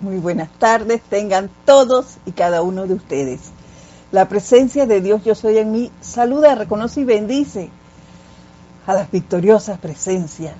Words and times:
Muy 0.00 0.18
buenas 0.18 0.48
tardes, 0.60 1.02
tengan 1.02 1.50
todos 1.64 2.18
y 2.24 2.30
cada 2.30 2.62
uno 2.62 2.86
de 2.86 2.94
ustedes. 2.94 3.40
La 4.12 4.28
presencia 4.28 4.86
de 4.86 5.00
Dios 5.00 5.24
yo 5.24 5.34
soy 5.34 5.58
en 5.58 5.72
mí 5.72 5.90
saluda, 6.00 6.54
reconoce 6.54 7.00
y 7.00 7.04
bendice 7.04 7.68
a 8.86 8.94
las 8.94 9.10
victoriosas 9.10 9.80
presencias 9.80 10.54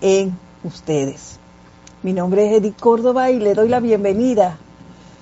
en 0.00 0.38
ustedes. 0.64 1.36
Mi 2.02 2.14
nombre 2.14 2.46
es 2.46 2.62
Edith 2.62 2.80
Córdoba 2.80 3.30
y 3.30 3.38
le 3.38 3.52
doy 3.52 3.68
la 3.68 3.80
bienvenida 3.80 4.56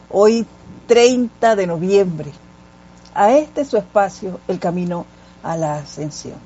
hoy 0.09 0.47
30 0.87 1.57
de 1.57 1.67
noviembre 1.67 2.31
a 3.13 3.33
este 3.33 3.65
su 3.65 3.77
espacio, 3.77 4.39
El 4.47 4.61
Camino 4.61 5.05
a 5.43 5.57
la 5.57 5.79
Ascensión. 5.79 6.39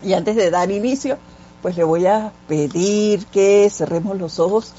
Y 0.00 0.12
antes 0.12 0.36
de 0.36 0.48
dar 0.48 0.70
inicio, 0.70 1.18
pues 1.60 1.76
le 1.76 1.82
voy 1.82 2.06
a 2.06 2.30
pedir 2.46 3.26
que 3.26 3.68
cerremos 3.68 4.16
los 4.16 4.38
ojos 4.38 4.72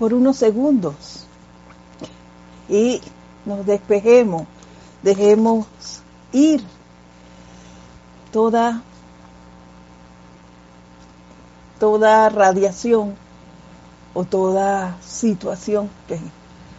por 0.00 0.14
unos 0.14 0.38
segundos 0.38 1.26
y 2.70 3.02
nos 3.44 3.66
despejemos, 3.66 4.46
dejemos 5.02 5.66
ir 6.32 6.64
toda 8.32 8.82
toda 11.78 12.30
radiación 12.30 13.14
o 14.14 14.24
toda 14.24 14.96
situación 15.02 15.90
que 16.08 16.18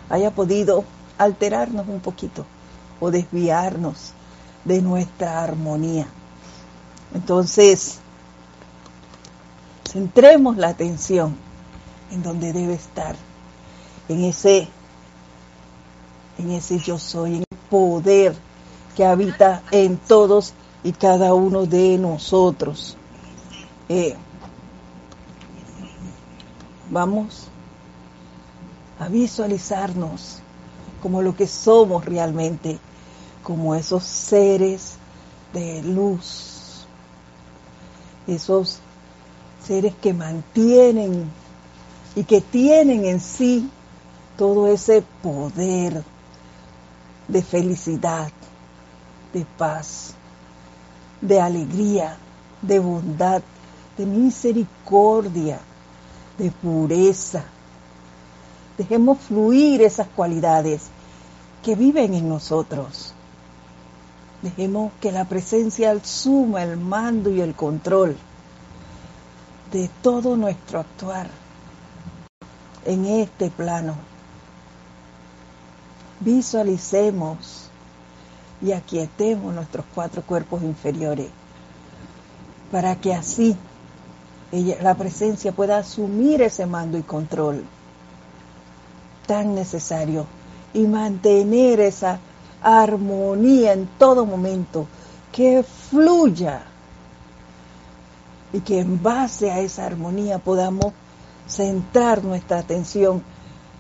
haya 0.10 0.32
podido 0.32 0.84
alterarnos 1.20 1.88
un 1.88 2.00
poquito 2.00 2.44
o 3.00 3.12
desviarnos 3.12 4.14
de 4.66 4.82
nuestra 4.82 5.44
armonía. 5.44 6.08
Entonces, 7.14 8.00
centremos 9.88 10.58
la 10.58 10.70
atención 10.70 11.51
en 12.12 12.24
donde 12.24 12.54
debe 12.54 12.74
estar, 12.74 13.16
en 14.10 14.24
ese, 14.26 14.68
en 16.38 16.52
ese 16.52 16.80
yo 16.80 17.00
soy, 17.00 17.36
en 17.36 17.44
el 17.50 17.58
poder 17.70 18.36
que 18.96 19.06
habita 19.06 19.64
en 19.72 19.98
todos 19.98 20.54
y 20.84 20.92
cada 20.92 21.34
uno 21.34 21.66
de 21.66 21.98
nosotros. 21.98 22.98
Eh, 23.88 24.16
vamos 26.90 27.48
a 29.00 29.08
visualizarnos 29.08 30.40
como 31.02 31.22
lo 31.22 31.36
que 31.36 31.48
somos 31.48 32.06
realmente, 32.06 32.78
como 33.44 33.74
esos 33.74 34.04
seres 34.04 34.98
de 35.54 35.82
luz, 35.82 36.86
esos 38.28 38.80
seres 39.66 39.94
que 40.02 40.14
mantienen 40.14 41.32
y 42.16 42.24
que 42.24 42.42
tienen 42.42 43.06
en 43.06 43.20
sí 43.20 43.70
todo 44.38 44.68
ese 44.68 45.04
poder 45.22 46.04
de 47.28 47.42
felicidad, 47.42 48.32
de 49.34 49.46
paz, 49.58 50.14
de 51.22 51.40
alegría, 51.40 52.18
de 52.62 52.80
bondad, 52.80 53.42
de 53.98 54.06
misericordia, 54.06 55.60
de 56.38 56.52
pureza. 56.52 57.44
Dejemos 58.78 59.20
fluir 59.20 59.82
esas 59.82 60.08
cualidades 60.08 60.84
que 61.64 61.76
viven 61.76 62.14
en 62.14 62.28
nosotros. 62.28 63.14
Dejemos 64.42 64.92
que 65.00 65.12
la 65.12 65.26
presencia 65.26 65.98
suma 66.04 66.64
el 66.64 66.78
mando 66.78 67.30
y 67.30 67.42
el 67.42 67.54
control 67.54 68.18
de 69.72 69.90
todo 70.02 70.36
nuestro 70.36 70.80
actuar 70.80 71.30
en 72.86 73.06
este 73.06 73.50
plano. 73.50 73.96
Visualicemos 76.20 77.70
y 78.62 78.74
aquietemos 78.74 79.54
nuestros 79.54 79.86
cuatro 79.94 80.22
cuerpos 80.22 80.62
inferiores 80.62 81.30
para 82.72 82.96
que 82.96 83.14
así 83.14 83.58
la 84.82 84.96
presencia 84.96 85.52
pueda 85.52 85.78
asumir 85.80 86.42
ese 86.42 86.66
mando 86.66 86.98
y 86.98 87.04
control 87.04 87.64
tan 89.26 89.56
necesario 89.56 90.26
y 90.74 90.82
mantener 90.88 91.80
esa 91.80 92.20
armonía 92.62 93.74
en 93.74 93.88
todo 93.98 94.26
momento, 94.26 94.88
que 95.32 95.64
fluya 95.64 96.64
y 98.54 98.60
que 98.60 98.80
en 98.80 99.02
base 99.02 99.52
a 99.52 99.60
esa 99.60 99.86
armonía 99.86 100.38
podamos 100.40 100.94
centrar 101.52 102.24
nuestra 102.24 102.60
atención 102.60 103.22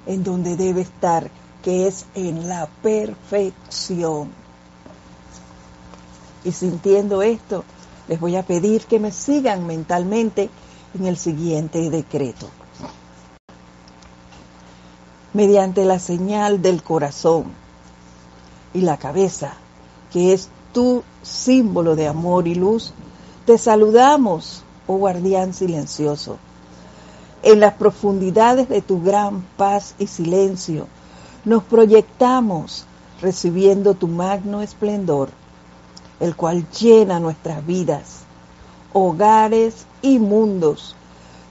en 0.05 0.23
donde 0.23 0.57
debe 0.57 0.81
estar, 0.81 1.31
que 1.63 1.87
es 1.87 2.05
en 2.15 2.49
la 2.49 2.67
perfección. 2.81 4.31
Y 6.43 6.51
sintiendo 6.51 7.21
esto, 7.21 7.63
les 8.07 8.19
voy 8.19 8.35
a 8.35 8.43
pedir 8.43 8.85
que 8.85 8.99
me 8.99 9.11
sigan 9.11 9.65
mentalmente 9.65 10.49
en 10.95 11.05
el 11.05 11.17
siguiente 11.17 11.89
decreto. 11.89 12.49
Mediante 15.33 15.85
la 15.85 15.99
señal 15.99 16.61
del 16.61 16.83
corazón 16.83 17.45
y 18.73 18.81
la 18.81 18.97
cabeza, 18.97 19.53
que 20.11 20.33
es 20.33 20.49
tu 20.73 21.03
símbolo 21.21 21.95
de 21.95 22.07
amor 22.07 22.47
y 22.47 22.55
luz, 22.55 22.91
te 23.45 23.57
saludamos, 23.57 24.63
oh 24.87 24.97
guardián 24.97 25.53
silencioso 25.53 26.37
en 27.43 27.59
las 27.59 27.73
profundidades 27.73 28.69
de 28.69 28.81
tu 28.81 29.01
gran 29.01 29.41
paz 29.57 29.95
y 29.97 30.07
silencio, 30.07 30.87
nos 31.43 31.63
proyectamos 31.63 32.85
recibiendo 33.21 33.93
tu 33.93 34.07
magno 34.07 34.61
esplendor, 34.61 35.29
el 36.19 36.35
cual 36.35 36.65
llena 36.69 37.19
nuestras 37.19 37.65
vidas, 37.65 38.21
hogares 38.93 39.85
y 40.01 40.19
mundos 40.19 40.95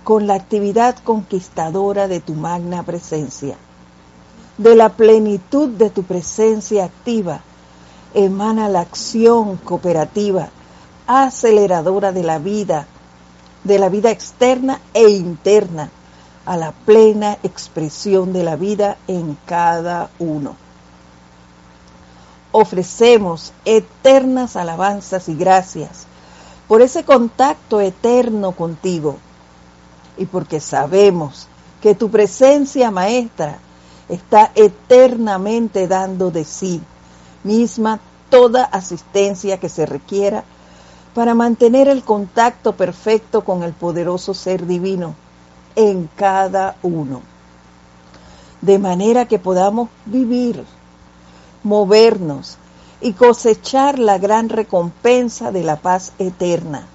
con 0.04 0.26
la 0.26 0.34
actividad 0.34 0.96
conquistadora 0.98 2.08
de 2.08 2.20
tu 2.20 2.34
magna 2.34 2.82
presencia. 2.82 3.56
De 4.58 4.76
la 4.76 4.90
plenitud 4.90 5.68
de 5.70 5.90
tu 5.90 6.02
presencia 6.02 6.84
activa 6.84 7.40
emana 8.14 8.68
la 8.68 8.80
acción 8.80 9.56
cooperativa, 9.56 10.48
aceleradora 11.06 12.12
de 12.12 12.22
la 12.22 12.38
vida, 12.38 12.86
de 13.64 13.78
la 13.78 13.88
vida 13.88 14.10
externa 14.10 14.80
e 14.94 15.08
interna 15.08 15.90
a 16.46 16.56
la 16.56 16.72
plena 16.72 17.38
expresión 17.42 18.32
de 18.32 18.42
la 18.42 18.56
vida 18.56 18.96
en 19.06 19.36
cada 19.46 20.10
uno. 20.18 20.56
Ofrecemos 22.52 23.52
eternas 23.64 24.56
alabanzas 24.56 25.28
y 25.28 25.34
gracias 25.34 26.06
por 26.66 26.82
ese 26.82 27.04
contacto 27.04 27.80
eterno 27.80 28.52
contigo 28.52 29.18
y 30.16 30.26
porque 30.26 30.60
sabemos 30.60 31.46
que 31.80 31.94
tu 31.94 32.10
presencia 32.10 32.90
maestra 32.90 33.58
está 34.08 34.50
eternamente 34.54 35.86
dando 35.86 36.30
de 36.30 36.44
sí 36.44 36.82
misma 37.44 38.00
toda 38.28 38.64
asistencia 38.64 39.58
que 39.58 39.68
se 39.68 39.86
requiera 39.86 40.44
para 41.14 41.34
mantener 41.34 41.88
el 41.88 42.04
contacto 42.04 42.72
perfecto 42.72 43.44
con 43.44 43.62
el 43.62 43.72
poderoso 43.72 44.34
ser 44.34 44.66
divino 44.66 45.14
en 45.74 46.08
cada 46.16 46.76
uno, 46.82 47.22
de 48.60 48.78
manera 48.78 49.26
que 49.26 49.38
podamos 49.38 49.88
vivir, 50.06 50.64
movernos 51.62 52.58
y 53.00 53.12
cosechar 53.12 53.98
la 53.98 54.18
gran 54.18 54.48
recompensa 54.48 55.50
de 55.50 55.64
la 55.64 55.76
paz 55.76 56.12
eterna, 56.18 56.86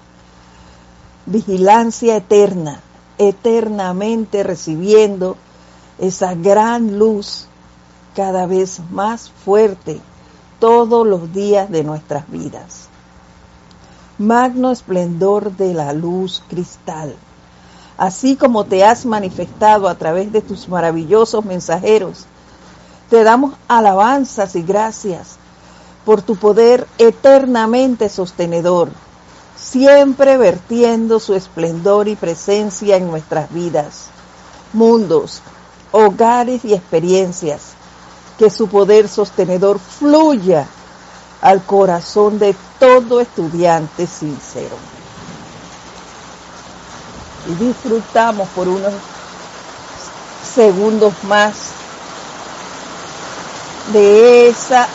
vigilancia 1.26 2.16
eterna, 2.16 2.80
eternamente 3.18 4.42
recibiendo 4.42 5.36
esa 5.98 6.34
gran 6.34 6.98
luz 6.98 7.48
cada 8.14 8.46
vez 8.46 8.80
más 8.90 9.30
fuerte 9.30 10.00
todos 10.58 11.06
los 11.06 11.32
días 11.32 11.70
de 11.70 11.84
nuestras 11.84 12.30
vidas 12.30 12.85
magno 14.18 14.70
esplendor 14.70 15.56
de 15.56 15.74
la 15.74 15.92
luz 15.92 16.42
cristal. 16.48 17.14
Así 17.98 18.36
como 18.36 18.64
te 18.64 18.84
has 18.84 19.06
manifestado 19.06 19.88
a 19.88 19.94
través 19.94 20.32
de 20.32 20.42
tus 20.42 20.68
maravillosos 20.68 21.44
mensajeros, 21.44 22.26
te 23.10 23.22
damos 23.22 23.54
alabanzas 23.68 24.56
y 24.56 24.62
gracias 24.62 25.36
por 26.04 26.22
tu 26.22 26.36
poder 26.36 26.86
eternamente 26.98 28.08
sostenedor, 28.08 28.90
siempre 29.56 30.36
vertiendo 30.36 31.20
su 31.20 31.34
esplendor 31.34 32.08
y 32.08 32.16
presencia 32.16 32.96
en 32.96 33.08
nuestras 33.08 33.52
vidas, 33.52 34.06
mundos, 34.72 35.42
hogares 35.92 36.64
y 36.64 36.74
experiencias. 36.74 37.74
Que 38.38 38.50
su 38.50 38.68
poder 38.68 39.08
sostenedor 39.08 39.78
fluya 39.78 40.66
al 41.46 41.64
corazón 41.64 42.40
de 42.40 42.56
todo 42.80 43.20
estudiante 43.20 44.08
sincero. 44.08 44.76
Y 47.48 47.54
disfrutamos 47.54 48.48
por 48.48 48.66
unos 48.66 48.92
segundos 50.56 51.14
más 51.22 51.54
de 53.92 54.48
esa 54.48 54.88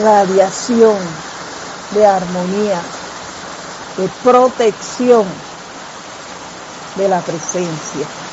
radiación 0.00 0.96
de 1.90 2.06
armonía, 2.06 2.80
de 3.96 4.08
protección 4.22 5.24
de 6.94 7.08
la 7.08 7.20
presencia. 7.20 8.25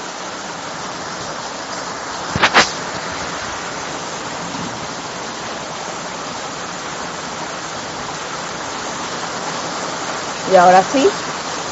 Y 10.53 10.55
ahora 10.55 10.83
sí, 10.91 11.09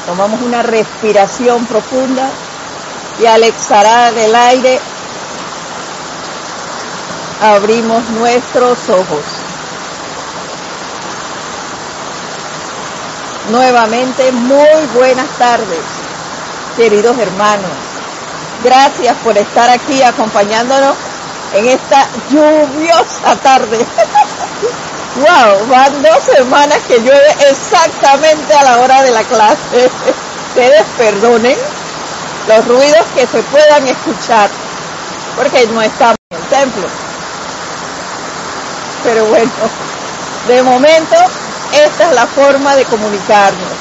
tomamos 0.06 0.42
una 0.42 0.60
respiración 0.60 1.64
profunda 1.66 2.28
y 3.20 3.26
al 3.26 3.44
exhalar 3.44 4.12
el 4.18 4.34
aire 4.34 4.80
abrimos 7.40 8.02
nuestros 8.10 8.88
ojos. 8.88 9.22
Nuevamente, 13.52 14.32
muy 14.32 14.86
buenas 14.96 15.28
tardes, 15.38 15.84
queridos 16.76 17.16
hermanos. 17.18 17.70
Gracias 18.64 19.16
por 19.18 19.38
estar 19.38 19.70
aquí 19.70 20.02
acompañándonos 20.02 20.96
en 21.54 21.68
esta 21.68 22.08
lluviosa 22.28 23.36
tarde. 23.44 23.78
wow, 25.16 25.66
van 25.68 26.02
dos 26.02 26.22
semanas 26.24 26.78
que 26.88 26.98
llueve 26.98 27.36
exactamente 27.50 28.54
a 28.54 28.62
la 28.62 28.78
hora 28.78 29.02
de 29.02 29.10
la 29.10 29.22
clase. 29.24 29.90
Ustedes 30.48 30.84
perdonen 30.98 31.56
los 32.48 32.66
ruidos 32.66 33.06
que 33.14 33.26
se 33.26 33.42
puedan 33.44 33.86
escuchar, 33.86 34.50
porque 35.36 35.66
no 35.68 35.82
estamos 35.82 36.16
en 36.30 36.38
el 36.38 36.44
templo. 36.48 36.88
Pero 39.04 39.26
bueno, 39.26 39.50
de 40.48 40.62
momento 40.62 41.16
esta 41.72 42.08
es 42.08 42.14
la 42.14 42.26
forma 42.26 42.76
de 42.76 42.84
comunicarnos. 42.84 43.72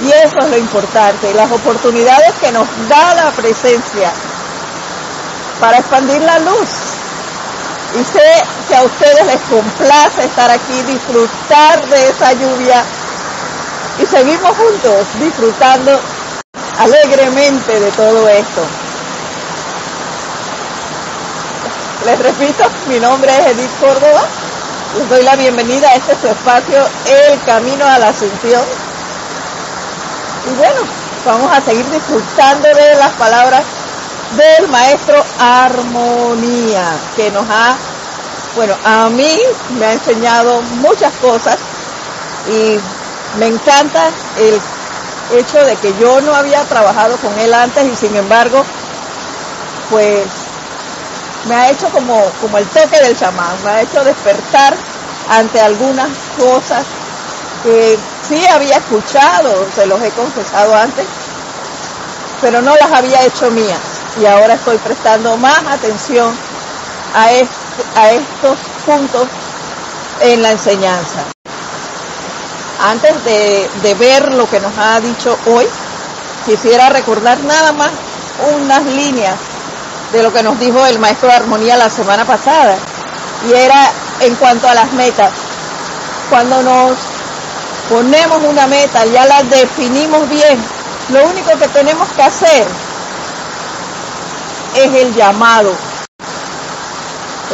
Y 0.00 0.10
eso 0.12 0.38
es 0.40 0.50
lo 0.50 0.56
importante, 0.56 1.34
las 1.34 1.50
oportunidades 1.50 2.32
que 2.40 2.52
nos 2.52 2.68
da 2.88 3.14
la 3.14 3.30
presencia 3.32 4.12
para 5.60 5.78
expandir 5.78 6.22
la 6.22 6.38
luz. 6.38 6.97
Y 7.94 8.04
sé 8.04 8.42
que 8.68 8.76
a 8.76 8.82
ustedes 8.82 9.26
les 9.26 9.40
complace 9.42 10.24
estar 10.24 10.50
aquí, 10.50 10.82
disfrutar 10.82 11.86
de 11.86 12.08
esa 12.08 12.32
lluvia 12.34 12.84
y 14.00 14.06
seguimos 14.06 14.56
juntos 14.56 15.06
disfrutando 15.18 15.98
alegremente 16.78 17.80
de 17.80 17.90
todo 17.92 18.28
esto. 18.28 18.62
Les 22.04 22.18
repito, 22.18 22.64
mi 22.88 23.00
nombre 23.00 23.32
es 23.38 23.46
Edith 23.46 23.80
Córdoba 23.80 24.28
les 24.96 25.08
doy 25.08 25.22
la 25.22 25.36
bienvenida 25.36 25.88
a 25.90 25.94
este 25.96 26.16
su 26.16 26.28
espacio, 26.28 26.82
El 27.06 27.40
Camino 27.42 27.84
a 27.84 27.98
la 27.98 28.08
Asunción. 28.08 28.62
Y 30.50 30.56
bueno, 30.56 30.80
vamos 31.26 31.52
a 31.52 31.60
seguir 31.60 31.84
disfrutando 31.90 32.68
de 32.68 32.94
las 32.96 33.12
palabras 33.12 33.64
del 34.36 34.68
maestro 34.68 35.24
Armonía, 35.38 36.84
que 37.16 37.30
nos 37.30 37.46
ha, 37.48 37.76
bueno, 38.56 38.74
a 38.84 39.08
mí 39.08 39.38
me 39.78 39.86
ha 39.86 39.92
enseñado 39.92 40.60
muchas 40.82 41.12
cosas 41.14 41.56
y 42.48 42.78
me 43.38 43.46
encanta 43.46 44.08
el 44.38 44.60
hecho 45.38 45.64
de 45.64 45.76
que 45.76 45.94
yo 45.98 46.20
no 46.20 46.34
había 46.34 46.64
trabajado 46.64 47.16
con 47.18 47.38
él 47.38 47.52
antes 47.52 47.86
y 47.86 47.96
sin 47.96 48.14
embargo, 48.16 48.64
pues 49.90 50.26
me 51.46 51.54
ha 51.54 51.70
hecho 51.70 51.88
como, 51.90 52.22
como 52.40 52.58
el 52.58 52.66
toque 52.66 53.00
del 53.00 53.18
chamán, 53.18 53.56
me 53.64 53.70
ha 53.70 53.82
hecho 53.82 54.04
despertar 54.04 54.76
ante 55.30 55.60
algunas 55.60 56.08
cosas 56.38 56.84
que 57.62 57.98
sí 58.28 58.46
había 58.46 58.76
escuchado, 58.76 59.66
se 59.74 59.86
los 59.86 60.00
he 60.02 60.10
confesado 60.10 60.74
antes, 60.74 61.06
pero 62.40 62.62
no 62.62 62.74
las 62.76 62.90
había 62.92 63.24
hecho 63.24 63.50
mías. 63.50 63.97
Y 64.20 64.26
ahora 64.26 64.54
estoy 64.54 64.78
prestando 64.78 65.36
más 65.36 65.62
atención 65.66 66.34
a, 67.14 67.30
estos 67.32 68.58
puntos 68.84 69.28
en 70.20 70.42
la 70.42 70.52
enseñanza. 70.52 71.24
Antes 72.80 73.24
de, 73.24 73.68
de 73.82 73.94
ver 73.94 74.32
lo 74.32 74.48
que 74.48 74.60
nos 74.60 74.76
ha 74.78 75.00
dicho 75.00 75.36
hoy, 75.46 75.66
quisiera 76.46 76.88
recordar 76.88 77.38
nada 77.40 77.72
más 77.72 77.90
unas 78.56 78.84
líneas 78.84 79.36
de 80.12 80.22
lo 80.22 80.32
que 80.32 80.42
nos 80.42 80.58
dijo 80.58 80.84
el 80.86 80.98
maestro 80.98 81.28
de 81.28 81.34
armonía 81.34 81.76
la 81.76 81.90
semana 81.90 82.24
pasada. 82.24 82.76
Y 83.48 83.52
era 83.52 83.90
en 84.20 84.34
cuanto 84.36 84.68
a 84.68 84.74
las 84.74 84.92
metas. 84.92 85.30
Cuando 86.30 86.62
nos 86.62 86.96
ponemos 87.88 88.42
una 88.44 88.66
meta, 88.66 89.04
ya 89.06 89.24
la 89.24 89.42
definimos 89.44 90.28
bien, 90.28 90.62
lo 91.10 91.24
único 91.24 91.58
que 91.58 91.68
tenemos 91.68 92.08
que 92.10 92.22
hacer 92.22 92.66
es 94.74 94.94
el 94.94 95.14
llamado. 95.14 95.72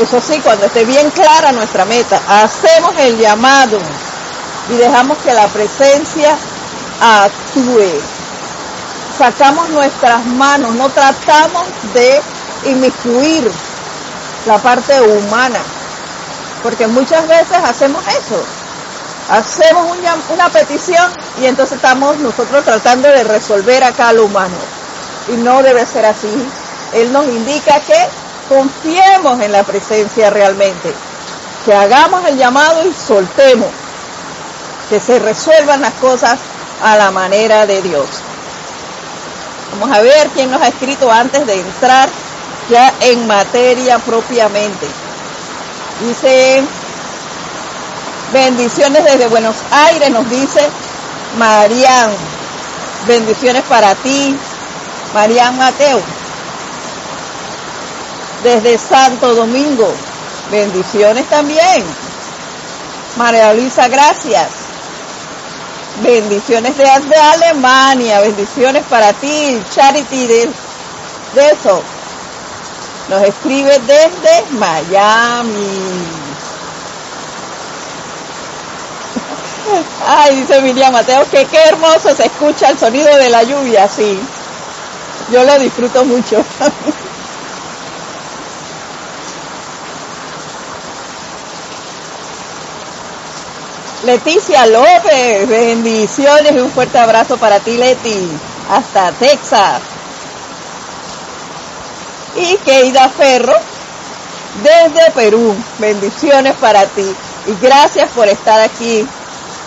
Eso 0.00 0.20
sí, 0.20 0.40
cuando 0.40 0.66
esté 0.66 0.84
bien 0.84 1.08
clara 1.10 1.52
nuestra 1.52 1.84
meta, 1.84 2.20
hacemos 2.28 2.94
el 2.98 3.18
llamado 3.18 3.78
y 4.68 4.74
dejamos 4.74 5.18
que 5.18 5.32
la 5.32 5.46
presencia 5.48 6.36
actúe. 7.00 8.00
Sacamos 9.16 9.68
nuestras 9.68 10.24
manos, 10.26 10.74
no 10.74 10.88
tratamos 10.88 11.64
de 11.92 12.20
inmiscuir 12.64 13.50
la 14.46 14.58
parte 14.58 15.00
humana, 15.00 15.60
porque 16.62 16.86
muchas 16.86 17.26
veces 17.28 17.56
hacemos 17.64 18.02
eso, 18.08 18.42
hacemos 19.30 19.96
una, 20.30 20.48
petición 20.48 21.10
y 21.40 21.46
entonces 21.46 21.76
estamos 21.76 22.18
nosotros 22.18 22.64
tratando 22.64 23.08
de 23.08 23.22
resolver 23.24 23.84
acá 23.84 24.12
lo 24.12 24.24
humano, 24.24 24.56
y 25.28 25.36
no 25.36 25.62
debe 25.62 25.86
ser 25.86 26.06
así. 26.06 26.28
Él 26.94 27.12
nos 27.12 27.26
indica 27.26 27.80
que 27.80 28.08
confiemos 28.48 29.40
en 29.40 29.52
la 29.52 29.64
presencia 29.64 30.30
realmente, 30.30 30.92
que 31.64 31.74
hagamos 31.74 32.24
el 32.26 32.36
llamado 32.36 32.86
y 32.86 32.92
soltemos, 32.92 33.68
que 34.88 35.00
se 35.00 35.18
resuelvan 35.18 35.80
las 35.80 35.94
cosas 35.94 36.38
a 36.82 36.96
la 36.96 37.10
manera 37.10 37.66
de 37.66 37.82
Dios. 37.82 38.06
Vamos 39.72 39.96
a 39.96 40.00
ver 40.02 40.28
quién 40.34 40.50
nos 40.50 40.62
ha 40.62 40.68
escrito 40.68 41.10
antes 41.10 41.44
de 41.46 41.54
entrar 41.54 42.08
ya 42.70 42.92
en 43.00 43.26
materia 43.26 43.98
propiamente. 43.98 44.86
Dice, 46.06 46.62
bendiciones 48.32 49.04
desde 49.04 49.26
Buenos 49.26 49.56
Aires, 49.70 50.10
nos 50.10 50.28
dice 50.30 50.60
Marian. 51.38 52.10
Bendiciones 53.06 53.62
para 53.64 53.94
ti, 53.96 54.36
Marian 55.12 55.56
Mateo. 55.58 56.00
Desde 58.44 58.76
Santo 58.76 59.34
Domingo, 59.34 59.90
bendiciones 60.50 61.26
también. 61.30 61.82
María 63.16 63.54
Luisa, 63.54 63.88
gracias. 63.88 64.48
Bendiciones 66.02 66.76
de, 66.76 66.84
Alemania, 66.86 68.20
bendiciones 68.20 68.84
para 68.90 69.14
ti, 69.14 69.62
Charity 69.74 70.26
de, 70.26 70.42
eso. 71.36 71.82
Nos 73.08 73.22
escribe 73.22 73.78
desde 73.78 74.44
Miami. 74.58 76.04
Ay, 80.06 80.36
dice 80.42 80.60
Miriam 80.60 80.92
Mateo, 80.92 81.24
que 81.30 81.46
qué 81.46 81.64
hermoso 81.64 82.14
se 82.14 82.26
escucha 82.26 82.68
el 82.68 82.78
sonido 82.78 83.16
de 83.16 83.30
la 83.30 83.42
lluvia, 83.42 83.88
sí. 83.88 84.20
Yo 85.32 85.42
lo 85.44 85.58
disfruto 85.58 86.04
mucho. 86.04 86.44
Leticia 94.04 94.66
López, 94.66 95.48
bendiciones 95.48 96.52
y 96.52 96.58
un 96.58 96.70
fuerte 96.70 96.98
abrazo 96.98 97.38
para 97.38 97.58
ti, 97.60 97.78
Leti, 97.78 98.30
hasta 98.70 99.12
Texas 99.12 99.80
y 102.36 102.56
Keida 102.58 103.08
Ferro 103.08 103.54
desde 104.62 105.10
Perú. 105.12 105.56
Bendiciones 105.78 106.54
para 106.56 106.84
ti 106.84 107.14
y 107.46 107.64
gracias 107.64 108.10
por 108.10 108.28
estar 108.28 108.60
aquí. 108.60 109.08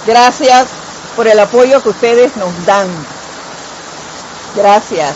Gracias 0.06 0.68
por 1.16 1.28
el 1.28 1.40
apoyo 1.40 1.82
que 1.82 1.90
ustedes 1.90 2.38
nos 2.38 2.66
dan. 2.68 2.88
Gracias 4.56 5.16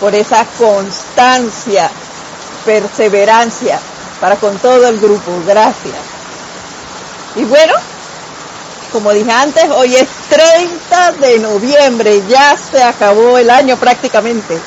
por 0.00 0.16
esa 0.16 0.44
constancia, 0.58 1.88
perseverancia 2.64 3.78
para 4.20 4.34
con 4.34 4.58
todo 4.58 4.88
el 4.88 4.98
grupo. 4.98 5.30
Gracias. 5.46 5.94
Y 7.36 7.44
bueno, 7.44 7.74
como 8.92 9.12
dije 9.12 9.30
antes, 9.30 9.64
hoy 9.70 9.94
es 9.96 10.08
30 10.30 11.12
de 11.12 11.38
noviembre, 11.38 12.22
ya 12.28 12.56
se 12.56 12.82
acabó 12.82 13.38
el 13.38 13.50
año 13.50 13.76
prácticamente. 13.76 14.58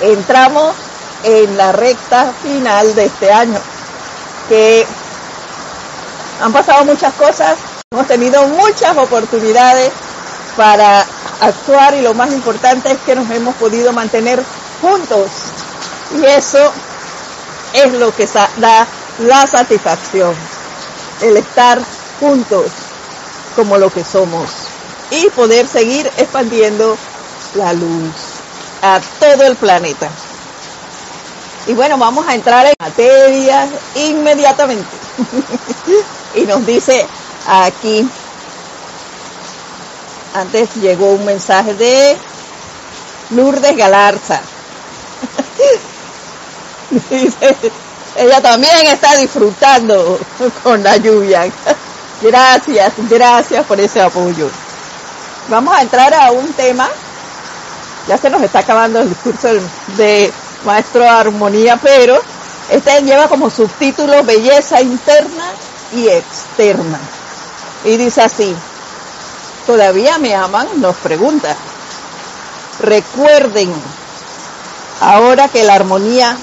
Entramos 0.00 0.74
en 1.24 1.56
la 1.56 1.72
recta 1.72 2.32
final 2.42 2.94
de 2.94 3.04
este 3.04 3.32
año, 3.32 3.58
que 4.48 4.84
han 6.40 6.52
pasado 6.52 6.84
muchas 6.84 7.14
cosas, 7.14 7.56
hemos 7.92 8.06
tenido 8.06 8.46
muchas 8.48 8.96
oportunidades 8.96 9.92
para 10.56 11.06
actuar 11.40 11.94
y 11.94 12.02
lo 12.02 12.14
más 12.14 12.32
importante 12.32 12.90
es 12.90 12.98
que 13.06 13.14
nos 13.14 13.30
hemos 13.30 13.54
podido 13.56 13.92
mantener 13.92 14.42
juntos. 14.80 15.30
Y 16.20 16.24
eso 16.24 16.72
es 17.72 17.92
lo 17.94 18.14
que 18.14 18.26
da 18.56 18.86
la 19.20 19.46
satisfacción, 19.46 20.34
el 21.22 21.36
estar 21.36 21.80
juntos 22.18 22.81
como 23.52 23.78
lo 23.78 23.90
que 23.90 24.04
somos 24.04 24.50
y 25.10 25.28
poder 25.30 25.66
seguir 25.68 26.06
expandiendo 26.16 26.96
la 27.54 27.72
luz 27.72 28.14
a 28.82 29.00
todo 29.20 29.44
el 29.44 29.56
planeta. 29.56 30.08
Y 31.66 31.74
bueno, 31.74 31.96
vamos 31.98 32.26
a 32.26 32.34
entrar 32.34 32.66
en 32.66 32.74
materia 32.78 33.68
inmediatamente. 33.94 34.88
y 36.34 36.40
nos 36.42 36.66
dice 36.66 37.06
aquí, 37.46 38.08
antes 40.34 40.74
llegó 40.76 41.12
un 41.12 41.24
mensaje 41.24 41.74
de 41.74 42.16
Lourdes 43.30 43.76
Galarza. 43.76 44.40
ella 48.16 48.40
también 48.40 48.86
está 48.86 49.16
disfrutando 49.16 50.18
con 50.62 50.82
la 50.82 50.96
lluvia. 50.96 51.44
Gracias, 52.22 52.92
gracias 53.10 53.66
por 53.66 53.80
ese 53.80 54.00
apoyo. 54.00 54.48
Vamos 55.48 55.74
a 55.74 55.82
entrar 55.82 56.14
a 56.14 56.30
un 56.30 56.52
tema. 56.52 56.88
Ya 58.06 58.16
se 58.16 58.30
nos 58.30 58.42
está 58.42 58.60
acabando 58.60 59.00
el 59.00 59.08
discurso 59.08 59.48
de 59.96 60.32
maestro 60.64 61.08
Armonía, 61.08 61.76
pero 61.82 62.20
este 62.70 63.02
lleva 63.02 63.28
como 63.28 63.50
subtítulo 63.50 64.22
Belleza 64.22 64.80
interna 64.80 65.50
y 65.92 66.08
externa. 66.08 67.00
Y 67.84 67.96
dice 67.96 68.22
así, 68.22 68.54
¿todavía 69.66 70.18
me 70.18 70.34
aman? 70.34 70.68
Nos 70.76 70.94
pregunta. 70.96 71.56
Recuerden, 72.80 73.72
ahora 75.00 75.48
que 75.48 75.64
la 75.64 75.74
armonía 75.74 76.36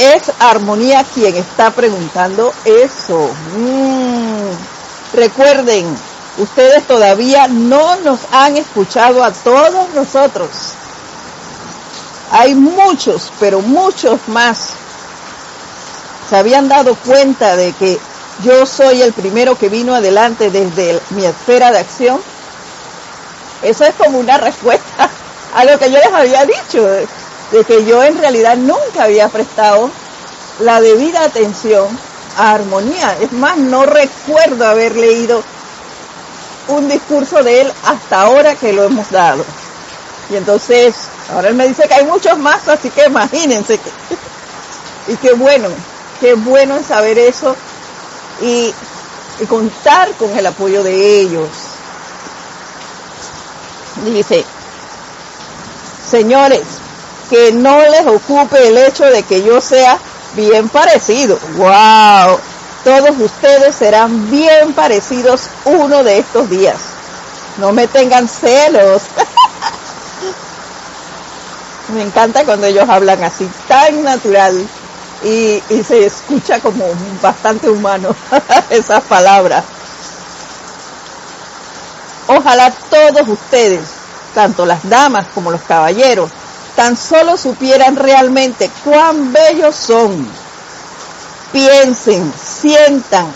es 0.00 0.32
armonía 0.38 1.04
quien 1.14 1.36
está 1.36 1.70
preguntando 1.70 2.54
eso. 2.64 3.30
Mm. 3.54 4.48
Recuerden, 5.12 5.94
ustedes 6.38 6.86
todavía 6.86 7.48
no 7.48 7.96
nos 7.96 8.20
han 8.32 8.56
escuchado 8.56 9.22
a 9.22 9.30
todos 9.30 9.90
nosotros. 9.94 10.48
Hay 12.32 12.54
muchos, 12.54 13.30
pero 13.38 13.60
muchos 13.60 14.20
más. 14.28 14.70
Se 16.30 16.36
habían 16.36 16.68
dado 16.68 16.94
cuenta 16.94 17.56
de 17.56 17.72
que 17.72 17.98
yo 18.42 18.64
soy 18.64 19.02
el 19.02 19.12
primero 19.12 19.58
que 19.58 19.68
vino 19.68 19.94
adelante 19.94 20.50
desde 20.50 20.98
mi 21.10 21.26
esfera 21.26 21.72
de 21.72 21.80
acción. 21.80 22.20
Eso 23.62 23.84
es 23.84 23.94
como 23.96 24.18
una 24.18 24.38
respuesta 24.38 25.10
a 25.54 25.64
lo 25.64 25.78
que 25.78 25.90
yo 25.90 25.98
les 25.98 26.12
había 26.12 26.46
dicho, 26.46 26.88
de 27.52 27.64
que 27.64 27.84
yo 27.84 28.02
en 28.02 28.18
realidad 28.18 28.56
nunca 28.56 29.04
había 29.04 29.28
prestado 29.28 29.90
la 30.60 30.80
debida 30.80 31.24
atención 31.24 31.86
a 32.36 32.52
armonía. 32.52 33.16
Es 33.20 33.32
más, 33.32 33.56
no 33.56 33.84
recuerdo 33.84 34.66
haber 34.66 34.96
leído 34.96 35.42
un 36.68 36.88
discurso 36.88 37.42
de 37.42 37.62
él 37.62 37.72
hasta 37.84 38.22
ahora 38.22 38.54
que 38.54 38.72
lo 38.72 38.84
hemos 38.84 39.10
dado. 39.10 39.44
Y 40.30 40.36
entonces, 40.36 40.94
ahora 41.34 41.48
él 41.48 41.54
me 41.56 41.66
dice 41.66 41.88
que 41.88 41.94
hay 41.94 42.04
muchos 42.04 42.38
más, 42.38 42.68
así 42.68 42.90
que 42.90 43.06
imagínense 43.06 43.78
que... 43.78 45.12
y 45.12 45.16
qué 45.16 45.32
bueno, 45.32 45.68
qué 46.20 46.34
bueno 46.34 46.76
es 46.76 46.86
saber 46.86 47.18
eso 47.18 47.56
y, 48.40 48.72
y 49.40 49.46
contar 49.46 50.12
con 50.12 50.36
el 50.38 50.46
apoyo 50.46 50.84
de 50.84 51.20
ellos. 51.20 51.48
Dice, 54.04 54.44
señores, 56.08 56.62
que 57.30 57.52
no 57.52 57.80
les 57.80 58.04
ocupe 58.06 58.66
el 58.66 58.76
hecho 58.76 59.04
de 59.04 59.22
que 59.22 59.42
yo 59.42 59.60
sea 59.60 59.98
bien 60.34 60.68
parecido. 60.68 61.38
¡Wow! 61.54 62.38
Todos 62.82 63.10
ustedes 63.20 63.76
serán 63.76 64.30
bien 64.30 64.72
parecidos 64.72 65.42
uno 65.64 66.02
de 66.02 66.18
estos 66.18 66.50
días. 66.50 66.76
No 67.58 67.72
me 67.72 67.86
tengan 67.86 68.28
celos. 68.28 69.02
me 71.94 72.02
encanta 72.02 72.44
cuando 72.44 72.66
ellos 72.66 72.88
hablan 72.88 73.22
así, 73.22 73.48
tan 73.68 74.02
natural. 74.02 74.66
Y, 75.22 75.62
y 75.68 75.84
se 75.86 76.06
escucha 76.06 76.60
como 76.60 76.86
bastante 77.22 77.68
humano 77.68 78.16
esas 78.70 79.04
palabras. 79.04 79.64
Ojalá 82.26 82.72
todos 82.88 83.28
ustedes, 83.28 83.82
tanto 84.34 84.64
las 84.64 84.88
damas 84.88 85.26
como 85.34 85.50
los 85.50 85.60
caballeros, 85.62 86.30
tan 86.76 86.96
solo 86.96 87.36
supieran 87.36 87.96
realmente 87.96 88.70
cuán 88.84 89.32
bellos 89.32 89.74
son. 89.74 90.26
Piensen, 91.52 92.32
sientan 92.40 93.26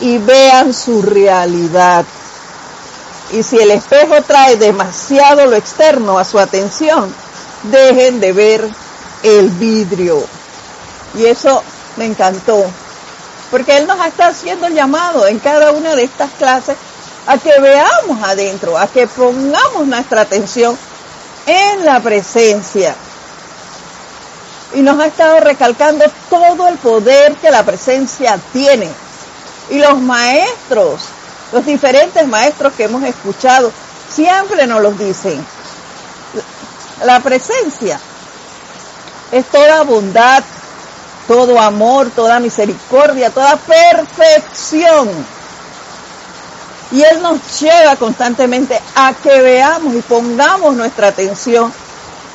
y 0.00 0.18
vean 0.18 0.74
su 0.74 1.02
realidad. 1.02 2.04
Y 3.32 3.42
si 3.42 3.56
el 3.56 3.70
espejo 3.70 4.22
trae 4.22 4.56
demasiado 4.56 5.46
lo 5.46 5.56
externo 5.56 6.18
a 6.18 6.24
su 6.24 6.38
atención, 6.38 7.14
dejen 7.64 8.20
de 8.20 8.32
ver 8.32 8.68
el 9.22 9.48
vidrio. 9.50 10.22
Y 11.14 11.24
eso 11.26 11.62
me 11.96 12.06
encantó, 12.06 12.64
porque 13.50 13.76
Él 13.76 13.86
nos 13.86 14.04
está 14.04 14.28
haciendo 14.28 14.68
llamado 14.68 15.26
en 15.26 15.38
cada 15.38 15.72
una 15.72 15.94
de 15.94 16.04
estas 16.04 16.30
clases 16.32 16.76
a 17.26 17.38
que 17.38 17.58
veamos 17.60 18.22
adentro, 18.22 18.76
a 18.76 18.86
que 18.86 19.06
pongamos 19.06 19.86
nuestra 19.86 20.22
atención 20.22 20.76
en 21.46 21.84
la 21.84 22.00
presencia. 22.00 22.94
Y 24.74 24.80
nos 24.80 24.98
ha 25.00 25.06
estado 25.06 25.40
recalcando 25.40 26.04
todo 26.30 26.68
el 26.68 26.76
poder 26.78 27.34
que 27.36 27.50
la 27.50 27.62
presencia 27.62 28.38
tiene. 28.52 28.88
Y 29.70 29.78
los 29.78 30.00
maestros, 30.00 31.02
los 31.52 31.64
diferentes 31.64 32.26
maestros 32.26 32.72
que 32.74 32.84
hemos 32.84 33.02
escuchado, 33.04 33.70
siempre 34.08 34.66
nos 34.66 34.80
los 34.80 34.98
dicen. 34.98 35.44
La 37.04 37.20
presencia 37.20 38.00
es 39.30 39.46
toda 39.46 39.82
bondad, 39.82 40.42
todo 41.28 41.60
amor, 41.60 42.10
toda 42.10 42.40
misericordia, 42.40 43.30
toda 43.30 43.56
perfección 43.56 45.41
y 46.92 47.02
Él 47.02 47.22
nos 47.22 47.60
lleva 47.60 47.96
constantemente 47.96 48.78
a 48.94 49.14
que 49.14 49.40
veamos 49.40 49.94
y 49.94 50.02
pongamos 50.02 50.76
nuestra 50.76 51.08
atención 51.08 51.72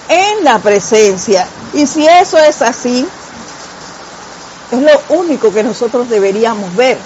en 0.10 0.44
la 0.44 0.58
presencia. 0.58 1.48
Y 1.74 1.86
si 1.86 2.08
eso 2.08 2.38
es 2.40 2.62
así, 2.64 3.08
es 4.72 4.82
lo 4.82 5.16
único 5.16 5.54
que 5.54 5.64
nosotros 5.64 6.10
deberíamos 6.10 6.76
ver. 6.76 6.98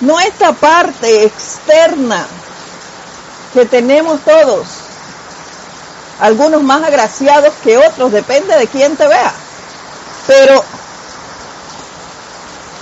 No 0.00 0.20
esta 0.20 0.52
parte 0.52 1.24
externa 1.24 2.26
que 3.52 3.66
tenemos 3.66 4.20
todos. 4.20 4.66
Algunos 6.20 6.62
más 6.62 6.84
agraciados 6.84 7.52
que 7.64 7.76
otros, 7.76 8.12
depende 8.12 8.56
de 8.56 8.68
quién 8.68 8.96
te 8.96 9.08
vea. 9.08 9.32
Pero 10.28 10.62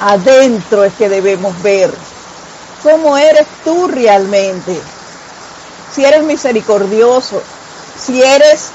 adentro 0.00 0.84
es 0.84 0.92
que 0.94 1.08
debemos 1.08 1.60
ver 1.62 1.92
cómo 2.82 3.16
eres 3.16 3.46
tú 3.64 3.88
realmente. 3.88 4.80
Si 5.94 6.04
eres 6.04 6.22
misericordioso, 6.22 7.42
si 7.98 8.22
eres 8.22 8.70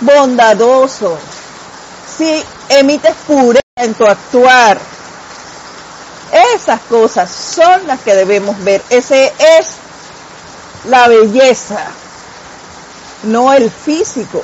bondadoso, 0.00 1.18
si 2.16 2.44
emites 2.68 3.14
pureza 3.26 3.62
en 3.76 3.94
tu 3.94 4.06
actuar. 4.06 4.78
Esas 6.54 6.80
cosas 6.82 7.30
son 7.30 7.86
las 7.86 8.00
que 8.00 8.14
debemos 8.14 8.62
ver. 8.64 8.82
Ese 8.90 9.32
es 9.58 9.68
la 10.86 11.08
belleza, 11.08 11.86
no 13.24 13.52
el 13.52 13.70
físico. 13.70 14.42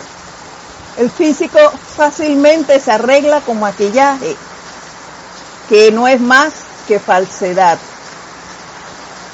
El 0.99 1.11
físico 1.11 1.59
fácilmente 1.97 2.79
se 2.79 2.93
arregla 2.93 3.41
con 3.41 3.59
maquillaje, 3.59 4.37
que 5.69 5.91
no 5.91 6.07
es 6.07 6.21
más 6.21 6.53
que 6.87 7.01
falsedad 7.01 7.79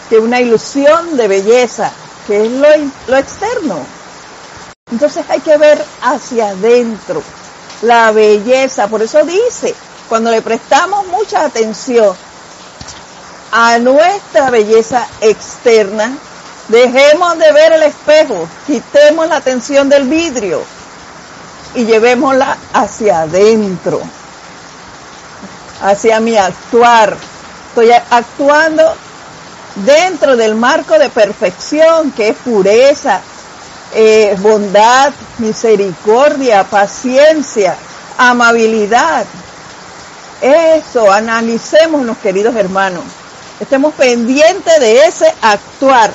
que 0.09 0.19
una 0.19 0.41
ilusión 0.41 1.17
de 1.17 1.29
belleza, 1.29 1.93
que 2.27 2.47
es 2.47 2.53
lo, 2.53 2.69
lo 3.09 3.17
externo. 3.17 3.79
Entonces 4.91 5.25
hay 5.29 5.41
que 5.41 5.57
ver 5.57 5.85
hacia 6.03 6.49
adentro 6.49 7.23
la 7.83 8.11
belleza. 8.13 8.89
Por 8.89 9.03
eso 9.03 9.23
dice, 9.25 9.75
cuando 10.09 10.31
le 10.31 10.43
prestamos 10.43 11.07
mucha 11.09 11.45
atención 11.45 12.17
a 13.53 13.79
nuestra 13.79 14.51
belleza 14.51 15.07
externa, 15.21 16.17
dejemos 16.69 17.39
de 17.39 17.53
ver 17.53 17.73
el 17.73 17.83
espejo, 17.83 18.49
quitemos 18.67 19.29
la 19.29 19.37
atención 19.37 19.89
del 19.89 20.05
vidrio 20.09 20.63
y 21.75 21.85
llevémosla 21.85 22.57
hacia 22.73 23.21
adentro, 23.23 24.01
hacia 25.83 26.21
mi 26.21 26.37
actuar. 26.37 27.17
Estoy 27.69 27.91
actuando 27.93 28.95
dentro 29.85 30.37
del 30.37 30.55
marco 30.55 30.99
de 30.99 31.09
perfección 31.09 32.11
que 32.13 32.29
es 32.29 32.37
pureza, 32.37 33.21
eh, 33.95 34.37
bondad, 34.41 35.13
misericordia, 35.39 36.65
paciencia, 36.65 37.77
amabilidad. 38.17 39.25
Eso, 40.41 41.11
analicémonos, 41.11 42.19
queridos 42.19 42.55
hermanos. 42.55 43.05
Estemos 43.61 43.95
pendientes 43.95 44.79
de 44.79 45.05
ese 45.05 45.35
actuar 45.43 46.13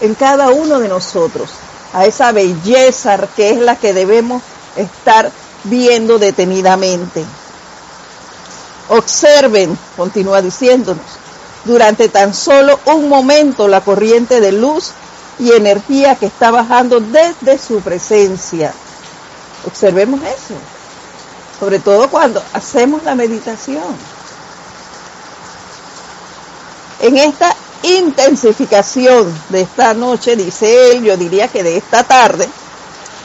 en 0.00 0.14
cada 0.14 0.50
uno 0.50 0.78
de 0.78 0.88
nosotros, 0.88 1.50
a 1.92 2.06
esa 2.06 2.30
belleza 2.32 3.18
que 3.34 3.50
es 3.50 3.58
la 3.58 3.76
que 3.76 3.92
debemos 3.92 4.42
estar 4.76 5.30
viendo 5.64 6.18
detenidamente. 6.18 7.24
Observen, 8.88 9.76
continúa 9.96 10.42
diciéndonos, 10.42 11.04
durante 11.64 12.08
tan 12.08 12.34
solo 12.34 12.78
un 12.86 13.08
momento 13.08 13.68
la 13.68 13.80
corriente 13.80 14.40
de 14.40 14.52
luz 14.52 14.92
y 15.38 15.52
energía 15.52 16.14
que 16.16 16.26
está 16.26 16.50
bajando 16.50 17.00
desde 17.00 17.58
su 17.58 17.80
presencia. 17.80 18.72
Observemos 19.66 20.20
eso, 20.22 20.54
sobre 21.58 21.78
todo 21.78 22.08
cuando 22.08 22.42
hacemos 22.52 23.02
la 23.04 23.14
meditación. 23.14 23.96
En 27.00 27.16
esta 27.16 27.54
intensificación 27.82 29.32
de 29.48 29.62
esta 29.62 29.94
noche, 29.94 30.36
dice 30.36 30.92
él, 30.92 31.04
yo 31.04 31.16
diría 31.16 31.48
que 31.48 31.62
de 31.62 31.76
esta 31.76 32.04
tarde, 32.04 32.48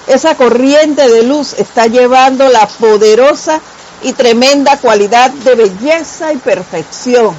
esa 0.08 0.36
corriente 0.36 1.08
de 1.08 1.24
luz 1.24 1.54
está 1.54 1.88
llevando 1.88 2.48
la 2.50 2.68
poderosa 2.68 3.62
y 4.02 4.14
tremenda 4.14 4.78
cualidad 4.78 5.30
de 5.32 5.56
belleza 5.56 6.34
y 6.34 6.38
perfección. 6.38 7.36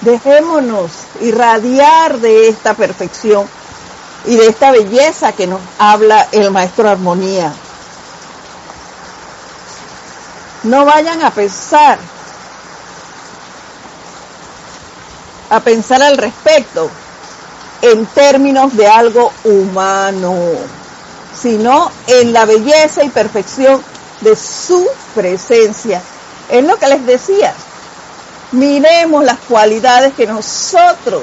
Dejémonos 0.00 0.92
irradiar 1.20 2.18
de 2.18 2.48
esta 2.48 2.74
perfección 2.74 3.48
y 4.26 4.36
de 4.36 4.46
esta 4.46 4.70
belleza 4.70 5.32
que 5.32 5.46
nos 5.46 5.60
habla 5.78 6.28
el 6.32 6.50
maestro 6.50 6.88
Armonía. 6.88 7.52
No 10.64 10.84
vayan 10.84 11.22
a 11.22 11.30
pensar, 11.30 11.98
a 15.50 15.60
pensar 15.60 16.02
al 16.02 16.16
respecto 16.16 16.90
en 17.82 18.06
términos 18.06 18.76
de 18.76 18.86
algo 18.86 19.32
humano, 19.44 20.36
sino 21.40 21.90
en 22.06 22.32
la 22.32 22.44
belleza 22.44 23.02
y 23.02 23.08
perfección 23.08 23.82
de 24.20 24.36
su 24.36 24.86
presencia. 25.14 26.02
Es 26.50 26.64
lo 26.64 26.76
que 26.76 26.88
les 26.88 27.06
decía. 27.06 27.54
Miremos 28.52 29.24
las 29.24 29.38
cualidades 29.40 30.14
que 30.14 30.26
nosotros 30.26 31.22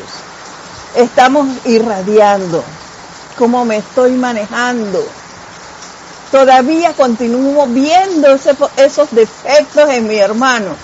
estamos 0.95 1.47
irradiando 1.65 2.63
cómo 3.37 3.65
me 3.65 3.77
estoy 3.77 4.11
manejando. 4.13 5.03
Todavía 6.31 6.93
continúo 6.93 7.67
viendo 7.67 8.27
esos 8.77 9.11
defectos 9.11 9.89
en 9.89 10.07
mi 10.07 10.17
hermano. 10.17 10.75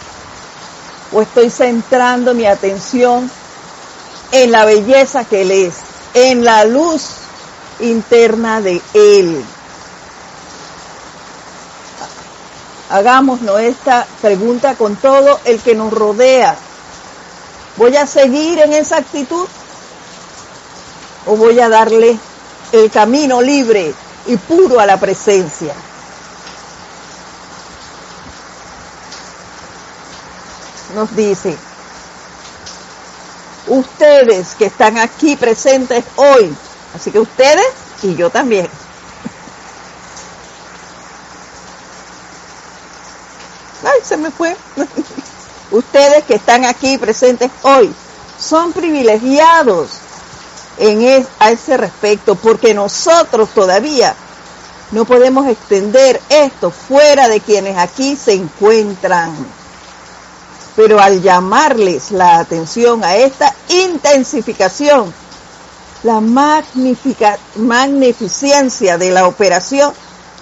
O 1.13 1.21
estoy 1.21 1.49
centrando 1.49 2.33
mi 2.33 2.45
atención 2.45 3.29
en 4.31 4.51
la 4.51 4.63
belleza 4.63 5.25
que 5.25 5.41
él 5.41 5.51
es, 5.51 5.75
en 6.13 6.45
la 6.45 6.63
luz 6.63 7.09
interna 7.79 8.61
de 8.61 8.81
él. 8.93 9.43
Hagámonos 12.91 13.59
esta 13.61 14.05
pregunta 14.21 14.75
con 14.75 14.95
todo 14.95 15.39
el 15.45 15.59
que 15.59 15.75
nos 15.75 15.91
rodea. 15.91 16.55
¿Voy 17.77 17.95
a 17.95 18.05
seguir 18.05 18.59
en 18.59 18.73
esa 18.73 18.97
actitud? 18.97 19.47
¿O 21.25 21.35
voy 21.35 21.59
a 21.59 21.69
darle 21.69 22.19
el 22.71 22.89
camino 22.89 23.41
libre 23.41 23.93
y 24.25 24.37
puro 24.37 24.79
a 24.79 24.85
la 24.85 24.99
presencia. 24.99 25.73
Nos 30.95 31.15
dice, 31.15 31.57
ustedes 33.67 34.55
que 34.55 34.65
están 34.65 34.97
aquí 34.97 35.35
presentes 35.37 36.03
hoy, 36.17 36.53
así 36.95 37.11
que 37.11 37.19
ustedes 37.19 37.67
y 38.03 38.15
yo 38.15 38.29
también. 38.29 38.67
Ay, 43.83 43.99
se 44.03 44.10
me 44.21 44.31
fue. 44.31 44.55
ustedes 45.71 46.23
que 46.25 46.35
están 46.35 46.65
aquí 46.65 46.97
presentes 46.97 47.51
hoy 47.63 47.93
son 48.39 48.73
privilegiados 48.73 49.89
en 50.77 51.25
a 51.39 51.51
ese 51.51 51.77
respecto, 51.77 52.35
porque 52.35 52.73
nosotros 52.73 53.49
todavía 53.53 54.15
no 54.91 55.05
podemos 55.05 55.47
extender 55.47 56.19
esto 56.29 56.71
fuera 56.71 57.27
de 57.27 57.39
quienes 57.39 57.77
aquí 57.77 58.15
se 58.15 58.33
encuentran. 58.33 59.33
Pero 60.75 60.99
al 60.99 61.21
llamarles 61.21 62.11
la 62.11 62.39
atención 62.39 63.03
a 63.03 63.15
esta 63.15 63.53
intensificación, 63.69 65.13
la 66.03 66.19
magnífica, 66.19 67.37
magnificencia 67.55 68.97
de 68.97 69.11
la 69.11 69.27
operación 69.27 69.93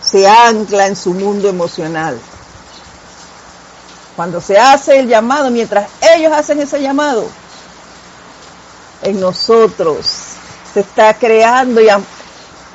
se 0.02 0.28
ancla 0.28 0.88
en 0.88 0.96
su 0.96 1.14
mundo 1.14 1.50
emocional. 1.50 2.20
Cuando 4.20 4.42
se 4.42 4.60
hace 4.60 5.00
el 5.00 5.08
llamado, 5.08 5.50
mientras 5.50 5.88
ellos 6.14 6.34
hacen 6.34 6.60
ese 6.60 6.82
llamado, 6.82 7.26
en 9.02 9.18
nosotros 9.18 10.06
se 10.74 10.82
está 10.82 11.14
creando 11.14 11.80
ya 11.80 12.02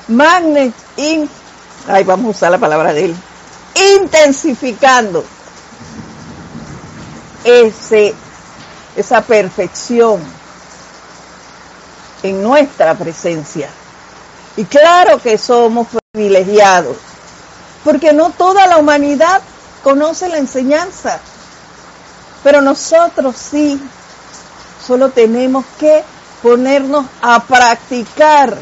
magnet 0.09 0.73
in, 0.97 1.29
ay, 1.87 2.03
vamos 2.03 2.29
a 2.29 2.31
usar 2.31 2.51
la 2.51 2.57
palabra 2.57 2.95
de 2.95 3.05
él, 3.05 3.17
intensificando 3.99 5.23
ese, 7.45 8.15
esa 8.97 9.21
perfección 9.21 10.23
en 12.23 12.43
nuestra 12.43 12.95
presencia. 12.95 13.69
Y 14.57 14.65
claro 14.65 15.19
que 15.19 15.37
somos 15.37 15.89
privilegiados, 16.11 16.97
porque 17.85 18.15
no 18.15 18.31
toda 18.31 18.67
la 18.67 18.79
humanidad 18.79 19.43
conoce 19.85 20.29
la 20.29 20.39
enseñanza, 20.39 21.21
pero 22.43 22.63
nosotros 22.63 23.37
sí, 23.37 23.79
solo 24.85 25.11
tenemos 25.11 25.65
que 25.79 26.03
ponernos 26.43 27.05
a 27.21 27.45
practicar, 27.45 28.57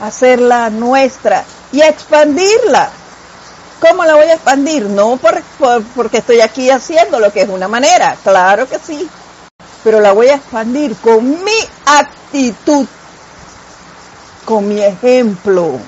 hacerla 0.00 0.70
nuestra 0.70 1.44
y 1.70 1.82
a 1.82 1.88
expandirla. 1.88 2.90
¿Cómo 3.80 4.04
la 4.04 4.16
voy 4.16 4.26
a 4.26 4.34
expandir? 4.34 4.86
No 4.86 5.18
por, 5.18 5.40
porque 5.94 6.18
estoy 6.18 6.40
aquí 6.40 6.70
haciendo 6.70 7.20
lo 7.20 7.32
que 7.32 7.42
es 7.42 7.48
una 7.48 7.68
manera, 7.68 8.16
claro 8.24 8.66
que 8.66 8.78
sí, 8.78 9.08
pero 9.84 10.00
la 10.00 10.12
voy 10.12 10.28
a 10.28 10.36
expandir 10.36 10.96
con 10.96 11.44
mi 11.44 11.58
actitud, 11.84 12.86
con 14.46 14.66
mi 14.66 14.80
ejemplo. 14.80 15.78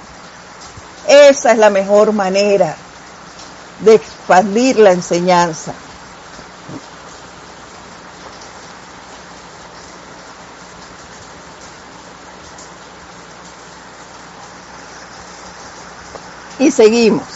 Esa 1.11 1.53
es 1.53 1.59
la 1.59 1.71
mejor 1.71 2.13
manera 2.13 2.77
de 3.81 3.97
expandir 3.97 4.79
la 4.79 4.93
enseñanza. 4.93 5.75
y 16.61 16.71
seguimos. 16.71 17.27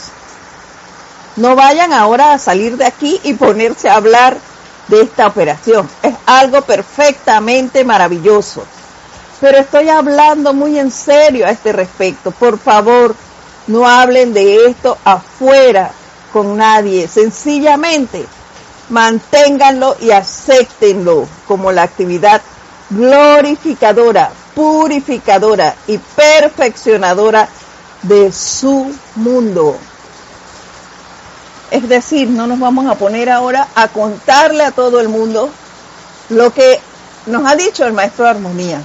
No 1.36 1.56
vayan 1.56 1.92
ahora 1.92 2.34
a 2.34 2.38
salir 2.38 2.76
de 2.76 2.84
aquí 2.84 3.20
y 3.24 3.34
ponerse 3.34 3.88
a 3.88 3.96
hablar 3.96 4.36
de 4.86 5.00
esta 5.00 5.26
operación. 5.26 5.88
Es 6.02 6.14
algo 6.26 6.62
perfectamente 6.62 7.82
maravilloso. 7.84 8.64
Pero 9.40 9.58
estoy 9.58 9.88
hablando 9.88 10.52
muy 10.52 10.78
en 10.78 10.92
serio 10.92 11.46
a 11.46 11.50
este 11.50 11.72
respecto. 11.72 12.30
Por 12.30 12.58
favor, 12.58 13.16
no 13.66 13.88
hablen 13.88 14.32
de 14.34 14.66
esto 14.66 14.98
afuera 15.04 15.90
con 16.32 16.56
nadie. 16.56 17.08
Sencillamente, 17.08 18.26
manténganlo 18.88 19.96
y 20.00 20.10
acéptenlo 20.10 21.26
como 21.46 21.72
la 21.72 21.82
actividad 21.82 22.42
glorificadora, 22.90 24.30
purificadora 24.54 25.74
y 25.86 25.98
perfeccionadora 25.98 27.48
de 28.02 28.30
su 28.32 28.94
mundo. 29.16 29.76
Es 31.70 31.88
decir, 31.88 32.28
no 32.28 32.46
nos 32.46 32.60
vamos 32.60 32.86
a 32.86 32.94
poner 32.94 33.30
ahora 33.30 33.68
a 33.74 33.88
contarle 33.88 34.64
a 34.64 34.70
todo 34.70 35.00
el 35.00 35.08
mundo 35.08 35.50
lo 36.28 36.52
que 36.52 36.80
nos 37.26 37.50
ha 37.50 37.56
dicho 37.56 37.84
el 37.86 37.92
maestro 37.92 38.24
de 38.24 38.30
armonía. 38.30 38.82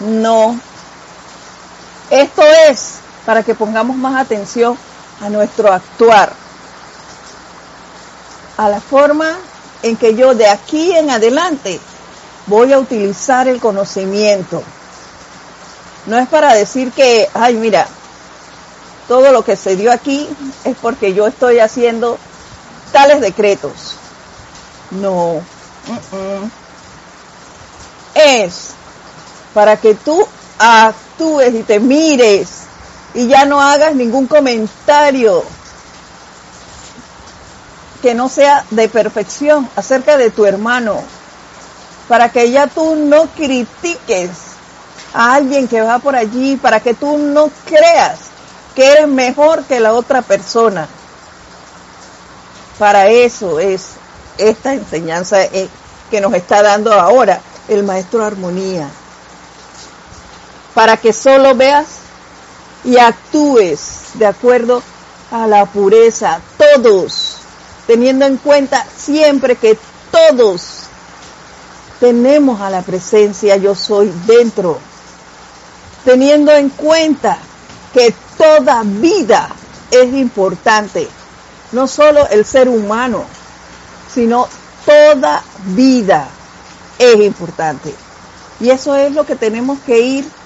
No. 0.00 0.58
Esto 2.10 2.42
es 2.68 3.01
para 3.24 3.42
que 3.42 3.54
pongamos 3.54 3.96
más 3.96 4.20
atención 4.20 4.76
a 5.20 5.28
nuestro 5.28 5.72
actuar, 5.72 6.32
a 8.56 8.68
la 8.68 8.80
forma 8.80 9.38
en 9.82 9.96
que 9.96 10.14
yo 10.14 10.34
de 10.34 10.48
aquí 10.48 10.92
en 10.92 11.10
adelante 11.10 11.80
voy 12.46 12.72
a 12.72 12.78
utilizar 12.78 13.48
el 13.48 13.60
conocimiento. 13.60 14.62
No 16.06 16.18
es 16.18 16.28
para 16.28 16.54
decir 16.54 16.92
que, 16.92 17.28
ay, 17.34 17.54
mira, 17.54 17.86
todo 19.08 19.30
lo 19.32 19.44
que 19.44 19.56
se 19.56 19.76
dio 19.76 19.92
aquí 19.92 20.28
es 20.64 20.76
porque 20.80 21.14
yo 21.14 21.26
estoy 21.26 21.60
haciendo 21.60 22.18
tales 22.92 23.20
decretos. 23.20 23.96
No. 24.90 25.40
Es 28.14 28.70
para 29.54 29.76
que 29.76 29.94
tú 29.94 30.26
actúes 30.58 31.54
y 31.54 31.62
te 31.62 31.80
mires 31.80 32.61
y 33.14 33.26
ya 33.26 33.44
no 33.44 33.60
hagas 33.60 33.94
ningún 33.94 34.26
comentario 34.26 35.44
que 38.00 38.14
no 38.14 38.28
sea 38.28 38.64
de 38.70 38.88
perfección 38.88 39.68
acerca 39.76 40.16
de 40.16 40.30
tu 40.30 40.44
hermano, 40.44 41.02
para 42.08 42.30
que 42.30 42.50
ya 42.50 42.66
tú 42.66 42.96
no 42.96 43.26
critiques 43.28 44.30
a 45.14 45.34
alguien 45.34 45.68
que 45.68 45.82
va 45.82 45.98
por 46.00 46.16
allí, 46.16 46.56
para 46.56 46.80
que 46.80 46.94
tú 46.94 47.16
no 47.18 47.50
creas 47.64 48.18
que 48.74 48.90
eres 48.90 49.08
mejor 49.08 49.64
que 49.64 49.78
la 49.78 49.92
otra 49.92 50.22
persona. 50.22 50.88
Para 52.78 53.06
eso 53.06 53.60
es 53.60 53.90
esta 54.38 54.74
enseñanza 54.74 55.44
eh, 55.44 55.68
que 56.10 56.20
nos 56.20 56.34
está 56.34 56.62
dando 56.62 56.92
ahora 56.92 57.40
el 57.68 57.84
maestro 57.84 58.24
Armonía. 58.24 58.88
Para 60.74 60.96
que 60.96 61.12
solo 61.12 61.54
veas 61.54 62.01
y 62.84 62.98
actúes 62.98 64.12
de 64.14 64.26
acuerdo 64.26 64.82
a 65.30 65.46
la 65.46 65.66
pureza, 65.66 66.40
todos, 66.58 67.38
teniendo 67.86 68.26
en 68.26 68.36
cuenta 68.36 68.84
siempre 68.96 69.56
que 69.56 69.78
todos 70.10 70.84
tenemos 72.00 72.60
a 72.60 72.68
la 72.68 72.82
presencia 72.82 73.56
yo 73.56 73.74
soy 73.74 74.12
dentro, 74.26 74.78
teniendo 76.04 76.52
en 76.52 76.68
cuenta 76.70 77.38
que 77.94 78.14
toda 78.36 78.82
vida 78.84 79.48
es 79.90 80.12
importante, 80.14 81.08
no 81.70 81.86
solo 81.86 82.26
el 82.28 82.44
ser 82.44 82.68
humano, 82.68 83.24
sino 84.12 84.48
toda 84.84 85.42
vida 85.66 86.28
es 86.98 87.16
importante. 87.20 87.94
Y 88.60 88.70
eso 88.70 88.94
es 88.96 89.12
lo 89.12 89.24
que 89.24 89.36
tenemos 89.36 89.78
que 89.80 90.00
ir 90.00 90.41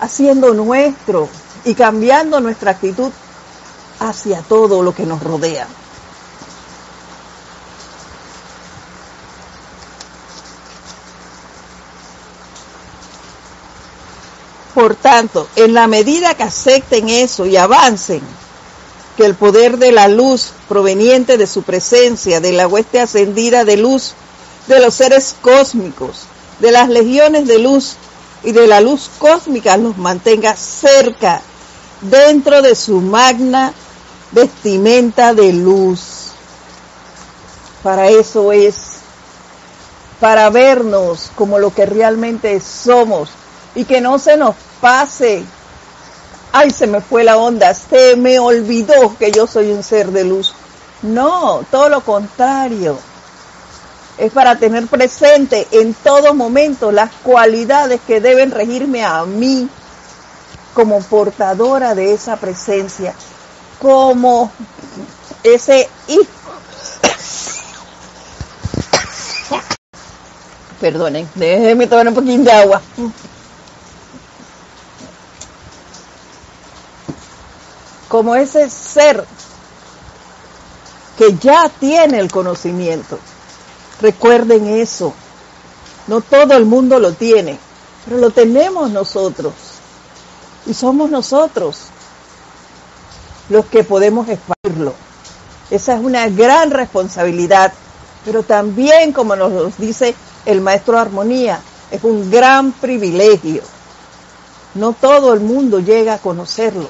haciendo 0.00 0.54
nuestro 0.54 1.28
y 1.64 1.74
cambiando 1.74 2.40
nuestra 2.40 2.72
actitud 2.72 3.10
hacia 4.00 4.40
todo 4.42 4.82
lo 4.82 4.94
que 4.94 5.06
nos 5.06 5.22
rodea. 5.22 5.66
Por 14.74 14.94
tanto, 14.94 15.48
en 15.56 15.72
la 15.72 15.86
medida 15.86 16.34
que 16.34 16.42
acepten 16.42 17.08
eso 17.08 17.46
y 17.46 17.56
avancen, 17.56 18.20
que 19.16 19.24
el 19.24 19.34
poder 19.34 19.78
de 19.78 19.90
la 19.90 20.06
luz 20.06 20.52
proveniente 20.68 21.38
de 21.38 21.46
su 21.46 21.62
presencia, 21.62 22.42
de 22.42 22.52
la 22.52 22.68
hueste 22.68 23.00
ascendida 23.00 23.64
de 23.64 23.78
luz, 23.78 24.12
de 24.66 24.78
los 24.80 24.94
seres 24.94 25.34
cósmicos, 25.40 26.24
de 26.60 26.72
las 26.72 26.90
legiones 26.90 27.46
de 27.46 27.58
luz 27.58 27.96
y 28.46 28.52
de 28.52 28.68
la 28.68 28.80
luz 28.80 29.10
cósmica 29.18 29.76
los 29.76 29.98
mantenga 29.98 30.54
cerca, 30.54 31.42
dentro 32.00 32.62
de 32.62 32.76
su 32.76 33.00
magna 33.00 33.72
vestimenta 34.30 35.34
de 35.34 35.52
luz. 35.52 36.28
Para 37.82 38.08
eso 38.08 38.52
es, 38.52 38.98
para 40.20 40.48
vernos 40.50 41.32
como 41.34 41.58
lo 41.58 41.74
que 41.74 41.86
realmente 41.86 42.60
somos 42.60 43.30
y 43.74 43.84
que 43.84 44.00
no 44.00 44.16
se 44.20 44.36
nos 44.36 44.54
pase. 44.80 45.42
Ay, 46.52 46.70
se 46.70 46.86
me 46.86 47.00
fue 47.00 47.24
la 47.24 47.38
onda, 47.38 47.74
se 47.74 48.14
me 48.14 48.38
olvidó 48.38 49.16
que 49.18 49.32
yo 49.32 49.48
soy 49.48 49.72
un 49.72 49.82
ser 49.82 50.12
de 50.12 50.22
luz. 50.22 50.54
No, 51.02 51.62
todo 51.72 51.88
lo 51.88 52.00
contrario 52.02 52.96
es 54.18 54.32
para 54.32 54.56
tener 54.58 54.86
presente 54.86 55.66
en 55.72 55.94
todo 55.94 56.34
momento 56.34 56.90
las 56.90 57.12
cualidades 57.22 58.00
que 58.06 58.20
deben 58.20 58.50
regirme 58.50 59.04
a 59.04 59.24
mí 59.24 59.68
como 60.74 61.00
portadora 61.02 61.94
de 61.94 62.14
esa 62.14 62.36
presencia, 62.36 63.14
como 63.80 64.50
ese. 65.42 65.88
Perdonen, 70.80 71.28
déjenme 71.34 71.86
tomar 71.86 72.08
un 72.08 72.14
poquito 72.14 72.42
de 72.42 72.52
agua. 72.52 72.82
Como 78.08 78.36
ese 78.36 78.70
ser 78.70 79.26
que 81.18 81.34
ya 81.38 81.70
tiene 81.80 82.18
el 82.18 82.30
conocimiento 82.30 83.18
Recuerden 84.00 84.66
eso. 84.66 85.14
No 86.06 86.20
todo 86.20 86.54
el 86.54 86.66
mundo 86.66 87.00
lo 87.00 87.12
tiene, 87.12 87.58
pero 88.04 88.18
lo 88.18 88.30
tenemos 88.30 88.90
nosotros. 88.90 89.54
Y 90.66 90.74
somos 90.74 91.10
nosotros 91.10 91.86
los 93.48 93.66
que 93.66 93.84
podemos 93.84 94.28
expandirlo. 94.28 94.94
Esa 95.70 95.94
es 95.94 96.00
una 96.04 96.28
gran 96.28 96.70
responsabilidad, 96.70 97.72
pero 98.24 98.42
también, 98.42 99.12
como 99.12 99.34
nos 99.34 99.76
dice 99.78 100.14
el 100.44 100.60
maestro 100.60 100.98
Armonía, 100.98 101.60
es 101.90 102.04
un 102.04 102.30
gran 102.30 102.72
privilegio. 102.72 103.62
No 104.74 104.92
todo 104.92 105.32
el 105.32 105.40
mundo 105.40 105.80
llega 105.80 106.14
a 106.14 106.18
conocerlo. 106.18 106.88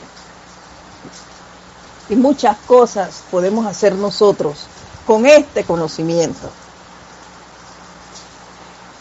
Y 2.09 2.17
muchas 2.17 2.57
cosas 2.67 3.23
podemos 3.31 3.67
hacer 3.67 3.95
nosotros 3.95 4.67
con 5.07 5.27
este 5.27 5.65
conocimiento. 5.65 6.51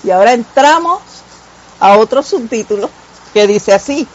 Y 0.06 0.12
ahora 0.12 0.34
entramos 0.34 1.02
a 1.80 1.98
otro 1.98 2.22
subtítulo 2.22 2.90
que 3.34 3.48
dice 3.48 3.74
así, 3.74 4.08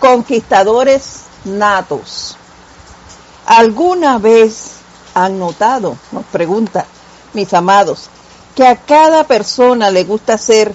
conquistadores 0.00 1.20
natos. 1.44 2.36
¿Alguna 3.46 4.18
vez 4.18 4.76
han 5.12 5.38
notado, 5.38 5.98
nos 6.12 6.24
pregunta, 6.24 6.86
mis 7.34 7.52
amados, 7.52 8.08
que 8.54 8.66
a 8.66 8.76
cada 8.76 9.24
persona 9.24 9.90
le 9.90 10.04
gusta 10.04 10.38
ser 10.38 10.74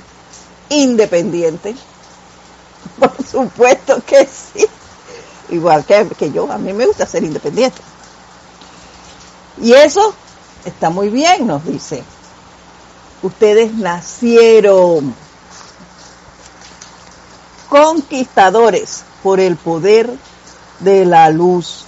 independiente? 0.69 1.75
Por 2.99 3.25
supuesto 3.25 4.03
que 4.05 4.25
sí. 4.27 4.67
Igual 5.49 5.84
que, 5.84 6.08
que 6.10 6.32
yo, 6.32 6.51
a 6.51 6.60
mí 6.60 6.73
me 6.73 6.86
gusta 6.86 7.08
ser 7.08 7.23
independiente. 7.23 7.82
Y 9.62 9.73
eso 9.73 10.13
está 10.63 10.91
muy 10.91 11.10
bien, 11.10 11.47
nos 11.47 11.65
dice. 11.65 12.03
Ustedes 13.21 13.73
nacieron 13.73 15.13
conquistadores 17.69 19.03
por 19.21 19.39
el 19.39 19.58
poder 19.58 20.10
de 20.79 21.05
la 21.05 21.29
luz. 21.29 21.86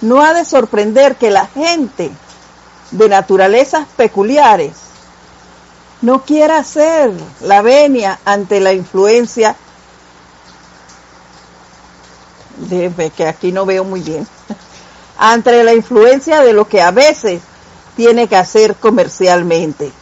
No 0.00 0.22
ha 0.22 0.32
de 0.32 0.44
sorprender 0.44 1.16
que 1.16 1.30
la 1.30 1.46
gente 1.46 2.10
de 2.92 3.08
naturalezas 3.08 3.86
peculiares 3.96 4.72
no 6.00 6.22
quiera 6.22 6.58
hacer 6.58 7.12
la 7.40 7.62
venia 7.62 8.18
ante 8.24 8.60
la 8.60 8.72
influencia 8.72 9.56
de 12.56 13.10
que 13.16 13.26
aquí 13.26 13.52
no 13.52 13.66
veo 13.66 13.84
muy 13.84 14.00
bien 14.00 14.26
ante 15.18 15.62
la 15.64 15.74
influencia 15.74 16.40
de 16.40 16.52
lo 16.52 16.68
que 16.68 16.82
a 16.82 16.90
veces 16.90 17.40
tiene 17.96 18.28
que 18.28 18.36
hacer 18.36 18.76
comercialmente. 18.76 19.92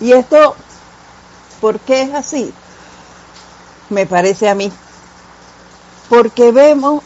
Y 0.00 0.12
esto, 0.12 0.54
¿por 1.60 1.80
qué 1.80 2.02
es 2.02 2.14
así? 2.14 2.52
Me 3.90 4.06
parece 4.06 4.48
a 4.48 4.54
mí. 4.54 4.72
Porque 6.08 6.52
vemos 6.52 7.02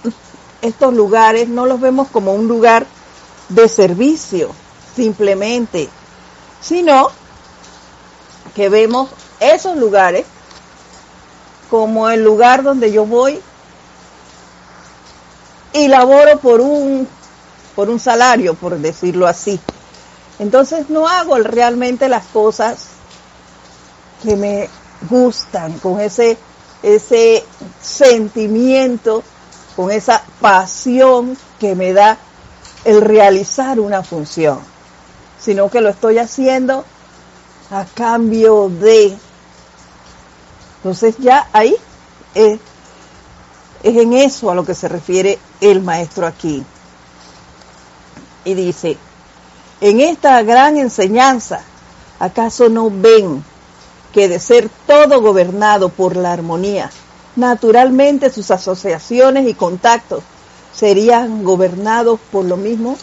estos 0.60 0.94
lugares, 0.94 1.48
no 1.48 1.66
los 1.66 1.80
vemos 1.80 2.08
como 2.08 2.34
un 2.34 2.48
lugar 2.48 2.86
de 3.48 3.68
servicio, 3.68 4.50
simplemente, 4.94 5.88
sino 6.60 7.10
que 8.54 8.68
vemos 8.68 9.10
esos 9.40 9.76
lugares 9.76 10.24
como 11.70 12.08
el 12.10 12.22
lugar 12.22 12.62
donde 12.62 12.92
yo 12.92 13.06
voy 13.06 13.40
y 15.72 15.88
laboro 15.88 16.38
por 16.38 16.60
un, 16.60 17.08
por 17.74 17.90
un 17.90 18.00
salario, 18.00 18.54
por 18.54 18.78
decirlo 18.78 19.26
así. 19.26 19.60
Entonces 20.38 20.90
no 20.90 21.08
hago 21.08 21.36
realmente 21.38 22.08
las 22.08 22.26
cosas 22.26 22.86
que 24.22 24.36
me 24.36 24.68
gustan, 25.08 25.78
con 25.78 26.00
ese, 26.00 26.36
ese 26.82 27.44
sentimiento, 27.80 29.22
con 29.76 29.90
esa 29.90 30.22
pasión 30.40 31.36
que 31.58 31.74
me 31.74 31.92
da 31.92 32.18
el 32.84 33.00
realizar 33.00 33.80
una 33.80 34.02
función, 34.02 34.60
sino 35.40 35.70
que 35.70 35.80
lo 35.80 35.88
estoy 35.88 36.18
haciendo 36.18 36.84
a 37.70 37.84
cambio 37.84 38.68
de. 38.68 39.16
Entonces 40.78 41.16
ya 41.18 41.48
ahí 41.52 41.76
es, 42.34 42.58
es 43.82 43.96
en 43.96 44.12
eso 44.14 44.50
a 44.50 44.54
lo 44.54 44.64
que 44.64 44.74
se 44.74 44.88
refiere 44.88 45.38
el 45.60 45.82
maestro 45.82 46.26
aquí. 46.26 46.64
Y 48.44 48.54
dice, 48.54 48.96
en 49.80 50.00
esta 50.00 50.42
gran 50.42 50.76
enseñanza, 50.76 51.62
¿acaso 52.18 52.68
no 52.68 52.90
ven 52.90 53.44
que 54.12 54.28
de 54.28 54.38
ser 54.38 54.68
todo 54.86 55.20
gobernado 55.20 55.88
por 55.88 56.16
la 56.16 56.32
armonía, 56.32 56.90
naturalmente 57.36 58.30
sus 58.30 58.50
asociaciones 58.50 59.48
y 59.48 59.54
contactos 59.54 60.22
serían 60.74 61.44
gobernados 61.44 62.20
por 62.30 62.44
lo 62.44 62.56
mismo? 62.56 62.96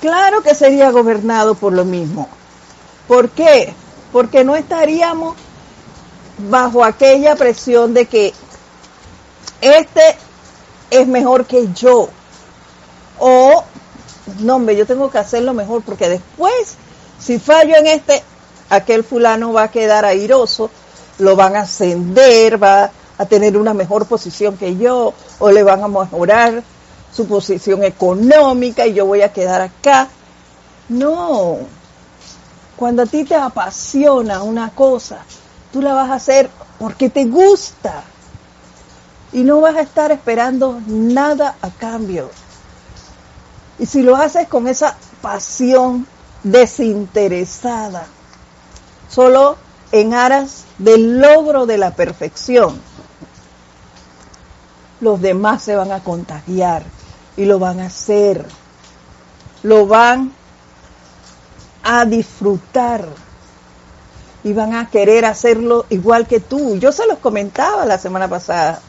Claro 0.00 0.42
que 0.42 0.54
sería 0.54 0.90
gobernado 0.90 1.54
por 1.54 1.72
lo 1.72 1.84
mismo. 1.84 2.28
¿Por 3.08 3.30
qué? 3.30 3.74
Porque 4.12 4.44
no 4.44 4.56
estaríamos 4.56 5.36
bajo 6.38 6.84
aquella 6.84 7.34
presión 7.36 7.94
de 7.94 8.06
que 8.06 8.34
este 9.60 10.02
es 10.90 11.06
mejor 11.06 11.46
que 11.46 11.68
yo. 11.72 12.08
O, 13.18 13.64
no, 14.40 14.56
hombre, 14.56 14.76
yo 14.76 14.86
tengo 14.86 15.10
que 15.10 15.18
hacerlo 15.18 15.54
mejor 15.54 15.82
porque 15.82 16.08
después, 16.08 16.76
si 17.18 17.38
fallo 17.38 17.76
en 17.76 17.86
este, 17.86 18.22
aquel 18.70 19.04
fulano 19.04 19.52
va 19.52 19.64
a 19.64 19.70
quedar 19.70 20.04
airoso, 20.04 20.70
lo 21.18 21.36
van 21.36 21.56
a 21.56 21.60
ascender, 21.60 22.62
va 22.62 22.90
a 23.18 23.26
tener 23.26 23.56
una 23.56 23.72
mejor 23.72 24.06
posición 24.06 24.56
que 24.56 24.76
yo, 24.76 25.14
o 25.38 25.50
le 25.50 25.62
van 25.62 25.82
a 25.82 25.88
mejorar 25.88 26.62
su 27.12 27.26
posición 27.26 27.82
económica 27.84 28.86
y 28.86 28.94
yo 28.94 29.06
voy 29.06 29.22
a 29.22 29.32
quedar 29.32 29.60
acá. 29.62 30.08
No, 30.88 31.58
cuando 32.76 33.02
a 33.02 33.06
ti 33.06 33.24
te 33.24 33.34
apasiona 33.34 34.42
una 34.42 34.70
cosa, 34.70 35.18
tú 35.72 35.80
la 35.80 35.94
vas 35.94 36.10
a 36.10 36.14
hacer 36.14 36.50
porque 36.78 37.08
te 37.08 37.24
gusta 37.24 38.04
y 39.32 39.42
no 39.42 39.60
vas 39.60 39.76
a 39.76 39.80
estar 39.80 40.12
esperando 40.12 40.80
nada 40.86 41.56
a 41.62 41.70
cambio. 41.70 42.30
Y 43.78 43.86
si 43.86 44.02
lo 44.02 44.16
haces 44.16 44.48
con 44.48 44.68
esa 44.68 44.96
pasión 45.20 46.06
desinteresada, 46.42 48.06
solo 49.08 49.56
en 49.92 50.14
aras 50.14 50.64
del 50.78 51.20
logro 51.20 51.66
de 51.66 51.78
la 51.78 51.94
perfección, 51.94 52.80
los 55.00 55.20
demás 55.20 55.62
se 55.62 55.76
van 55.76 55.92
a 55.92 56.02
contagiar 56.02 56.84
y 57.36 57.44
lo 57.44 57.58
van 57.58 57.80
a 57.80 57.86
hacer, 57.86 58.46
lo 59.62 59.86
van 59.86 60.32
a 61.82 62.04
disfrutar 62.04 63.06
y 64.42 64.52
van 64.52 64.74
a 64.74 64.88
querer 64.88 65.24
hacerlo 65.24 65.84
igual 65.90 66.26
que 66.26 66.40
tú. 66.40 66.76
Yo 66.76 66.92
se 66.92 67.06
los 67.06 67.18
comentaba 67.18 67.84
la 67.84 67.98
semana 67.98 68.28
pasada 68.28 68.80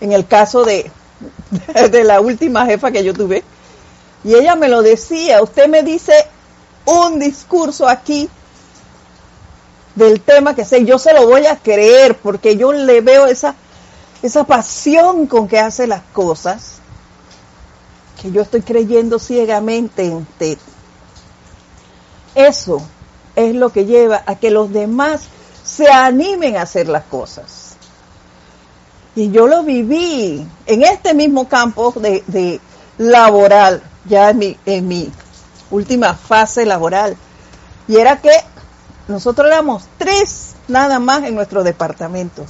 en 0.00 0.12
el 0.12 0.26
caso 0.26 0.64
de, 0.64 0.90
de 1.90 2.04
la 2.04 2.20
última 2.20 2.66
jefa 2.66 2.90
que 2.90 3.04
yo 3.04 3.14
tuve 3.14 3.42
y 4.24 4.34
ella 4.34 4.54
me 4.54 4.68
lo 4.68 4.82
decía, 4.82 5.42
usted 5.42 5.68
me 5.68 5.82
dice 5.82 6.12
un 6.84 7.18
discurso 7.18 7.88
aquí 7.88 8.28
del 9.94 10.20
tema 10.20 10.54
que 10.54 10.64
sé, 10.64 10.84
yo 10.84 10.98
se 10.98 11.12
lo 11.12 11.26
voy 11.26 11.46
a 11.46 11.56
creer 11.56 12.16
porque 12.16 12.56
yo 12.56 12.72
le 12.72 13.00
veo 13.00 13.26
esa, 13.26 13.54
esa 14.22 14.44
pasión 14.44 15.26
con 15.26 15.48
que 15.48 15.58
hace 15.58 15.86
las 15.86 16.02
cosas, 16.12 16.78
que 18.20 18.30
yo 18.30 18.42
estoy 18.42 18.62
creyendo 18.62 19.18
ciegamente 19.18 20.04
en 20.04 20.14
usted. 20.14 20.58
Eso 22.34 22.80
es 23.36 23.54
lo 23.54 23.70
que 23.70 23.84
lleva 23.84 24.22
a 24.24 24.36
que 24.36 24.50
los 24.50 24.72
demás 24.72 25.22
se 25.64 25.90
animen 25.90 26.56
a 26.56 26.62
hacer 26.62 26.88
las 26.88 27.04
cosas. 27.04 27.76
Y 29.14 29.30
yo 29.30 29.46
lo 29.46 29.62
viví 29.62 30.46
en 30.66 30.82
este 30.82 31.12
mismo 31.12 31.48
campo 31.48 31.92
de, 31.96 32.24
de 32.28 32.60
laboral, 32.96 33.82
ya 34.04 34.30
en 34.30 34.38
mi, 34.38 34.58
en 34.66 34.88
mi 34.88 35.12
última 35.70 36.14
fase 36.14 36.66
laboral. 36.66 37.16
Y 37.88 37.96
era 37.96 38.20
que 38.20 38.32
nosotros 39.08 39.48
éramos 39.48 39.84
tres 39.98 40.54
nada 40.68 40.98
más 40.98 41.24
en 41.24 41.34
nuestro 41.34 41.64
departamento 41.64 42.46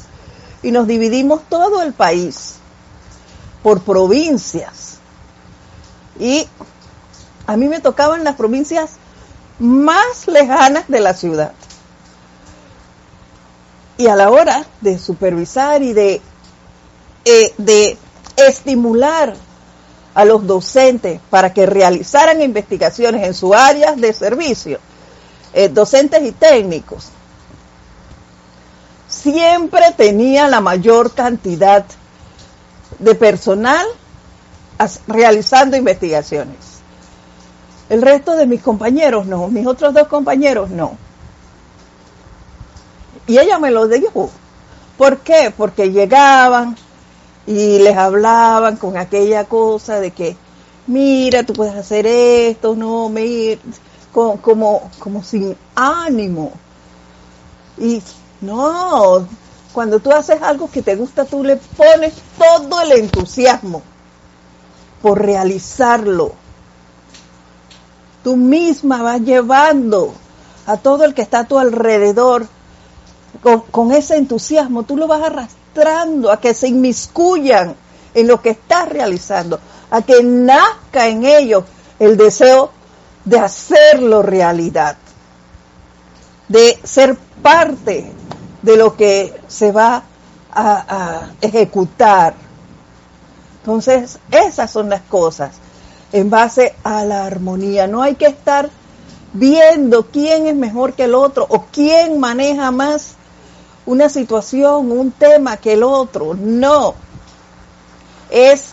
y 0.62 0.70
nos 0.70 0.86
dividimos 0.86 1.42
todo 1.48 1.82
el 1.82 1.92
país 1.92 2.54
por 3.62 3.82
provincias. 3.82 4.98
Y 6.18 6.46
a 7.46 7.56
mí 7.56 7.68
me 7.68 7.80
tocaban 7.80 8.24
las 8.24 8.36
provincias 8.36 8.92
más 9.58 10.26
lejanas 10.26 10.88
de 10.88 11.00
la 11.00 11.14
ciudad. 11.14 11.52
Y 13.96 14.06
a 14.06 14.16
la 14.16 14.30
hora 14.30 14.64
de 14.80 14.98
supervisar 14.98 15.82
y 15.82 15.92
de, 15.92 16.20
eh, 17.24 17.54
de 17.58 17.96
estimular 18.36 19.34
a 20.14 20.24
los 20.24 20.46
docentes 20.46 21.20
para 21.30 21.52
que 21.52 21.66
realizaran 21.66 22.42
investigaciones 22.42 23.26
en 23.26 23.34
su 23.34 23.54
área 23.54 23.94
de 23.94 24.12
servicio, 24.12 24.78
eh, 25.54 25.68
docentes 25.68 26.22
y 26.22 26.32
técnicos, 26.32 27.08
siempre 29.08 29.92
tenía 29.96 30.48
la 30.48 30.60
mayor 30.60 31.12
cantidad 31.12 31.84
de 32.98 33.14
personal 33.14 33.86
realizando 35.06 35.76
investigaciones. 35.76 36.56
El 37.88 38.02
resto 38.02 38.36
de 38.36 38.46
mis 38.46 38.62
compañeros 38.62 39.26
no, 39.26 39.48
mis 39.48 39.66
otros 39.66 39.92
dos 39.94 40.08
compañeros 40.08 40.70
no. 40.70 40.96
Y 43.26 43.38
ella 43.38 43.58
me 43.58 43.70
lo 43.70 43.86
dijo. 43.86 44.30
¿Por 44.96 45.18
qué? 45.18 45.52
Porque 45.56 45.90
llegaban 45.90 46.76
y 47.46 47.78
les 47.78 47.96
hablaban 47.96 48.76
con 48.76 48.96
aquella 48.96 49.44
cosa 49.44 50.00
de 50.00 50.12
que, 50.12 50.36
mira, 50.86 51.42
tú 51.44 51.52
puedes 51.52 51.74
hacer 51.74 52.06
esto, 52.06 52.76
no, 52.76 53.08
mira, 53.08 53.60
como, 54.12 54.40
como, 54.98 55.22
sin 55.22 55.56
ánimo. 55.74 56.52
Y 57.78 58.02
no, 58.40 59.26
cuando 59.72 59.98
tú 59.98 60.12
haces 60.12 60.40
algo 60.42 60.70
que 60.70 60.82
te 60.82 60.94
gusta, 60.94 61.24
tú 61.24 61.42
le 61.42 61.56
pones 61.56 62.14
todo 62.38 62.80
el 62.82 62.92
entusiasmo 62.92 63.82
por 65.00 65.20
realizarlo. 65.20 66.32
Tú 68.22 68.36
misma 68.36 69.02
vas 69.02 69.20
llevando 69.20 70.14
a 70.66 70.76
todo 70.76 71.04
el 71.04 71.14
que 71.14 71.22
está 71.22 71.40
a 71.40 71.48
tu 71.48 71.58
alrededor 71.58 72.46
con, 73.42 73.60
con, 73.62 73.90
ese 73.90 74.16
entusiasmo, 74.16 74.84
tú 74.84 74.96
lo 74.96 75.08
vas 75.08 75.22
arrastrando 75.22 75.61
a 76.30 76.40
que 76.40 76.54
se 76.54 76.68
inmiscuyan 76.68 77.74
en 78.14 78.26
lo 78.26 78.42
que 78.42 78.50
estás 78.50 78.88
realizando, 78.88 79.58
a 79.90 80.02
que 80.02 80.22
nazca 80.22 81.08
en 81.08 81.24
ellos 81.24 81.64
el 81.98 82.16
deseo 82.16 82.70
de 83.24 83.38
hacerlo 83.38 84.22
realidad, 84.22 84.96
de 86.48 86.78
ser 86.82 87.16
parte 87.42 88.12
de 88.60 88.76
lo 88.76 88.96
que 88.96 89.40
se 89.48 89.72
va 89.72 90.02
a, 90.54 91.30
ejecutar. 91.40 92.34
Entonces, 93.60 94.18
esas 94.30 94.70
son 94.70 94.90
las 94.90 95.02
cosas 95.02 95.52
en 96.12 96.28
base 96.28 96.74
a 96.84 97.04
la 97.04 97.24
armonía. 97.24 97.86
No 97.86 98.02
hay 98.02 98.16
que 98.16 98.26
estar 98.26 98.68
viendo 99.32 100.06
quién 100.08 100.46
es 100.46 100.54
mejor 100.54 100.92
que 100.92 101.04
el 101.04 101.14
otro 101.14 101.46
o 101.48 101.64
quién 101.72 102.20
maneja 102.20 102.70
más 102.70 103.16
una 103.86 104.08
situación, 104.08 104.90
un 104.90 105.12
tema 105.12 105.56
que 105.56 105.74
el 105.74 105.82
otro. 105.82 106.34
No. 106.34 106.94
Es 108.30 108.72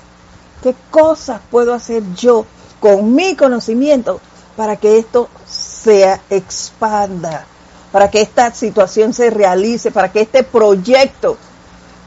qué 0.62 0.76
cosas 0.92 1.42
puedo 1.50 1.74
hacer 1.74 2.04
yo 2.16 2.46
con 2.80 3.14
mi 3.14 3.36
conocimiento 3.36 4.20
para 4.56 4.76
que 4.76 4.98
esto 4.98 5.30
se 5.46 6.20
expanda, 6.30 7.46
para 7.92 8.10
que 8.10 8.22
esta 8.22 8.54
situación 8.54 9.14
se 9.14 9.30
realice, 9.30 9.92
para 9.92 10.12
que 10.12 10.22
este 10.22 10.44
proyecto 10.44 11.38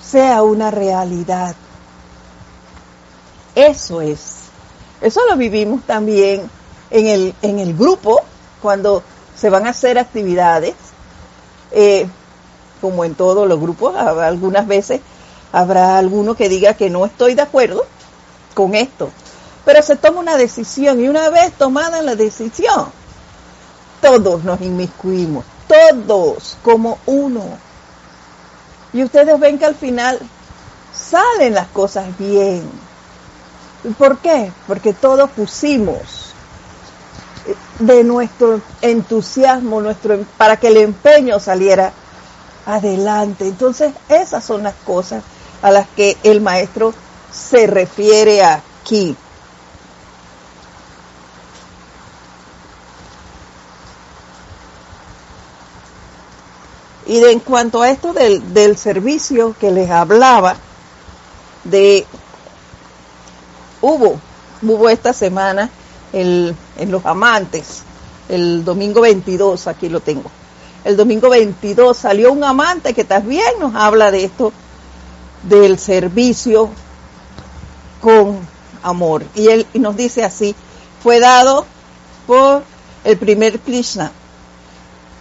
sea 0.03 0.43
una 0.43 0.71
realidad. 0.71 1.55
Eso 3.55 4.01
es. 4.01 4.37
Eso 5.01 5.21
lo 5.29 5.37
vivimos 5.37 5.83
también 5.85 6.49
en 6.91 7.07
el, 7.07 7.35
en 7.43 7.59
el 7.59 7.77
grupo, 7.77 8.21
cuando 8.61 9.03
se 9.37 9.51
van 9.51 9.67
a 9.67 9.71
hacer 9.71 9.99
actividades, 9.99 10.75
eh, 11.73 12.07
como 12.83 13.05
en 13.05 13.15
todos 13.15 13.49
los 13.49 13.59
grupos, 13.59 13.97
algunas 13.97 14.67
veces 14.67 15.01
habrá 15.53 15.97
alguno 15.97 16.35
que 16.35 16.51
diga 16.51 16.75
que 16.75 16.91
no 16.91 17.07
estoy 17.07 17.35
de 17.35 17.43
acuerdo, 17.43 17.87
con 18.55 18.75
esto. 18.75 19.09
Pero 19.65 19.81
se 19.83 19.97
toma 19.97 20.21
una 20.21 20.37
decisión 20.37 21.01
y 21.01 21.09
una 21.09 21.31
vez 21.31 21.53
tomada 21.53 22.03
la 22.03 22.17
decisión, 22.17 22.87
todos 24.01 24.43
nos 24.43 24.61
inmiscuimos, 24.61 25.45
todos 25.69 26.59
como 26.65 26.99
uno. 27.07 27.45
Y 28.93 29.05
ustedes 29.05 29.39
ven 29.39 29.59
que 29.59 29.65
al 29.65 29.77
final 29.77 30.19
salen 30.93 31.55
las 31.55 31.69
cosas 31.69 32.07
bien. 32.19 32.69
¿Por 33.97 34.19
qué? 34.19 34.53
Porque 34.67 34.93
todos 34.93 35.31
pusimos 35.31 36.33
de 37.79 38.05
nuestro 38.05 38.61
entusiasmo, 38.81 39.81
nuestro 39.81 40.25
para 40.37 40.57
que 40.57 40.69
el 40.69 40.77
empeño 40.77 41.41
saliera 41.41 41.93
adelante. 42.67 43.47
Entonces, 43.47 43.93
esas 44.09 44.45
son 44.45 44.63
las 44.63 44.75
cosas 44.85 45.23
a 45.63 45.71
las 45.71 45.89
que 45.89 46.17
el 46.23 46.41
maestro 46.41 46.95
se 47.33 47.67
refiere 47.67 48.45
aquí. 48.45 49.17
Y 57.07 57.23
en 57.25 57.41
cuanto 57.41 57.83
a 57.83 57.91
esto 57.91 58.13
del, 58.13 58.55
del 58.55 58.77
servicio 58.77 59.55
que 59.59 59.71
les 59.71 59.91
hablaba, 59.91 60.57
de 61.65 62.07
hubo, 63.81 64.19
hubo 64.63 64.89
esta 64.89 65.13
semana 65.13 65.71
el, 66.13 66.55
en 66.79 66.91
Los 66.91 67.05
Amantes, 67.05 67.83
el 68.29 68.65
domingo 68.65 69.01
22, 69.03 69.67
aquí 69.67 69.89
lo 69.89 70.01
tengo. 70.01 70.31
El 70.85 70.97
domingo 70.97 71.31
22 71.31 71.97
salió 71.97 72.33
un 72.33 72.43
amante 72.43 72.93
que 72.93 73.05
también 73.05 73.47
nos 73.61 73.75
habla 73.75 74.11
de 74.11 74.25
esto, 74.25 74.53
del 75.45 75.79
servicio 75.79 76.71
con 78.01 78.39
amor. 78.83 79.25
Y 79.35 79.49
él 79.49 79.67
nos 79.75 79.97
dice 79.97 80.25
así, 80.25 80.55
fue 81.03 81.21
dado 81.21 81.67
por 82.27 82.65
el 83.05 83.17
primer 83.17 83.61
Krishna. 83.61 84.11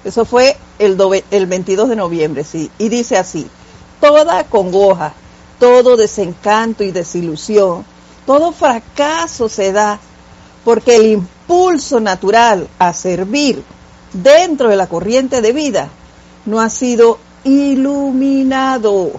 Eso 0.03 0.25
fue 0.25 0.57
el, 0.79 0.97
el 1.29 1.45
22 1.45 1.89
de 1.89 1.95
noviembre, 1.95 2.43
sí. 2.43 2.71
Y 2.79 2.89
dice 2.89 3.17
así, 3.17 3.47
toda 3.99 4.43
congoja, 4.45 5.13
todo 5.59 5.95
desencanto 5.95 6.83
y 6.83 6.91
desilusión, 6.91 7.85
todo 8.25 8.51
fracaso 8.51 9.47
se 9.47 9.71
da 9.71 9.99
porque 10.63 10.95
el 10.95 11.05
impulso 11.05 11.99
natural 11.99 12.67
a 12.79 12.93
servir 12.93 13.63
dentro 14.13 14.69
de 14.69 14.75
la 14.75 14.87
corriente 14.87 15.41
de 15.41 15.53
vida 15.53 15.89
no 16.45 16.59
ha 16.59 16.69
sido 16.69 17.19
iluminado 17.43 19.11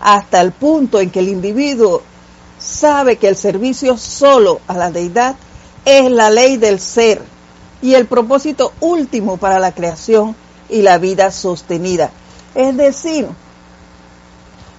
hasta 0.00 0.40
el 0.40 0.52
punto 0.52 1.00
en 1.00 1.10
que 1.10 1.20
el 1.20 1.28
individuo 1.28 2.02
sabe 2.58 3.16
que 3.16 3.28
el 3.28 3.36
servicio 3.36 3.96
solo 3.96 4.60
a 4.66 4.74
la 4.74 4.90
deidad 4.90 5.36
es 5.84 6.10
la 6.10 6.30
ley 6.30 6.56
del 6.56 6.80
ser 6.80 7.22
y 7.82 7.94
el 7.94 8.06
propósito 8.06 8.72
último 8.80 9.36
para 9.36 9.58
la 9.58 9.72
creación 9.72 10.34
y 10.68 10.82
la 10.82 10.98
vida 10.98 11.30
sostenida. 11.30 12.10
Es 12.54 12.76
decir, 12.76 13.28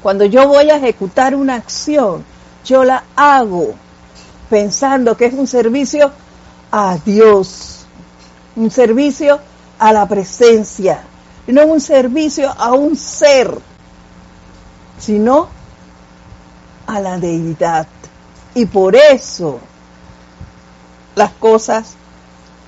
cuando 0.01 0.25
yo 0.25 0.47
voy 0.47 0.69
a 0.69 0.77
ejecutar 0.77 1.35
una 1.35 1.55
acción, 1.55 2.25
yo 2.65 2.83
la 2.83 3.03
hago 3.15 3.73
pensando 4.49 5.15
que 5.15 5.25
es 5.25 5.33
un 5.33 5.47
servicio 5.47 6.11
a 6.71 6.97
Dios, 7.05 7.85
un 8.55 8.71
servicio 8.71 9.39
a 9.79 9.93
la 9.93 10.07
presencia, 10.07 11.03
no 11.47 11.65
un 11.65 11.79
servicio 11.79 12.53
a 12.57 12.73
un 12.73 12.95
ser, 12.95 13.57
sino 14.99 15.49
a 16.85 16.99
la 16.99 17.17
deidad. 17.17 17.87
Y 18.53 18.65
por 18.65 18.95
eso 18.95 19.59
las 21.15 21.31
cosas 21.33 21.93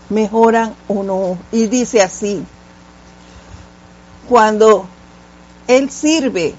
mejoran 0.09 0.75
o 0.87 1.03
no. 1.03 1.37
Y 1.51 1.67
dice 1.67 2.01
así, 2.01 2.43
cuando 4.27 4.85
Él 5.67 5.89
sirve 5.89 6.55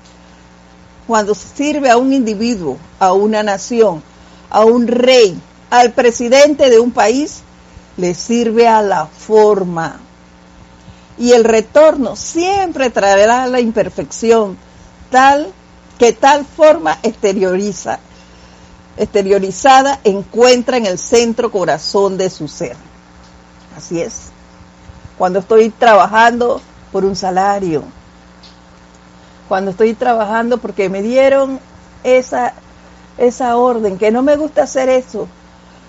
cuando 1.11 1.35
sirve 1.35 1.91
a 1.91 1.97
un 1.97 2.13
individuo, 2.13 2.79
a 3.01 3.13
una 3.13 3.43
nación, 3.43 4.01
a 4.49 4.65
un 4.65 4.87
rey, 4.87 5.37
al 5.69 5.93
presidente 5.93 6.71
de 6.71 6.79
un 6.79 6.93
país, 6.93 7.41
le 7.97 8.15
sirve 8.15 8.69
a 8.69 8.81
la 8.81 9.07
forma. 9.07 9.99
Y 11.21 11.33
el 11.33 11.45
retorno 11.45 12.17
siempre 12.17 12.91
traerá 12.91 13.47
la 13.47 13.61
imperfección, 13.61 14.57
tal 15.11 15.53
que 15.99 16.13
tal 16.15 16.47
forma 16.47 16.99
exterioriza, 17.03 18.01
exteriorizada 18.97 20.01
encuentra 20.03 20.79
en 20.79 20.87
el 20.87 20.99
centro 20.99 21.53
corazón 21.53 22.17
de 22.17 22.31
su 22.31 22.49
ser. 22.49 22.75
Así 23.77 24.01
es. 24.01 24.31
Cuando 25.19 25.41
estoy 25.41 25.69
trabajando 25.69 26.63
por 26.91 27.05
un 27.05 27.15
salario, 27.15 27.85
cuando 29.47 29.73
estoy 29.73 29.93
trabajando 29.93 30.57
porque 30.57 30.89
me 30.89 31.03
dieron 31.03 31.61
esa, 32.03 32.55
esa 33.19 33.59
orden, 33.59 33.99
que 33.99 34.11
no 34.11 34.23
me 34.23 34.37
gusta 34.37 34.63
hacer 34.63 34.89
eso, 34.89 35.29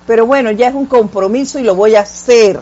pero 0.05 0.25
bueno, 0.25 0.51
ya 0.51 0.67
es 0.67 0.75
un 0.75 0.87
compromiso 0.87 1.57
y 1.57 1.63
lo 1.63 1.73
voy 1.73 1.95
a 1.95 2.01
hacer. 2.01 2.61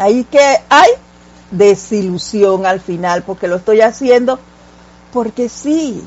Ahí 0.00 0.24
que 0.24 0.40
hay 0.70 0.88
desilusión 1.50 2.64
al 2.64 2.80
final, 2.80 3.22
porque 3.22 3.48
lo 3.48 3.56
estoy 3.56 3.82
haciendo 3.82 4.38
porque 5.12 5.50
sí, 5.50 6.02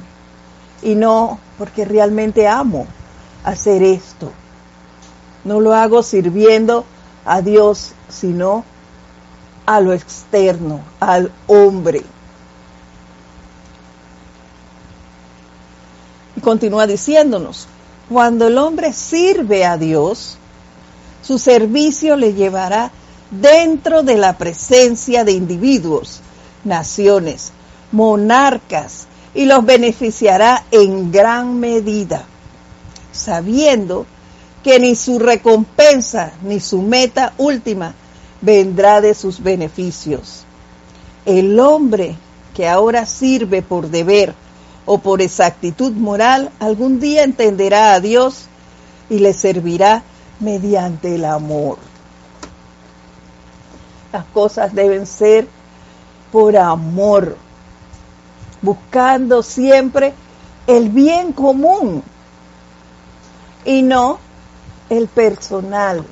y 0.82 0.96
no 0.96 1.38
porque 1.60 1.86
realmente 1.86 2.48
amo 2.48 2.88
hacer 3.44 3.84
esto. 3.84 4.32
No 5.44 5.60
lo 5.60 5.76
hago 5.76 6.02
sirviendo 6.02 6.86
a 7.24 7.42
Dios, 7.42 7.92
sino 8.10 8.66
a 9.68 9.80
lo 9.80 9.94
externo, 9.94 10.82
al 11.00 11.32
hombre. 11.46 12.02
continúa 16.42 16.88
diciéndonos, 16.88 17.68
cuando 18.10 18.48
el 18.48 18.58
hombre 18.58 18.92
sirve 18.92 19.66
a 19.66 19.78
Dios, 19.78 20.38
su 21.22 21.38
servicio 21.38 22.18
le 22.18 22.34
llevará 22.34 22.92
dentro 23.42 24.04
de 24.04 24.18
la 24.18 24.38
presencia 24.38 25.24
de 25.24 25.32
individuos, 25.32 26.22
naciones, 26.64 27.52
monarcas, 27.92 29.08
y 29.36 29.46
los 29.46 29.66
beneficiará 29.66 30.64
en 30.72 31.12
gran 31.12 31.60
medida, 31.60 32.26
sabiendo 33.12 34.06
que 34.64 34.80
ni 34.80 34.96
su 34.96 35.20
recompensa 35.20 36.34
ni 36.44 36.60
su 36.60 36.82
meta 36.82 37.34
última 37.38 37.94
vendrá 38.42 39.02
de 39.02 39.14
sus 39.14 39.42
beneficios. 39.42 40.46
El 41.26 41.60
hombre 41.60 42.16
que 42.54 42.68
ahora 42.68 43.06
sirve 43.06 43.62
por 43.62 43.90
deber 43.90 44.36
o 44.86 45.00
por 45.00 45.22
exactitud 45.22 45.94
moral, 45.94 46.52
algún 46.60 47.00
día 47.00 47.24
entenderá 47.24 47.94
a 47.94 48.00
Dios 48.00 48.46
y 49.10 49.20
le 49.20 49.34
servirá 49.34 50.04
mediante 50.40 51.16
el 51.16 51.26
amor. 51.26 51.93
Las 54.14 54.26
cosas 54.26 54.76
deben 54.76 55.08
ser 55.08 55.48
por 56.32 56.56
amor, 56.56 57.36
buscando 58.62 59.42
siempre 59.42 60.14
el 60.68 60.90
bien 60.90 61.34
común 61.34 62.04
y 63.66 63.82
no 63.82 64.20
el 64.92 65.08
personal. 65.08 66.06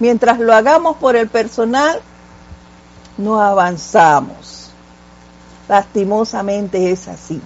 Mientras 0.00 0.38
lo 0.38 0.52
hagamos 0.52 0.98
por 0.98 1.16
el 1.16 1.30
personal, 1.30 2.02
no 3.16 3.40
avanzamos. 3.40 4.70
Lastimosamente 5.66 6.90
es 6.90 7.08
así. 7.08 7.40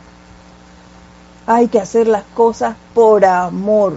Hay 1.46 1.68
que 1.68 1.78
hacer 1.78 2.08
las 2.08 2.24
cosas 2.34 2.74
por 2.94 3.24
amor, 3.24 3.92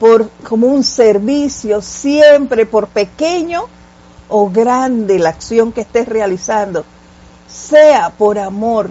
por 0.00 0.28
como 0.42 0.66
un 0.66 0.82
servicio, 0.82 1.82
siempre 1.82 2.66
por 2.66 2.88
pequeño 2.88 3.77
o 4.28 4.50
grande 4.50 5.18
la 5.18 5.30
acción 5.30 5.72
que 5.72 5.82
estés 5.82 6.08
realizando, 6.08 6.84
sea 7.48 8.10
por 8.10 8.38
amor 8.38 8.90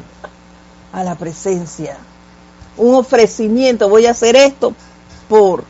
a 0.92 1.04
la 1.04 1.16
presencia. 1.16 1.98
Un 2.78 2.96
ofrecimiento, 2.96 3.90
voy 3.90 4.06
a 4.06 4.12
hacer 4.12 4.36
esto 4.36 4.74
por, 5.30 5.64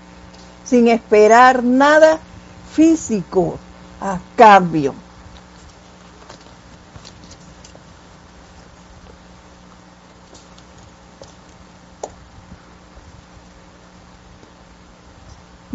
sin 0.65 0.87
esperar 0.87 1.63
nada 1.63 2.19
físico 2.73 3.57
a 4.01 4.19
cambio. 4.35 4.93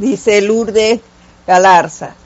dice 0.03 0.41
Lourdes 0.43 1.01
Galarza. 1.47 2.22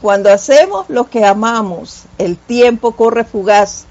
Cuando 0.00 0.32
hacemos 0.32 0.88
lo 0.88 1.10
que 1.10 1.24
amamos, 1.24 2.04
el 2.16 2.38
tiempo 2.38 2.92
corre 2.92 3.24
fugaz 3.24 3.84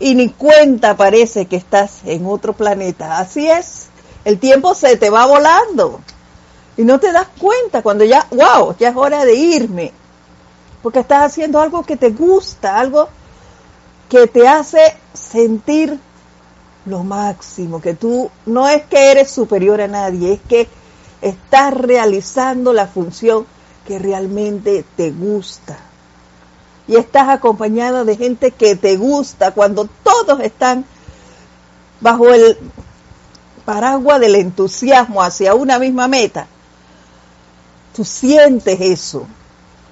y 0.00 0.14
ni 0.14 0.30
cuenta 0.30 0.96
parece 0.96 1.46
que 1.46 1.56
estás 1.56 2.00
en 2.04 2.26
otro 2.26 2.52
planeta. 2.52 3.18
Así 3.18 3.48
es, 3.48 3.88
el 4.24 4.40
tiempo 4.40 4.74
se 4.74 4.96
te 4.96 5.08
va 5.10 5.26
volando 5.26 6.00
y 6.76 6.82
no 6.82 6.98
te 6.98 7.12
das 7.12 7.28
cuenta 7.38 7.82
cuando 7.82 8.04
ya, 8.04 8.26
wow, 8.30 8.74
ya 8.78 8.88
es 8.88 8.96
hora 8.96 9.24
de 9.24 9.34
irme, 9.34 9.92
porque 10.82 11.00
estás 11.00 11.24
haciendo 11.24 11.60
algo 11.60 11.84
que 11.84 11.96
te 11.96 12.10
gusta, 12.10 12.78
algo 12.78 13.08
que 14.08 14.26
te 14.26 14.48
hace 14.48 14.96
sentir 15.12 15.98
lo 16.86 17.04
máximo, 17.04 17.80
que 17.80 17.94
tú 17.94 18.30
no 18.46 18.68
es 18.68 18.82
que 18.86 19.12
eres 19.12 19.30
superior 19.30 19.80
a 19.80 19.88
nadie, 19.88 20.32
es 20.32 20.40
que 20.40 20.68
estás 21.20 21.74
realizando 21.74 22.72
la 22.72 22.86
función 22.86 23.46
que 23.86 23.98
realmente 23.98 24.84
te 24.96 25.10
gusta. 25.10 25.78
Y 26.88 26.96
estás 26.96 27.28
acompañada 27.28 28.04
de 28.04 28.16
gente 28.16 28.50
que 28.50 28.76
te 28.76 28.96
gusta 28.96 29.52
cuando 29.52 29.88
todos 30.02 30.40
están 30.40 30.84
bajo 32.00 32.30
el 32.30 32.58
paraguas 33.64 34.18
del 34.18 34.34
entusiasmo 34.34 35.22
hacia 35.22 35.54
una 35.54 35.78
misma 35.78 36.08
meta. 36.08 36.46
Tú 37.94 38.04
sientes 38.04 38.80
eso. 38.80 39.26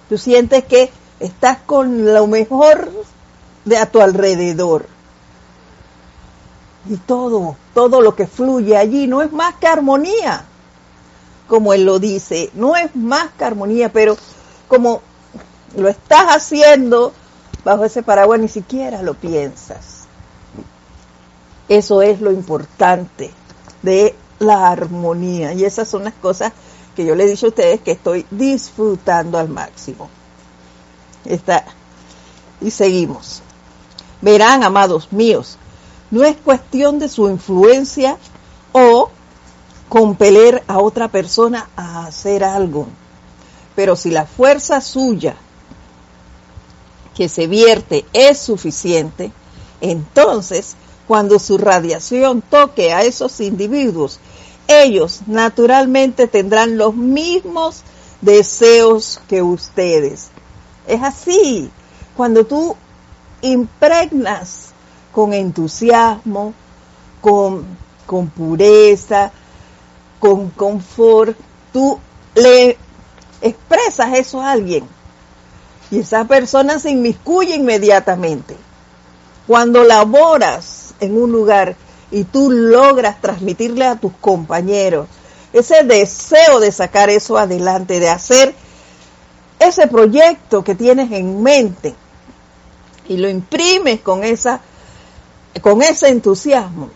Tú 0.09 0.19
sientes 0.19 0.65
que 0.65 0.91
estás 1.21 1.59
con 1.59 2.13
lo 2.13 2.27
mejor 2.27 2.91
de 3.65 3.77
a 3.77 3.87
tu 3.87 4.01
alrededor. 4.01 4.87
Y 6.89 6.97
todo, 6.97 7.57
todo 7.75 8.01
lo 8.01 8.17
que 8.17 8.27
fluye 8.27 8.77
allí 8.77 9.07
no 9.07 9.21
es 9.23 9.31
más 9.31 9.57
que 9.57 9.67
armonía, 9.67 10.45
como 11.49 11.73
él 11.73 11.85
lo 11.85 11.99
dice, 11.99 12.51
no 12.55 12.77
es 12.77 12.95
más 12.95 13.31
que 13.37 13.45
armonía, 13.45 13.93
pero 13.93 14.17
como 14.69 15.03
lo 15.77 15.89
estás 15.89 16.27
haciendo 16.29 17.13
bajo 17.65 17.85
ese 17.85 18.03
paraguas 18.03 18.41
ni 18.41 18.49
siquiera 18.49 19.03
lo 19.03 19.15
piensas. 19.15 20.07
Eso 21.69 22.03
es 22.03 22.21
lo 22.21 22.31
importante 22.31 23.31
de 23.83 24.15
la 24.39 24.69
armonía 24.69 25.53
y 25.53 25.65
esas 25.65 25.89
son 25.89 26.05
las 26.05 26.15
cosas 26.15 26.53
que 26.95 27.05
yo 27.05 27.15
le 27.15 27.25
he 27.25 27.29
dicho 27.29 27.47
a 27.47 27.51
ustedes 27.51 27.81
que 27.81 27.93
estoy 27.93 28.27
disfrutando 28.31 29.39
al 29.39 29.49
máximo. 29.49 30.09
Está. 31.25 31.65
Y 32.61 32.71
seguimos. 32.71 33.43
Verán, 34.21 34.65
amados 34.65 35.13
míos, 35.13 35.59
no 36.11 36.25
es 36.25 36.37
cuestión 36.37 36.99
de 36.99 37.09
su 37.09 37.29
influencia 37.29 38.17
o 38.73 39.11
compeler 39.89 40.63
a 40.67 40.79
otra 40.79 41.09
persona 41.09 41.69
a 41.77 42.07
hacer 42.07 42.45
algo. 42.45 42.87
Pero 43.75 43.97
si 43.97 44.11
la 44.11 44.27
fuerza 44.27 44.81
suya 44.81 45.37
que 47.15 47.29
se 47.29 47.47
vierte 47.47 48.05
es 48.13 48.39
suficiente, 48.39 49.33
entonces 49.81 50.77
cuando 51.07 51.39
su 51.39 51.59
radiación 51.59 52.43
toque 52.43 52.93
a 52.93 53.03
esos 53.03 53.41
individuos, 53.41 54.21
ellos 54.67 55.23
naturalmente 55.27 56.27
tendrán 56.27 56.77
los 56.77 56.95
mismos 56.95 57.83
deseos 58.21 59.21
que 59.27 59.43
ustedes. 59.43 60.29
Es 60.87 61.03
así, 61.03 61.71
cuando 62.17 62.45
tú 62.45 62.77
impregnas 63.41 64.69
con 65.13 65.33
entusiasmo, 65.33 66.53
con, 67.21 67.65
con 68.07 68.29
pureza, 68.29 69.33
con 70.19 70.51
confort, 70.51 71.37
tú 71.73 71.99
le 72.35 72.77
expresas 73.41 74.17
eso 74.19 74.41
a 74.41 74.53
alguien 74.53 74.85
y 75.91 76.01
esa 76.01 76.25
persona 76.27 76.79
se 76.79 76.91
inmiscuye 76.91 77.55
inmediatamente. 77.55 78.57
Cuando 79.47 79.85
laboras 79.85 80.95
en 81.01 81.21
un 81.21 81.33
lugar 81.33 81.77
y 82.11 82.25
tú 82.25 82.51
logras 82.51 83.21
transmitirle 83.21 83.87
a 83.87 83.97
tus 83.97 84.13
compañeros 84.21 85.09
ese 85.53 85.83
deseo 85.85 86.61
de 86.61 86.71
sacar 86.73 87.09
eso 87.09 87.39
adelante, 87.39 88.01
de 88.01 88.11
hacer 88.11 88.55
ese 89.59 89.87
proyecto 89.87 90.63
que 90.63 90.75
tienes 90.75 91.11
en 91.13 91.43
mente 91.43 91.95
y 93.09 93.17
lo 93.17 93.29
imprimes 93.29 94.01
con 94.01 94.25
esa 94.25 94.61
con 95.63 95.83
ese 95.83 96.09
entusiasmo, 96.09 96.91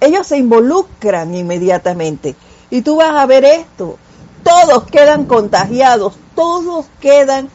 ellos 0.00 0.26
se 0.26 0.36
involucran 0.36 1.34
inmediatamente 1.34 2.36
y 2.70 2.82
tú 2.82 2.96
vas 2.96 3.14
a 3.16 3.26
ver 3.26 3.44
esto. 3.44 3.98
Todos 4.42 4.84
quedan 4.84 5.24
contagiados, 5.24 6.14
todos 6.34 6.86
quedan 7.00 7.50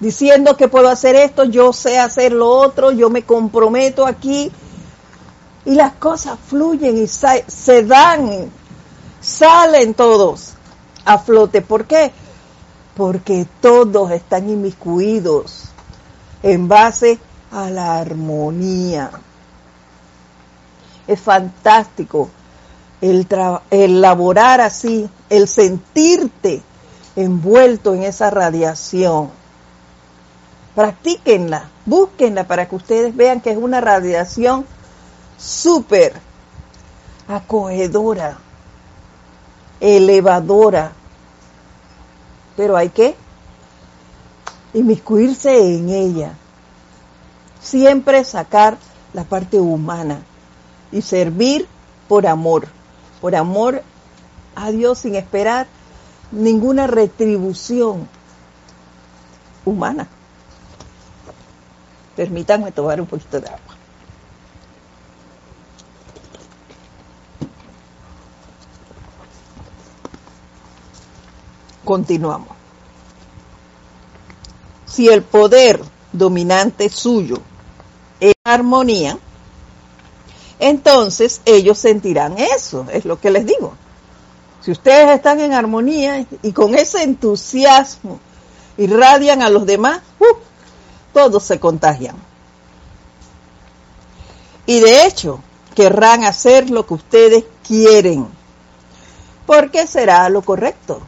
diciendo 0.00 0.56
que 0.56 0.68
puedo 0.68 0.88
hacer 0.88 1.14
esto, 1.14 1.44
yo 1.44 1.72
sé 1.72 1.98
hacer 1.98 2.32
lo 2.32 2.48
otro, 2.48 2.90
yo 2.90 3.10
me 3.10 3.22
comprometo 3.22 4.06
aquí. 4.06 4.50
Y 5.64 5.74
las 5.74 5.92
cosas 5.94 6.38
fluyen 6.48 6.98
y 6.98 7.06
se 7.06 7.84
dan, 7.84 8.50
salen 9.20 9.94
todos 9.94 10.54
a 11.04 11.18
flote. 11.18 11.62
¿Por 11.62 11.84
qué? 11.84 12.10
Porque 12.96 13.46
todos 13.60 14.10
están 14.10 14.50
inmiscuidos 14.50 15.66
en 16.42 16.66
base 16.66 17.20
a 17.52 17.70
la 17.70 17.98
armonía. 17.98 19.10
Es 21.06 21.20
fantástico 21.20 22.28
el, 23.02 24.00
laborar 24.00 24.60
así, 24.60 25.10
el 25.28 25.48
sentirte 25.48 26.62
envuelto 27.16 27.94
en 27.94 28.04
esa 28.04 28.30
radiación. 28.30 29.30
Practíquenla, 30.76 31.68
búsquenla 31.84 32.44
para 32.44 32.68
que 32.68 32.76
ustedes 32.76 33.14
vean 33.14 33.40
que 33.40 33.50
es 33.50 33.58
una 33.58 33.80
radiación 33.80 34.64
súper 35.36 36.14
acogedora, 37.26 38.38
elevadora. 39.80 40.92
Pero 42.56 42.76
hay 42.76 42.90
que 42.90 43.16
inmiscuirse 44.74 45.74
en 45.74 45.88
ella. 45.90 46.34
Siempre 47.60 48.24
sacar 48.24 48.78
la 49.12 49.24
parte 49.24 49.58
humana 49.58 50.22
y 50.92 51.02
servir 51.02 51.66
por 52.08 52.26
amor 52.26 52.68
por 53.22 53.36
amor 53.36 53.84
a 54.56 54.72
Dios 54.72 54.98
sin 54.98 55.14
esperar 55.14 55.68
ninguna 56.32 56.88
retribución 56.88 58.08
humana. 59.64 60.08
Permítanme 62.16 62.72
tomar 62.72 63.00
un 63.00 63.06
poquito 63.06 63.40
de 63.40 63.46
agua. 63.46 63.60
Continuamos. 71.84 72.56
Si 74.84 75.08
el 75.08 75.22
poder 75.22 75.80
dominante 76.12 76.88
suyo 76.88 77.38
es 78.18 78.34
armonía, 78.42 79.16
entonces 80.62 81.40
ellos 81.44 81.76
sentirán 81.76 82.38
eso, 82.38 82.86
es 82.92 83.04
lo 83.04 83.20
que 83.20 83.30
les 83.30 83.44
digo. 83.44 83.74
Si 84.60 84.70
ustedes 84.70 85.10
están 85.10 85.40
en 85.40 85.52
armonía 85.52 86.24
y 86.40 86.52
con 86.52 86.76
ese 86.76 87.02
entusiasmo 87.02 88.20
irradian 88.76 89.42
a 89.42 89.50
los 89.50 89.66
demás, 89.66 90.02
uh, 90.20 90.36
todos 91.12 91.42
se 91.42 91.58
contagian. 91.58 92.14
Y 94.64 94.78
de 94.78 95.04
hecho, 95.04 95.40
querrán 95.74 96.22
hacer 96.22 96.70
lo 96.70 96.86
que 96.86 96.94
ustedes 96.94 97.44
quieren, 97.66 98.28
porque 99.46 99.88
será 99.88 100.28
lo 100.28 100.42
correcto. 100.42 101.00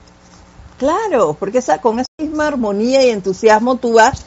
Claro, 0.78 1.36
porque 1.38 1.62
con 1.80 2.00
esa 2.00 2.08
misma 2.18 2.48
armonía 2.48 3.04
y 3.04 3.10
entusiasmo 3.10 3.76
tú 3.76 3.94
vas 3.94 4.24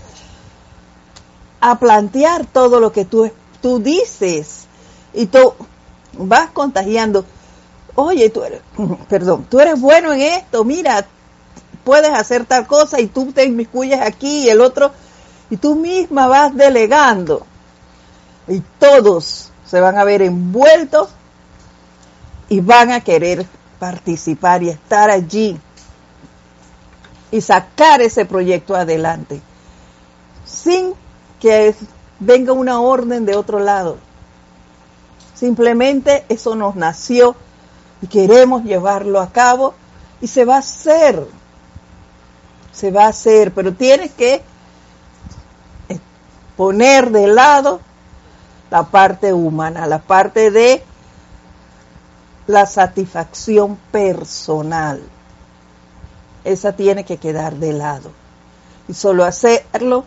a 1.59 1.78
plantear 1.80 2.45
todo 2.45 2.80
lo 2.80 2.93
que 2.93 3.03
tú, 3.03 3.30
tú 3.61 3.80
dices 3.80 4.66
y 5.18 5.26
tú 5.26 5.53
vas 6.13 6.51
contagiando. 6.51 7.26
Oye, 7.95 8.30
tú 8.30 8.43
eres, 8.43 8.61
perdón, 9.09 9.45
tú 9.49 9.59
eres 9.59 9.82
bueno 9.82 10.13
en 10.13 10.22
esto, 10.22 10.63
mira, 10.63 11.05
puedes 11.84 12.11
hacer 12.11 12.45
tal 12.45 12.68
cosa 12.68 13.01
y 13.01 13.07
tú 13.07 13.32
te 13.32 13.45
inmiscuyes 13.45 13.99
aquí 13.99 14.45
y 14.45 14.49
el 14.49 14.61
otro, 14.61 14.91
y 15.49 15.57
tú 15.57 15.76
misma 15.76 16.28
vas 16.28 16.55
delegando. 16.55 17.45
Y 18.47 18.61
todos 18.80 19.51
se 19.65 19.82
van 19.82 19.97
a 19.97 20.03
ver 20.03 20.22
envueltos 20.22 21.09
y 22.47 22.61
van 22.61 22.91
a 22.91 23.01
querer 23.01 23.45
participar 23.80 24.63
y 24.63 24.70
estar 24.70 25.09
allí 25.09 25.59
y 27.32 27.41
sacar 27.41 28.01
ese 28.01 28.26
proyecto 28.26 28.76
adelante 28.76 29.41
sin 30.45 30.93
que 31.41 31.76
venga 32.20 32.53
una 32.53 32.80
orden 32.80 33.26
de 33.26 33.36
otro 33.36 33.59
lado. 33.59 33.97
Simplemente 35.38 36.26
eso 36.30 36.56
nos 36.56 36.76
nació 36.76 37.36
y 38.02 38.08
queremos 38.08 38.64
llevarlo 38.64 39.22
a 39.22 39.32
cabo 39.32 39.76
y 40.20 40.26
se 40.26 40.46
va 40.46 40.56
a 40.56 40.60
hacer. 40.60 41.28
Se 42.72 42.90
va 42.90 43.06
a 43.06 43.10
hacer, 43.10 43.54
pero 43.54 43.72
tienes 43.74 44.12
que 44.14 44.42
eh, 45.90 46.00
poner 46.56 47.12
de 47.12 47.28
lado 47.28 47.82
la 48.72 48.84
parte 48.84 49.32
humana, 49.32 49.86
la 49.86 50.00
parte 50.00 50.50
de 50.50 50.84
la 52.48 52.66
satisfacción 52.66 53.78
personal. 53.92 55.04
Esa 56.46 56.76
tiene 56.76 57.06
que 57.06 57.18
quedar 57.18 57.58
de 57.58 57.74
lado. 57.74 58.12
Y 58.88 58.96
solo 58.96 59.24
hacerlo 59.24 60.04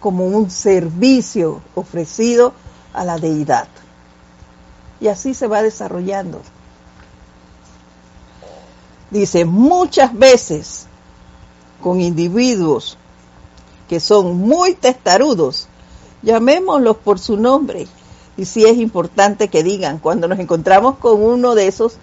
como 0.00 0.26
un 0.26 0.50
servicio 0.50 1.62
ofrecido 1.74 2.52
a 2.92 3.04
la 3.06 3.16
deidad. 3.16 3.68
Y 5.00 5.08
así 5.08 5.34
se 5.34 5.46
va 5.46 5.62
desarrollando. 5.62 6.40
Dice, 9.10 9.44
muchas 9.44 10.16
veces 10.16 10.86
con 11.82 12.00
individuos 12.00 12.98
que 13.88 14.00
son 14.00 14.36
muy 14.38 14.74
testarudos, 14.74 15.68
llamémoslos 16.22 16.96
por 16.96 17.18
su 17.18 17.36
nombre. 17.36 17.86
Y 18.36 18.44
sí 18.44 18.64
es 18.64 18.76
importante 18.78 19.48
que 19.48 19.62
digan, 19.62 19.98
cuando 19.98 20.28
nos 20.28 20.38
encontramos 20.38 20.98
con 20.98 21.22
uno 21.22 21.54
de 21.54 21.68
esos 21.68 21.94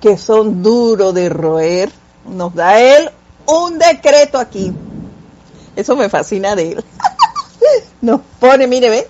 que 0.00 0.16
son 0.16 0.62
duros 0.62 1.14
de 1.14 1.28
roer, 1.28 1.92
nos 2.26 2.54
da 2.54 2.80
él 2.80 3.10
un 3.46 3.78
decreto 3.78 4.38
aquí. 4.38 4.72
Eso 5.76 5.96
me 5.96 6.08
fascina 6.08 6.56
de 6.56 6.72
él. 6.72 6.84
nos 8.00 8.20
pone, 8.40 8.66
mire, 8.66 8.90
ve, 8.90 9.08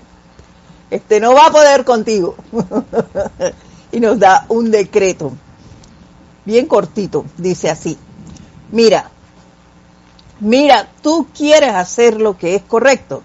este 0.90 1.20
no 1.20 1.34
va 1.34 1.46
a 1.46 1.52
poder 1.52 1.84
contigo. 1.84 2.34
y 3.92 4.00
nos 4.00 4.18
da 4.18 4.46
un 4.48 4.70
decreto, 4.70 5.32
bien 6.44 6.66
cortito, 6.66 7.24
dice 7.36 7.70
así. 7.70 7.98
Mira, 8.70 9.10
mira, 10.40 10.88
tú 11.02 11.26
quieres 11.34 11.74
hacer 11.74 12.20
lo 12.20 12.36
que 12.36 12.54
es 12.54 12.62
correcto. 12.62 13.22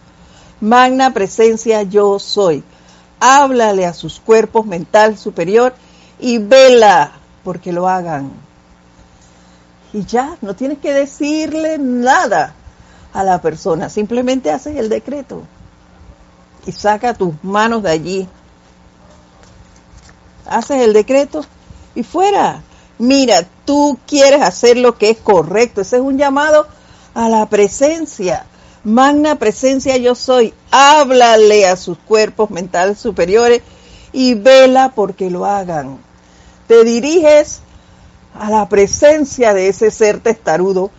Magna 0.62 1.14
presencia 1.14 1.84
yo 1.84 2.20
soy. 2.20 2.64
Háblale 3.20 3.86
a 3.86 3.94
sus 3.94 4.20
cuerpos 4.20 4.66
mental 4.66 5.18
superior 5.18 5.74
y 6.20 6.38
vela 6.38 7.14
porque 7.44 7.72
lo 7.72 7.88
hagan. 7.88 8.32
Y 9.92 10.06
ya, 10.06 10.38
no 10.42 10.56
tienes 10.56 10.80
que 10.80 10.94
decirle 10.94 11.78
nada 11.78 12.56
a 13.14 13.24
la 13.24 13.42
persona, 13.42 13.90
simplemente 13.90 14.50
haces 14.50 14.76
el 14.78 14.90
decreto 14.90 15.44
y 16.66 16.72
saca 16.72 17.14
tus 17.14 17.34
manos 17.44 17.84
de 17.84 17.92
allí. 17.92 18.28
Haces 20.46 20.82
el 20.82 20.94
decreto 20.94 21.46
y 21.96 22.04
fuera. 22.04 22.64
Mira, 23.00 23.46
tú 23.66 23.98
quieres 24.08 24.42
hacer 24.42 24.78
lo 24.78 24.98
que 24.98 25.10
es 25.10 25.18
correcto. 25.18 25.82
Ese 25.82 25.98
es 25.98 26.02
un 26.02 26.18
llamado 26.18 26.68
a 27.14 27.30
la 27.30 27.48
presencia. 27.48 28.46
Magna 28.84 29.36
presencia 29.36 29.98
yo 29.98 30.16
soy. 30.16 30.54
Háblale 30.72 31.68
a 31.68 31.76
sus 31.76 31.98
cuerpos 31.98 32.50
mentales 32.50 33.00
superiores 33.00 33.62
y 34.12 34.36
vela 34.36 34.94
porque 34.94 35.30
lo 35.30 35.46
hagan. 35.46 35.98
Te 36.68 36.84
diriges 36.84 37.62
a 38.38 38.50
la 38.50 38.68
presencia 38.70 39.54
de 39.54 39.70
ese 39.70 39.92
ser 39.92 40.20
testarudo 40.20 40.92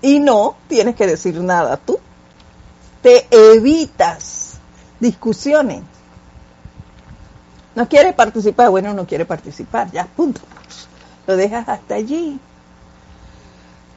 y 0.00 0.18
no 0.18 0.56
tienes 0.68 0.96
que 0.96 1.06
decir 1.06 1.40
nada 1.40 1.76
tú. 1.76 1.98
Te 3.02 3.26
evitas 3.30 4.51
discusiones. 5.02 5.82
No 7.74 7.88
quiere 7.88 8.12
participar, 8.12 8.70
bueno, 8.70 8.94
no 8.94 9.04
quiere 9.06 9.24
participar, 9.24 9.90
ya, 9.90 10.06
punto. 10.06 10.40
Lo 11.26 11.36
dejas 11.36 11.68
hasta 11.68 11.96
allí. 11.96 12.38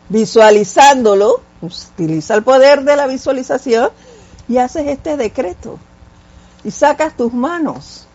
Visualizándolo, 0.10 1.42
utiliza 1.62 2.34
el 2.34 2.44
poder 2.44 2.84
de 2.84 2.96
la 2.96 3.06
visualización 3.06 3.92
y 4.48 4.58
haces 4.58 4.88
este 4.88 5.16
decreto. 5.16 5.78
Y 6.64 6.72
sacas 6.72 7.16
tus 7.16 7.32
manos. 7.32 8.08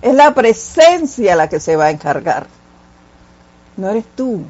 Es 0.00 0.14
la 0.14 0.32
presencia 0.34 1.34
la 1.34 1.48
que 1.48 1.58
se 1.58 1.74
va 1.74 1.86
a 1.86 1.90
encargar. 1.90 2.46
No 3.76 3.90
eres 3.90 4.04
tú. 4.14 4.42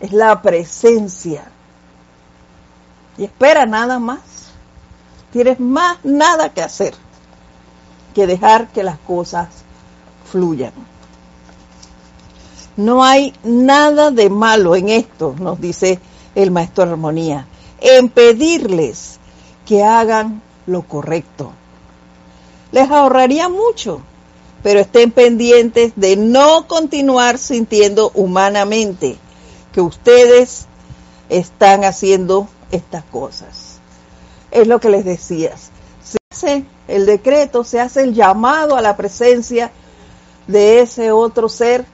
Es 0.00 0.12
la 0.12 0.42
presencia. 0.42 1.44
Y 3.16 3.24
espera 3.24 3.64
nada 3.64 3.98
más. 3.98 4.35
Tienes 5.36 5.60
más 5.60 5.98
nada 6.02 6.48
que 6.48 6.62
hacer 6.62 6.94
que 8.14 8.26
dejar 8.26 8.68
que 8.68 8.82
las 8.82 8.96
cosas 8.96 9.48
fluyan. 10.24 10.72
No 12.78 13.04
hay 13.04 13.34
nada 13.44 14.10
de 14.10 14.30
malo 14.30 14.74
en 14.76 14.88
esto, 14.88 15.34
nos 15.38 15.60
dice 15.60 16.00
el 16.34 16.50
maestro 16.50 16.84
Armonía, 16.84 17.46
en 17.80 18.08
pedirles 18.08 19.18
que 19.66 19.84
hagan 19.84 20.40
lo 20.64 20.84
correcto. 20.88 21.52
Les 22.72 22.90
ahorraría 22.90 23.50
mucho, 23.50 24.00
pero 24.62 24.80
estén 24.80 25.10
pendientes 25.10 25.92
de 25.96 26.16
no 26.16 26.66
continuar 26.66 27.36
sintiendo 27.36 28.10
humanamente 28.14 29.18
que 29.74 29.82
ustedes 29.82 30.64
están 31.28 31.84
haciendo 31.84 32.48
estas 32.70 33.04
cosas 33.04 33.65
es 34.56 34.66
lo 34.66 34.80
que 34.80 34.88
les 34.88 35.04
decías. 35.04 35.70
Se 36.02 36.18
hace 36.30 36.64
el 36.88 37.04
decreto, 37.04 37.62
se 37.62 37.80
hace 37.80 38.02
el 38.02 38.14
llamado 38.14 38.76
a 38.76 38.82
la 38.82 38.96
presencia 38.96 39.70
de 40.46 40.80
ese 40.80 41.12
otro 41.12 41.48
ser 41.48 41.84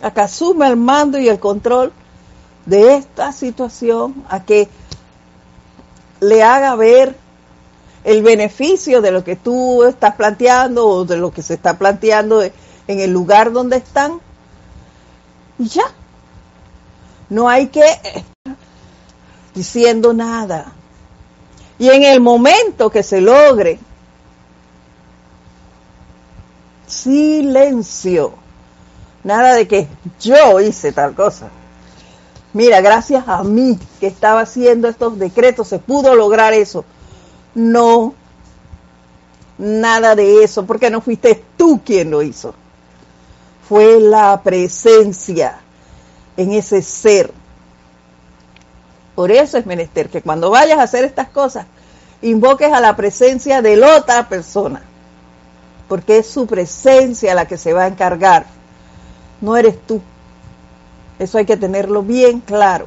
a 0.00 0.12
que 0.12 0.20
asume 0.20 0.68
el 0.68 0.76
mando 0.76 1.18
y 1.18 1.28
el 1.28 1.40
control 1.40 1.92
de 2.66 2.96
esta 2.96 3.32
situación, 3.32 4.24
a 4.28 4.44
que 4.44 4.68
le 6.20 6.42
haga 6.42 6.76
ver 6.76 7.16
el 8.04 8.22
beneficio 8.22 9.00
de 9.00 9.10
lo 9.10 9.24
que 9.24 9.36
tú 9.36 9.82
estás 9.84 10.14
planteando 10.14 10.86
o 10.86 11.04
de 11.04 11.16
lo 11.16 11.32
que 11.32 11.42
se 11.42 11.54
está 11.54 11.78
planteando 11.78 12.42
en 12.42 12.52
el 13.00 13.10
lugar 13.10 13.52
donde 13.52 13.78
están. 13.78 14.20
Y 15.58 15.66
ya. 15.66 15.84
No 17.28 17.48
hay 17.48 17.68
que 17.68 17.84
diciendo 19.54 20.12
nada. 20.12 20.72
Y 21.78 21.88
en 21.90 22.02
el 22.02 22.20
momento 22.20 22.90
que 22.90 23.02
se 23.02 23.20
logre, 23.20 23.78
silencio. 26.86 28.34
Nada 29.22 29.54
de 29.54 29.68
que 29.68 29.88
yo 30.20 30.60
hice 30.60 30.92
tal 30.92 31.14
cosa. 31.14 31.50
Mira, 32.52 32.80
gracias 32.80 33.28
a 33.28 33.44
mí 33.44 33.78
que 34.00 34.06
estaba 34.06 34.40
haciendo 34.40 34.88
estos 34.88 35.18
decretos 35.18 35.68
se 35.68 35.78
pudo 35.78 36.14
lograr 36.14 36.54
eso. 36.54 36.84
No, 37.54 38.14
nada 39.58 40.14
de 40.14 40.42
eso, 40.42 40.64
porque 40.64 40.90
no 40.90 41.00
fuiste 41.00 41.44
tú 41.56 41.80
quien 41.84 42.10
lo 42.10 42.22
hizo. 42.22 42.54
Fue 43.68 44.00
la 44.00 44.40
presencia 44.42 45.60
en 46.36 46.52
ese 46.52 46.80
ser 46.80 47.32
por 49.18 49.32
eso 49.32 49.58
es 49.58 49.66
menester 49.66 50.08
que 50.10 50.22
cuando 50.22 50.48
vayas 50.48 50.78
a 50.78 50.84
hacer 50.84 51.04
estas 51.04 51.28
cosas, 51.28 51.66
invoques 52.22 52.72
a 52.72 52.80
la 52.80 52.94
presencia 52.94 53.62
de 53.62 53.74
la 53.74 53.96
otra 53.96 54.28
persona, 54.28 54.80
porque 55.88 56.18
es 56.18 56.28
su 56.28 56.46
presencia 56.46 57.34
la 57.34 57.48
que 57.48 57.58
se 57.58 57.72
va 57.72 57.82
a 57.82 57.86
encargar, 57.88 58.46
no 59.40 59.56
eres 59.56 59.76
tú. 59.88 60.00
Eso 61.18 61.36
hay 61.36 61.46
que 61.46 61.56
tenerlo 61.56 62.04
bien 62.04 62.38
claro. 62.38 62.86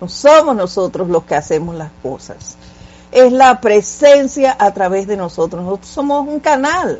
No 0.00 0.08
somos 0.08 0.56
nosotros 0.56 1.10
los 1.10 1.24
que 1.24 1.34
hacemos 1.34 1.74
las 1.74 1.90
cosas. 2.02 2.56
Es 3.12 3.30
la 3.30 3.60
presencia 3.60 4.56
a 4.58 4.72
través 4.72 5.06
de 5.06 5.18
nosotros. 5.18 5.62
Nosotros 5.62 5.90
somos 5.90 6.26
un 6.26 6.40
canal. 6.40 6.98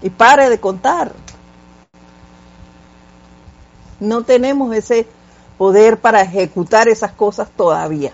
Y 0.00 0.08
pare 0.08 0.48
de 0.48 0.58
contar. 0.58 1.12
No 4.00 4.22
tenemos 4.22 4.74
ese 4.74 5.06
poder 5.58 5.98
para 5.98 6.22
ejecutar 6.22 6.88
esas 6.88 7.12
cosas 7.12 7.48
todavía. 7.56 8.12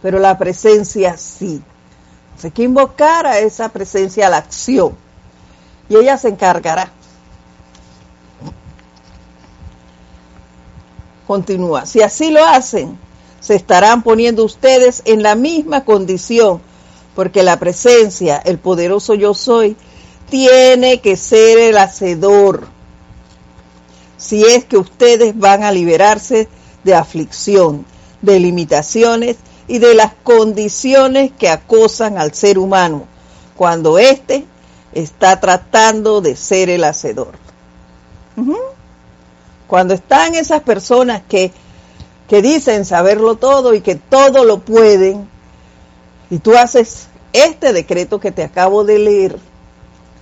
Pero 0.00 0.18
la 0.18 0.36
presencia 0.38 1.16
sí. 1.16 1.62
Hay 2.42 2.50
que 2.50 2.64
invocar 2.64 3.26
a 3.26 3.38
esa 3.38 3.68
presencia 3.68 4.26
a 4.26 4.30
la 4.30 4.38
acción. 4.38 4.96
Y 5.88 5.96
ella 5.96 6.16
se 6.16 6.28
encargará. 6.28 6.90
Continúa. 11.26 11.86
Si 11.86 12.02
así 12.02 12.30
lo 12.30 12.44
hacen, 12.44 12.98
se 13.40 13.54
estarán 13.54 14.02
poniendo 14.02 14.44
ustedes 14.44 15.02
en 15.04 15.22
la 15.22 15.34
misma 15.34 15.84
condición, 15.84 16.60
porque 17.14 17.42
la 17.42 17.58
presencia, 17.58 18.38
el 18.44 18.58
poderoso 18.58 19.14
yo 19.14 19.34
soy, 19.34 19.76
tiene 20.30 21.00
que 21.00 21.16
ser 21.16 21.58
el 21.58 21.76
hacedor 21.78 22.66
si 24.22 24.44
es 24.44 24.64
que 24.64 24.78
ustedes 24.78 25.36
van 25.36 25.64
a 25.64 25.72
liberarse 25.72 26.48
de 26.84 26.94
aflicción, 26.94 27.84
de 28.22 28.38
limitaciones 28.38 29.36
y 29.66 29.78
de 29.78 29.96
las 29.96 30.12
condiciones 30.22 31.32
que 31.36 31.48
acosan 31.48 32.18
al 32.18 32.32
ser 32.32 32.56
humano 32.56 33.06
cuando 33.56 33.98
éste 33.98 34.44
está 34.92 35.40
tratando 35.40 36.20
de 36.20 36.36
ser 36.36 36.70
el 36.70 36.84
hacedor. 36.84 37.32
Cuando 39.66 39.94
están 39.94 40.36
esas 40.36 40.62
personas 40.62 41.22
que, 41.28 41.50
que 42.28 42.42
dicen 42.42 42.84
saberlo 42.84 43.36
todo 43.36 43.74
y 43.74 43.80
que 43.80 43.96
todo 43.96 44.44
lo 44.44 44.60
pueden, 44.60 45.28
y 46.30 46.38
tú 46.38 46.56
haces 46.56 47.08
este 47.32 47.72
decreto 47.72 48.20
que 48.20 48.30
te 48.30 48.44
acabo 48.44 48.84
de 48.84 48.98
leer, 49.00 49.38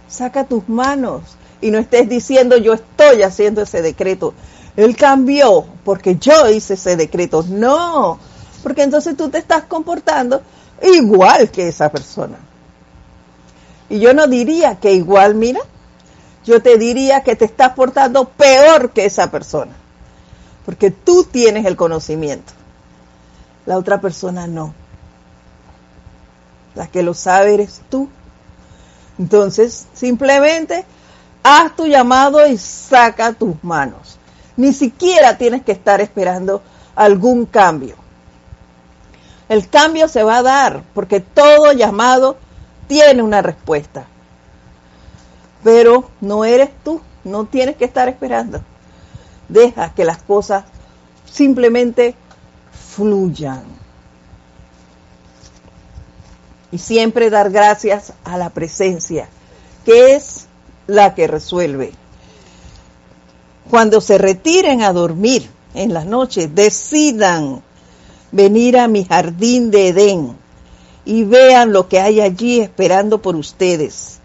saca 0.09 0.45
tus 0.45 0.69
manos 0.69 1.37
y 1.61 1.71
no 1.71 1.79
estés 1.79 2.09
diciendo 2.09 2.57
yo 2.57 2.75
estoy 2.75 3.23
haciendo 3.23 3.63
ese 3.63 3.83
decreto. 3.83 4.35
Él 4.77 4.97
cambió 4.97 5.67
porque 5.85 6.17
yo 6.17 6.49
hice 6.49 6.75
ese 6.75 6.97
decreto. 6.97 7.45
No, 7.49 8.19
porque 8.63 8.83
entonces 8.83 9.17
tú 9.17 9.29
te 9.29 9.39
estás 9.39 9.65
comportando 9.65 10.43
igual 10.83 11.51
que 11.51 11.69
esa 11.69 11.91
persona. 11.91 12.39
Y 13.89 13.99
yo 13.99 14.15
no 14.15 14.27
diría 14.27 14.79
que 14.79 14.93
igual, 14.93 15.35
mira, 15.35 15.61
yo 16.45 16.63
te 16.63 16.79
diría 16.79 17.23
que 17.23 17.37
te 17.37 17.45
estás 17.45 17.73
portando 17.75 18.29
peor 18.29 18.91
que 18.91 19.05
esa 19.05 19.31
persona. 19.31 19.73
Porque 20.65 20.91
tú 20.91 21.25
tienes 21.25 21.67
el 21.67 21.77
conocimiento. 21.77 22.53
La 23.67 23.77
otra 23.77 24.01
persona 24.01 24.47
no. 24.47 24.75
La 26.75 26.87
que 26.87 27.03
lo 27.03 27.15
sabe 27.15 27.55
eres 27.55 27.81
tú. 27.91 28.09
Entonces, 29.19 29.87
simplemente 29.93 30.85
haz 31.43 31.75
tu 31.77 31.87
llamado 31.87 32.47
y 32.47 32.57
saca 32.59 33.33
tus 33.33 33.63
manos. 33.63 34.19
Ni 34.57 34.73
siquiera 34.73 35.39
tienes 35.39 35.63
que 35.63 35.73
estar 35.73 36.01
esperando 36.01 36.63
algún 36.95 37.47
cambio. 37.47 37.97
El 39.49 39.69
cambio 39.69 40.07
se 40.09 40.23
va 40.23 40.39
a 40.39 40.43
dar 40.43 40.83
porque 40.95 41.21
todo 41.21 41.73
llamado 41.73 42.37
tiene 42.87 43.23
una 43.23 43.43
respuesta. 43.43 44.07
Pero 45.65 46.11
no 46.21 46.45
eres 46.45 46.71
tú, 46.85 47.01
no 47.25 47.47
tienes 47.47 47.77
que 47.77 47.85
estar 47.85 48.09
esperando. 48.09 48.63
Deja 49.49 49.95
que 49.95 50.05
las 50.05 50.23
cosas 50.23 50.65
simplemente 51.25 52.15
fluyan. 52.95 53.65
Y 56.73 56.79
siempre 56.79 57.31
dar 57.31 57.51
gracias 57.51 58.13
a 58.25 58.39
la 58.39 58.51
presencia, 58.51 59.29
que 59.85 60.15
es 60.15 60.47
la 60.91 61.15
que 61.15 61.27
resuelve. 61.27 61.93
Cuando 63.71 64.01
se 64.01 64.19
retiren 64.19 64.83
a 64.83 64.93
dormir 64.93 65.49
en 65.75 65.95
las 65.95 66.05
noches, 66.05 66.55
decidan 66.55 67.63
venir 68.33 68.79
a 68.79 68.89
mi 68.89 69.05
jardín 69.05 69.71
de 69.71 69.89
Edén 69.89 70.37
y 71.05 71.25
vean 71.25 71.73
lo 71.73 71.89
que 71.89 72.01
hay 72.01 72.21
allí 72.21 72.61
esperando 72.61 73.23
por 73.23 73.37
ustedes. 73.37 74.19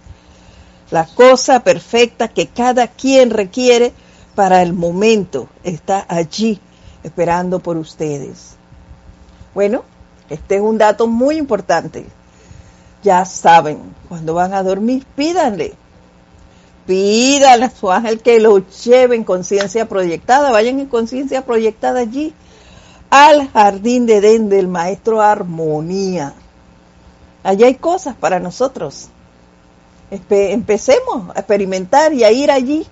La 0.92 1.06
cosa 1.06 1.64
perfecta 1.64 2.28
que 2.28 2.48
cada 2.48 2.88
quien 2.88 3.30
requiere 3.30 3.94
para 4.36 4.62
el 4.62 4.74
momento 4.74 5.48
está 5.64 6.06
allí 6.08 6.60
esperando 7.04 7.60
por 7.60 7.78
ustedes. 7.78 8.56
Bueno, 9.54 9.84
este 10.30 10.56
es 10.56 10.62
un 10.62 10.78
dato 10.78 11.08
muy 11.08 11.38
importante. 11.38 12.06
Ya 13.04 13.24
saben, 13.26 13.80
cuando 14.10 14.34
van 14.34 14.54
a 14.54 14.64
dormir, 14.64 15.06
pídanle. 15.16 15.76
Pídanle 16.86 17.66
a 17.66 17.70
su 17.70 17.92
ángel 17.92 18.22
que 18.22 18.40
lo 18.40 18.60
lleven 18.60 19.22
en 19.22 19.24
conciencia 19.24 19.88
proyectada. 19.88 20.52
Vayan 20.52 20.80
en 20.80 20.86
conciencia 20.88 21.44
proyectada 21.44 22.02
allí 22.02 22.34
al 23.10 23.50
jardín 23.50 24.06
de 24.06 24.18
Edén 24.18 24.50
del 24.50 24.68
maestro 24.68 25.22
Armonía. 25.22 26.34
Allí 27.44 27.64
hay 27.64 27.76
cosas 27.76 28.16
para 28.16 28.40
nosotros. 28.40 29.10
empecemos 30.10 31.30
a 31.36 31.40
experimentar 31.40 32.14
y 32.14 32.24
a 32.24 32.32
ir 32.32 32.52
allí 32.52 32.86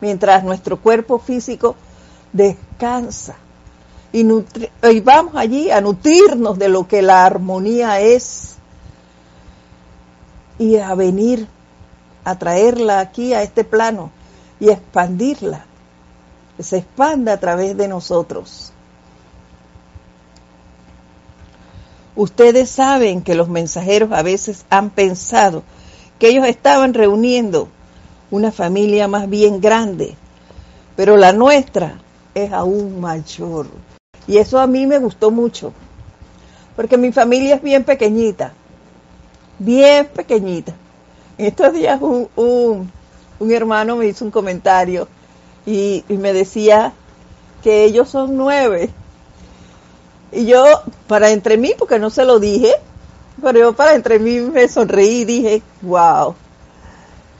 mientras 0.00 0.44
nuestro 0.44 0.80
cuerpo 0.80 1.18
físico 1.18 1.76
descansa. 2.32 3.36
Y, 4.12 4.26
y 4.90 5.00
vamos 5.00 5.34
allí 5.36 5.70
a 5.70 5.80
nutrirnos 5.80 6.58
de 6.58 6.68
lo 6.68 6.88
que 6.88 7.02
la 7.02 7.26
armonía 7.26 8.00
es 8.00 8.56
y 10.58 10.76
a 10.76 10.94
venir 10.94 11.46
a 12.28 12.38
traerla 12.38 13.00
aquí 13.00 13.32
a 13.32 13.42
este 13.42 13.64
plano 13.64 14.10
y 14.60 14.68
expandirla, 14.68 15.64
que 16.56 16.62
se 16.62 16.78
expanda 16.78 17.32
a 17.32 17.40
través 17.40 17.76
de 17.76 17.88
nosotros. 17.88 18.72
Ustedes 22.16 22.68
saben 22.68 23.22
que 23.22 23.34
los 23.34 23.48
mensajeros 23.48 24.12
a 24.12 24.22
veces 24.22 24.66
han 24.68 24.90
pensado 24.90 25.62
que 26.18 26.28
ellos 26.28 26.46
estaban 26.46 26.92
reuniendo 26.92 27.68
una 28.30 28.52
familia 28.52 29.08
más 29.08 29.28
bien 29.30 29.60
grande, 29.60 30.16
pero 30.96 31.16
la 31.16 31.32
nuestra 31.32 31.98
es 32.34 32.52
aún 32.52 33.00
mayor. 33.00 33.68
Y 34.26 34.36
eso 34.36 34.60
a 34.60 34.66
mí 34.66 34.86
me 34.86 34.98
gustó 34.98 35.30
mucho, 35.30 35.72
porque 36.76 36.98
mi 36.98 37.10
familia 37.10 37.54
es 37.54 37.62
bien 37.62 37.84
pequeñita, 37.84 38.52
bien 39.58 40.08
pequeñita. 40.08 40.74
Estos 41.46 41.72
días 41.72 42.00
un, 42.02 42.28
un, 42.36 43.52
hermano 43.52 43.96
me 43.96 44.06
hizo 44.06 44.24
un 44.24 44.30
comentario 44.30 45.06
y, 45.64 46.04
y 46.08 46.14
me 46.14 46.32
decía 46.32 46.92
que 47.62 47.84
ellos 47.84 48.08
son 48.08 48.36
nueve. 48.36 48.90
Y 50.32 50.46
yo, 50.46 50.64
para 51.06 51.30
entre 51.30 51.56
mí, 51.56 51.72
porque 51.78 51.98
no 51.98 52.10
se 52.10 52.24
lo 52.24 52.38
dije, 52.38 52.74
pero 53.40 53.58
yo 53.58 53.72
para 53.72 53.94
entre 53.94 54.18
mí 54.18 54.40
me 54.40 54.68
sonreí 54.68 55.20
y 55.20 55.24
dije, 55.24 55.62
wow, 55.82 56.34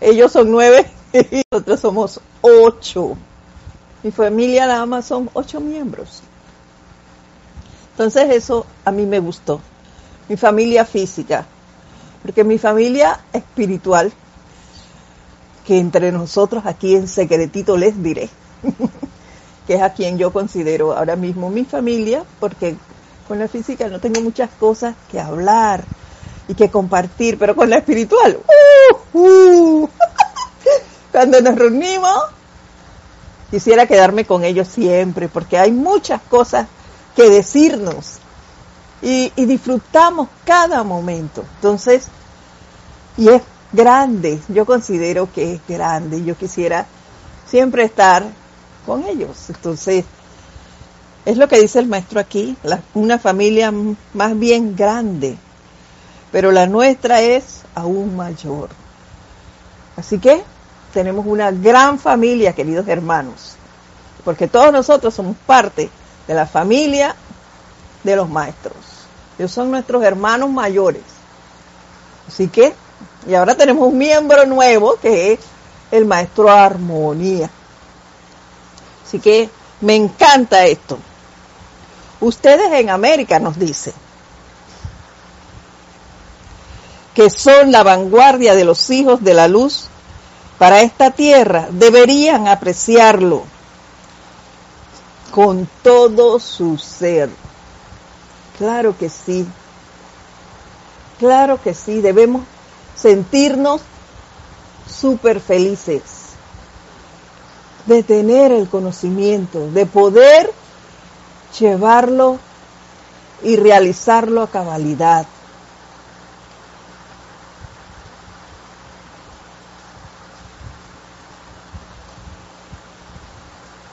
ellos 0.00 0.32
son 0.32 0.50
nueve 0.50 0.86
y 1.12 1.42
nosotros 1.50 1.80
somos 1.80 2.20
ocho. 2.40 3.16
Mi 4.02 4.12
familia 4.12 4.66
nada 4.66 4.86
más 4.86 5.06
son 5.06 5.28
ocho 5.34 5.60
miembros. 5.60 6.22
Entonces 7.92 8.30
eso 8.30 8.64
a 8.84 8.92
mí 8.92 9.06
me 9.06 9.18
gustó. 9.18 9.60
Mi 10.28 10.36
familia 10.36 10.84
física. 10.84 11.46
Porque 12.22 12.44
mi 12.44 12.58
familia 12.58 13.20
espiritual, 13.32 14.12
que 15.66 15.78
entre 15.78 16.12
nosotros 16.12 16.64
aquí 16.66 16.96
en 16.96 17.08
secretito 17.08 17.76
les 17.76 18.02
diré, 18.02 18.28
que 19.66 19.74
es 19.74 19.82
a 19.82 19.92
quien 19.92 20.18
yo 20.18 20.32
considero 20.32 20.96
ahora 20.96 21.16
mismo 21.16 21.50
mi 21.50 21.64
familia, 21.64 22.24
porque 22.40 22.76
con 23.26 23.38
la 23.38 23.48
física 23.48 23.88
no 23.88 24.00
tengo 24.00 24.20
muchas 24.22 24.50
cosas 24.58 24.94
que 25.10 25.20
hablar 25.20 25.84
y 26.48 26.54
que 26.54 26.70
compartir, 26.70 27.38
pero 27.38 27.54
con 27.54 27.68
la 27.68 27.76
espiritual, 27.76 28.38
uh, 29.12 29.18
uh. 29.18 29.88
cuando 31.12 31.40
nos 31.42 31.54
reunimos, 31.54 32.18
quisiera 33.50 33.86
quedarme 33.86 34.24
con 34.24 34.44
ellos 34.44 34.68
siempre, 34.68 35.28
porque 35.28 35.58
hay 35.58 35.72
muchas 35.72 36.22
cosas 36.22 36.66
que 37.14 37.28
decirnos 37.28 38.20
y, 39.02 39.30
disfrutamos 39.44 40.28
cada 40.44 40.82
momento. 40.82 41.44
Entonces, 41.56 42.08
y 43.16 43.28
es 43.28 43.42
grande, 43.72 44.40
yo 44.48 44.66
considero 44.66 45.30
que 45.32 45.54
es 45.54 45.60
grande, 45.68 46.24
yo 46.24 46.36
quisiera 46.36 46.86
siempre 47.46 47.84
estar 47.84 48.24
con 48.86 49.04
ellos. 49.04 49.50
Entonces, 49.50 50.04
es 51.24 51.36
lo 51.36 51.48
que 51.48 51.60
dice 51.60 51.78
el 51.78 51.86
maestro 51.86 52.20
aquí, 52.20 52.56
una 52.94 53.18
familia 53.18 53.72
más 54.14 54.38
bien 54.38 54.74
grande, 54.74 55.36
pero 56.32 56.50
la 56.52 56.66
nuestra 56.66 57.20
es 57.20 57.62
aún 57.74 58.16
mayor. 58.16 58.70
Así 59.96 60.18
que 60.18 60.42
tenemos 60.92 61.26
una 61.26 61.50
gran 61.50 61.98
familia, 61.98 62.54
queridos 62.54 62.88
hermanos, 62.88 63.56
porque 64.24 64.48
todos 64.48 64.72
nosotros 64.72 65.14
somos 65.14 65.36
parte 65.46 65.90
de 66.26 66.34
la 66.34 66.46
familia 66.46 67.14
de 68.04 68.16
los 68.16 68.28
maestros. 68.28 68.74
Ellos 69.38 69.52
son 69.52 69.70
nuestros 69.70 70.02
hermanos 70.02 70.50
mayores. 70.50 71.02
Así 72.26 72.48
que, 72.48 72.74
y 73.26 73.34
ahora 73.34 73.56
tenemos 73.56 73.88
un 73.88 73.96
miembro 73.96 74.44
nuevo 74.46 74.96
que 75.00 75.32
es 75.32 75.40
el 75.90 76.04
maestro 76.04 76.50
Armonía. 76.50 77.50
Así 79.06 79.20
que 79.20 79.48
me 79.80 79.94
encanta 79.94 80.66
esto. 80.66 80.98
Ustedes 82.20 82.72
en 82.72 82.90
América 82.90 83.38
nos 83.38 83.58
dicen 83.58 83.94
que 87.14 87.30
son 87.30 87.72
la 87.72 87.82
vanguardia 87.82 88.54
de 88.54 88.64
los 88.64 88.90
hijos 88.90 89.24
de 89.24 89.34
la 89.34 89.48
luz 89.48 89.88
para 90.56 90.82
esta 90.82 91.10
tierra, 91.10 91.66
deberían 91.70 92.46
apreciarlo 92.46 93.42
con 95.32 95.68
todo 95.82 96.38
su 96.38 96.78
ser. 96.78 97.28
Claro 98.58 98.98
que 98.98 99.08
sí, 99.08 99.46
claro 101.20 101.62
que 101.62 101.74
sí, 101.74 102.00
debemos 102.00 102.42
sentirnos 102.96 103.80
súper 104.90 105.38
felices 105.38 106.30
de 107.86 108.02
tener 108.02 108.50
el 108.50 108.68
conocimiento, 108.68 109.70
de 109.70 109.86
poder 109.86 110.52
llevarlo 111.58 112.38
y 113.44 113.54
realizarlo 113.54 114.42
a 114.42 114.50
cabalidad. 114.50 115.24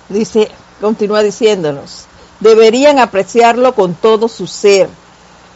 Dice, 0.09 0.49
continúa 0.81 1.21
diciéndonos, 1.21 2.05
deberían 2.39 2.99
apreciarlo 2.99 3.75
con 3.75 3.95
todo 3.95 4.27
su 4.27 4.47
ser 4.47 4.89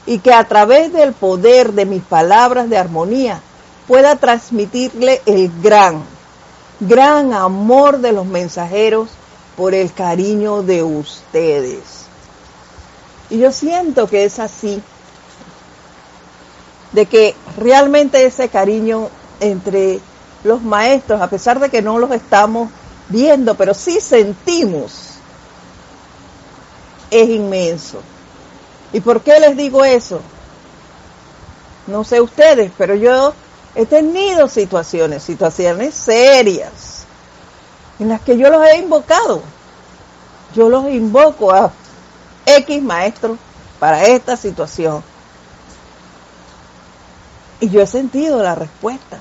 y 0.06 0.20
que 0.20 0.34
a 0.34 0.44
través 0.48 0.92
del 0.94 1.14
poder 1.14 1.74
de 1.74 1.86
mis 1.86 2.02
palabras 2.02 2.70
de 2.70 2.78
armonía 2.78 3.42
pueda 3.88 4.16
transmitirle 4.16 5.22
el 5.26 5.52
gran, 5.62 6.04
gran 6.80 7.34
amor 7.34 8.00
de 8.00 8.12
los 8.12 8.26
mensajeros 8.26 9.10
por 9.58 9.74
el 9.74 9.92
cariño 9.94 10.64
de 10.64 10.84
ustedes. 10.84 12.06
Y 13.30 13.40
yo 13.40 13.52
siento 13.52 14.08
que 14.08 14.24
es 14.24 14.40
así, 14.40 14.82
de 16.92 17.06
que 17.06 17.36
realmente 17.58 18.26
ese 18.26 18.50
cariño 18.50 19.10
entre 19.40 20.00
los 20.44 20.62
maestros, 20.62 21.22
a 21.22 21.30
pesar 21.30 21.60
de 21.60 21.70
que 21.70 21.82
no 21.82 22.00
los 22.00 22.12
estamos 22.12 22.70
viendo, 23.10 23.56
pero 23.56 23.74
sí 23.74 24.00
sentimos, 24.02 25.09
es 27.12 27.30
inmenso. 27.30 28.02
¿Y 28.94 29.00
por 29.02 29.22
qué 29.22 29.40
les 29.40 29.56
digo 29.56 29.84
eso? 29.84 30.22
No 31.88 32.04
sé 32.04 32.22
ustedes, 32.22 32.72
pero 32.78 32.96
yo 32.96 33.34
he 33.76 33.86
tenido 33.86 34.48
situaciones, 34.48 35.24
situaciones 35.24 35.94
serias, 35.94 37.04
en 38.00 38.10
las 38.10 38.22
que 38.22 38.38
yo 38.38 38.50
los 38.50 38.66
he 38.66 38.78
invocado. 38.78 39.42
Yo 40.56 40.70
los 40.70 40.90
invoco 40.90 41.52
a 41.52 41.72
X 42.46 42.82
maestro 42.82 43.38
para 43.80 44.06
esta 44.06 44.36
situación. 44.36 45.04
Y 47.60 47.70
yo 47.70 47.82
he 47.82 47.88
sentido 47.88 48.42
la 48.42 48.56
respuesta. 48.56 49.18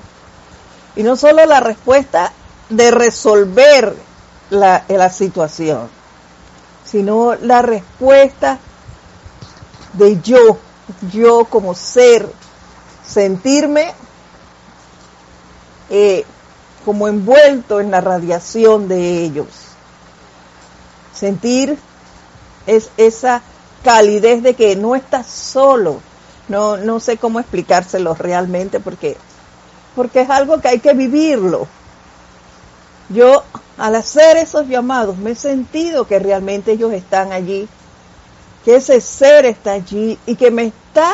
Y 0.95 1.03
no 1.03 1.15
solo 1.15 1.45
la 1.45 1.59
respuesta 1.59 2.31
de 2.69 2.91
resolver 2.91 3.95
la, 4.49 4.83
la 4.87 5.09
situación, 5.09 5.89
sino 6.89 7.35
la 7.35 7.61
respuesta 7.61 8.59
de 9.93 10.19
yo, 10.21 10.57
yo 11.11 11.45
como 11.45 11.75
ser, 11.75 12.27
sentirme 13.05 13.93
eh, 15.89 16.25
como 16.85 17.07
envuelto 17.07 17.79
en 17.79 17.91
la 17.91 18.01
radiación 18.01 18.87
de 18.87 19.23
ellos. 19.23 19.47
Sentir 21.13 21.77
es 22.65 22.89
esa 22.97 23.41
calidez 23.83 24.41
de 24.41 24.53
que 24.53 24.75
no 24.75 24.95
estás 24.95 25.27
solo. 25.27 26.01
No, 26.47 26.77
no 26.77 26.99
sé 26.99 27.17
cómo 27.17 27.39
explicárselo 27.39 28.15
realmente 28.15 28.79
porque, 28.79 29.17
porque 29.95 30.21
es 30.21 30.29
algo 30.29 30.59
que 30.59 30.69
hay 30.69 30.79
que 30.79 30.93
vivirlo. 30.93 31.67
Yo 33.09 33.43
al 33.77 33.95
hacer 33.95 34.37
esos 34.37 34.67
llamados 34.67 35.17
me 35.17 35.31
he 35.31 35.35
sentido 35.35 36.05
que 36.05 36.19
realmente 36.19 36.73
ellos 36.73 36.93
están 36.93 37.31
allí, 37.31 37.67
que 38.63 38.75
ese 38.75 39.01
ser 39.01 39.45
está 39.45 39.73
allí 39.73 40.19
y 40.25 40.35
que 40.35 40.51
me 40.51 40.65
está 40.65 41.13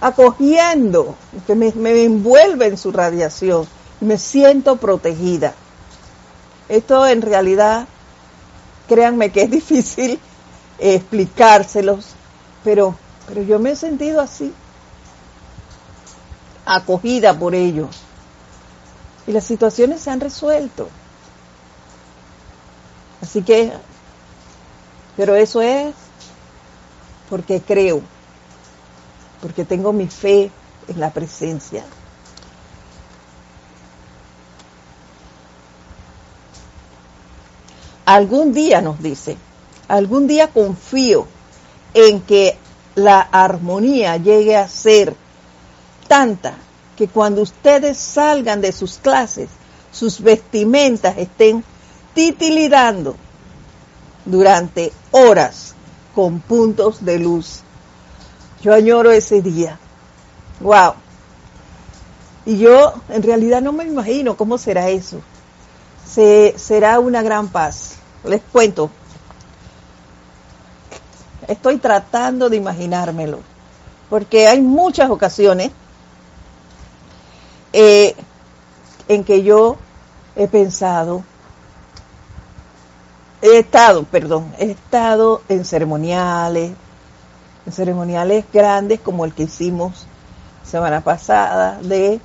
acogiendo, 0.00 1.14
que 1.46 1.54
me, 1.54 1.68
envuelve 2.04 2.66
en 2.66 2.76
su 2.76 2.92
radiación 2.92 3.66
y 4.00 4.04
me 4.04 4.18
siento 4.18 4.76
protegida. 4.76 5.54
Esto 6.68 7.06
en 7.06 7.22
realidad, 7.22 7.86
créanme 8.88 9.30
que 9.30 9.42
es 9.42 9.50
difícil 9.50 10.18
explicárselos, 10.78 12.06
pero, 12.64 12.94
pero 13.26 13.42
yo 13.42 13.58
me 13.58 13.70
he 13.70 13.76
sentido 13.76 14.20
así, 14.20 14.52
acogida 16.66 17.38
por 17.38 17.54
ellos. 17.54 18.00
Y 19.30 19.32
las 19.32 19.44
situaciones 19.44 20.00
se 20.00 20.10
han 20.10 20.18
resuelto. 20.18 20.88
Así 23.22 23.42
que, 23.42 23.72
pero 25.16 25.36
eso 25.36 25.62
es 25.62 25.94
porque 27.28 27.62
creo 27.62 28.02
porque 29.40 29.64
tengo 29.64 29.92
mi 29.92 30.08
fe 30.08 30.50
en 30.88 30.98
la 30.98 31.12
presencia. 31.12 31.84
Algún 38.04 38.52
día 38.52 38.80
nos 38.80 39.00
dice, 39.00 39.36
algún 39.86 40.26
día 40.26 40.48
confío 40.48 41.28
en 41.94 42.20
que 42.22 42.58
la 42.96 43.20
armonía 43.20 44.16
llegue 44.16 44.56
a 44.56 44.68
ser 44.68 45.14
tanta 46.08 46.54
que 47.00 47.08
cuando 47.08 47.40
ustedes 47.40 47.96
salgan 47.96 48.60
de 48.60 48.72
sus 48.72 48.98
clases, 48.98 49.48
sus 49.90 50.20
vestimentas 50.20 51.16
estén 51.16 51.64
titilidando 52.12 53.16
durante 54.26 54.92
horas 55.10 55.74
con 56.14 56.40
puntos 56.40 57.02
de 57.02 57.18
luz 57.18 57.62
yo 58.62 58.74
añoro 58.74 59.10
ese 59.10 59.40
día. 59.40 59.78
Wow. 60.60 60.92
Y 62.44 62.58
yo 62.58 62.92
en 63.08 63.22
realidad 63.22 63.62
no 63.62 63.72
me 63.72 63.84
imagino 63.84 64.36
cómo 64.36 64.58
será 64.58 64.90
eso. 64.90 65.20
Se, 66.06 66.54
será 66.58 67.00
una 67.00 67.22
gran 67.22 67.48
paz. 67.48 67.94
Les 68.24 68.42
cuento. 68.52 68.90
Estoy 71.48 71.78
tratando 71.78 72.50
de 72.50 72.58
imaginármelo. 72.58 73.38
Porque 74.10 74.46
hay 74.46 74.60
muchas 74.60 75.08
ocasiones 75.08 75.70
eh, 77.72 78.14
en 79.08 79.24
que 79.24 79.42
yo 79.42 79.76
he 80.36 80.46
pensado, 80.48 81.24
he 83.42 83.58
estado, 83.58 84.04
perdón, 84.04 84.52
he 84.58 84.72
estado 84.72 85.42
en 85.48 85.64
ceremoniales, 85.64 86.72
ceremoniales 87.70 88.44
grandes 88.52 89.00
como 89.00 89.24
el 89.24 89.32
que 89.32 89.44
hicimos 89.44 90.06
semana 90.64 91.00
pasada 91.00 91.78
de 91.82 92.20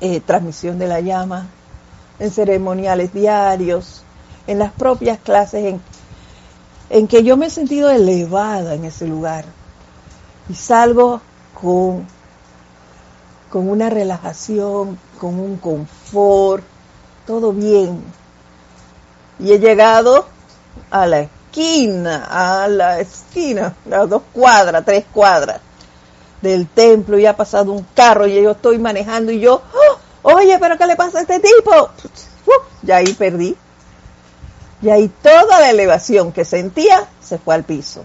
eh, 0.00 0.20
transmisión 0.20 0.78
de 0.78 0.88
la 0.88 1.00
llama, 1.00 1.46
en 2.18 2.30
ceremoniales 2.30 3.12
diarios, 3.12 4.02
en 4.46 4.58
las 4.58 4.72
propias 4.72 5.18
clases 5.18 5.64
en, 5.64 5.80
en 6.90 7.08
que 7.08 7.22
yo 7.24 7.36
me 7.36 7.46
he 7.46 7.50
sentido 7.50 7.90
elevada 7.90 8.74
en 8.74 8.84
ese 8.84 9.06
lugar. 9.06 9.44
Y 10.48 10.54
salgo 10.54 11.20
con, 11.60 12.06
con 13.50 13.68
una 13.68 13.90
relajación, 13.90 14.98
con 15.20 15.38
un 15.38 15.56
confort, 15.56 16.64
todo 17.26 17.52
bien. 17.52 18.02
Y 19.38 19.52
he 19.52 19.58
llegado 19.58 20.26
a 20.90 21.06
la 21.06 21.20
esquina, 21.20 22.26
a 22.28 22.68
la 22.68 23.00
esquina, 23.00 23.74
las 23.86 24.08
dos 24.08 24.22
cuadras, 24.32 24.84
tres 24.84 25.04
cuadras 25.12 25.60
del 26.40 26.66
templo 26.68 27.18
y 27.18 27.26
ha 27.26 27.36
pasado 27.36 27.72
un 27.72 27.86
carro 27.94 28.26
y 28.26 28.42
yo 28.42 28.52
estoy 28.52 28.78
manejando 28.78 29.32
y 29.32 29.40
yo, 29.40 29.62
¡Oh! 30.22 30.34
oye, 30.34 30.58
pero 30.58 30.76
¿qué 30.76 30.86
le 30.86 30.96
pasa 30.96 31.18
a 31.18 31.22
este 31.22 31.40
tipo? 31.40 31.90
Y 32.82 32.90
ahí 32.90 33.12
perdí. 33.14 33.56
Y 34.82 34.90
ahí 34.90 35.08
toda 35.08 35.60
la 35.60 35.70
elevación 35.70 36.32
que 36.32 36.44
sentía 36.44 37.08
se 37.20 37.38
fue 37.38 37.54
al 37.54 37.64
piso. 37.64 38.04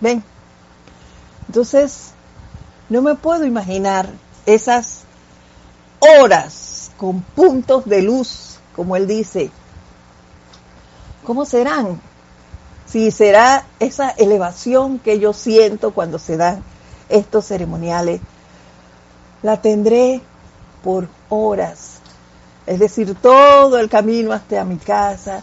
¿Ven? 0.00 0.22
Entonces, 1.48 2.13
no 2.94 3.02
me 3.02 3.16
puedo 3.16 3.44
imaginar 3.44 4.08
esas 4.46 5.00
horas 5.98 6.92
con 6.96 7.22
puntos 7.22 7.84
de 7.86 8.02
luz, 8.02 8.58
como 8.76 8.94
él 8.94 9.06
dice, 9.06 9.50
¿Cómo 11.24 11.46
serán? 11.46 12.00
Si 12.86 13.10
será 13.10 13.64
esa 13.80 14.10
elevación 14.10 14.98
que 14.98 15.18
yo 15.18 15.32
siento 15.32 15.92
cuando 15.92 16.18
se 16.18 16.36
dan 16.36 16.62
estos 17.08 17.46
ceremoniales, 17.46 18.20
la 19.42 19.60
tendré 19.60 20.20
por 20.82 21.08
horas. 21.30 21.96
Es 22.66 22.78
decir, 22.78 23.16
todo 23.20 23.78
el 23.78 23.88
camino 23.88 24.32
hasta 24.32 24.64
mi 24.64 24.76
casa, 24.76 25.42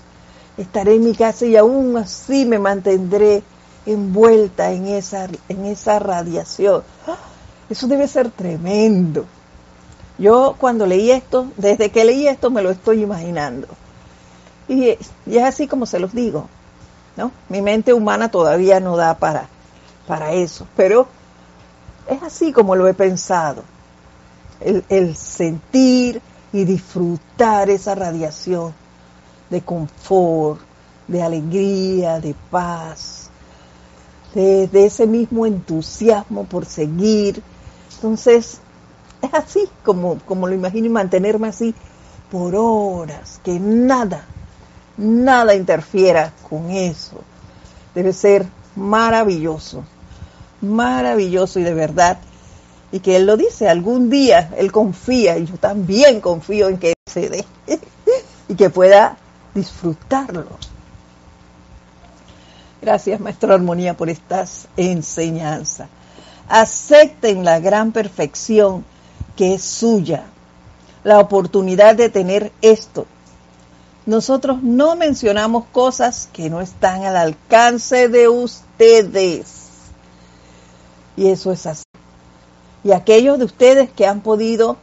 estaré 0.55 0.95
en 0.95 1.03
mi 1.03 1.15
casa 1.15 1.45
y 1.47 1.57
aún 1.57 1.97
así 1.97 2.45
me 2.45 2.59
mantendré 2.59 3.43
envuelta 3.85 4.71
en 4.71 4.87
esa, 4.87 5.27
en 5.49 5.65
esa 5.65 5.97
radiación. 5.99 6.83
Eso 7.71 7.87
debe 7.87 8.05
ser 8.09 8.29
tremendo. 8.29 9.25
Yo 10.17 10.57
cuando 10.59 10.85
leí 10.85 11.09
esto, 11.09 11.47
desde 11.55 11.89
que 11.89 12.03
leí 12.03 12.27
esto 12.27 12.51
me 12.51 12.61
lo 12.61 12.69
estoy 12.69 13.01
imaginando. 13.01 13.65
Y, 14.67 14.89
es 14.89 15.43
así 15.43 15.67
como 15.67 15.85
se 15.85 15.97
los 15.97 16.13
digo, 16.13 16.47
¿no? 17.15 17.31
Mi 17.47 17.61
mente 17.61 17.93
humana 17.93 18.29
todavía 18.29 18.81
no 18.81 18.97
da 18.97 19.17
para, 19.17 19.47
para 20.05 20.33
eso, 20.33 20.67
pero 20.75 21.07
es 22.09 22.21
así 22.23 22.51
como 22.51 22.75
lo 22.75 22.89
he 22.89 22.93
pensado. 22.93 23.63
El, 24.59 25.15
sentir 25.15 26.21
y 26.51 26.65
disfrutar 26.65 27.69
esa 27.69 27.95
radiación 27.95 28.73
de 29.49 29.61
confort, 29.61 30.59
de 31.07 31.23
alegría, 31.23 32.19
de 32.19 32.35
paz, 32.51 33.29
de, 34.35 34.67
de, 34.67 34.85
ese 34.85 35.07
mismo 35.07 35.45
entusiasmo 35.45 36.43
por 36.43 36.65
seguir. 36.65 37.41
Entonces, 38.01 38.57
es 39.21 39.31
así 39.31 39.69
como, 39.83 40.17
como 40.25 40.47
lo 40.47 40.55
imagino 40.55 40.87
y 40.87 40.89
mantenerme 40.89 41.49
así 41.49 41.75
por 42.31 42.55
horas, 42.55 43.39
que 43.43 43.59
nada, 43.59 44.25
nada 44.97 45.53
interfiera 45.53 46.33
con 46.49 46.71
eso. 46.71 47.21
Debe 47.93 48.11
ser 48.11 48.47
maravilloso, 48.75 49.83
maravilloso 50.61 51.59
y 51.59 51.63
de 51.63 51.73
verdad 51.75 52.17
Y 52.91 53.01
que 53.01 53.17
Él 53.17 53.27
lo 53.27 53.37
dice, 53.37 53.69
algún 53.69 54.09
día 54.09 54.49
Él 54.57 54.71
confía, 54.71 55.37
y 55.37 55.45
yo 55.45 55.57
también 55.57 56.21
confío 56.21 56.69
en 56.69 56.77
que 56.79 56.95
se 57.05 57.29
dé, 57.29 57.45
y 58.47 58.55
que 58.55 58.71
pueda 58.71 59.15
disfrutarlo. 59.53 60.47
Gracias, 62.81 63.19
Maestro 63.19 63.53
Armonía, 63.53 63.95
por 63.95 64.09
estas 64.09 64.67
enseñanzas. 64.75 65.87
Acepten 66.53 67.45
la 67.45 67.61
gran 67.61 67.93
perfección 67.93 68.83
que 69.37 69.53
es 69.53 69.63
suya, 69.63 70.25
la 71.05 71.19
oportunidad 71.19 71.95
de 71.95 72.09
tener 72.09 72.51
esto. 72.61 73.05
Nosotros 74.05 74.61
no 74.61 74.97
mencionamos 74.97 75.63
cosas 75.71 76.27
que 76.33 76.49
no 76.49 76.59
están 76.59 77.05
al 77.05 77.15
alcance 77.15 78.09
de 78.09 78.27
ustedes. 78.27 79.45
Y 81.15 81.29
eso 81.29 81.53
es 81.53 81.65
así. 81.65 81.85
Y 82.83 82.91
aquellos 82.91 83.39
de 83.39 83.45
ustedes 83.45 83.89
que 83.89 84.05
han 84.05 84.19
podido 84.19 84.75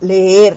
leer 0.00 0.56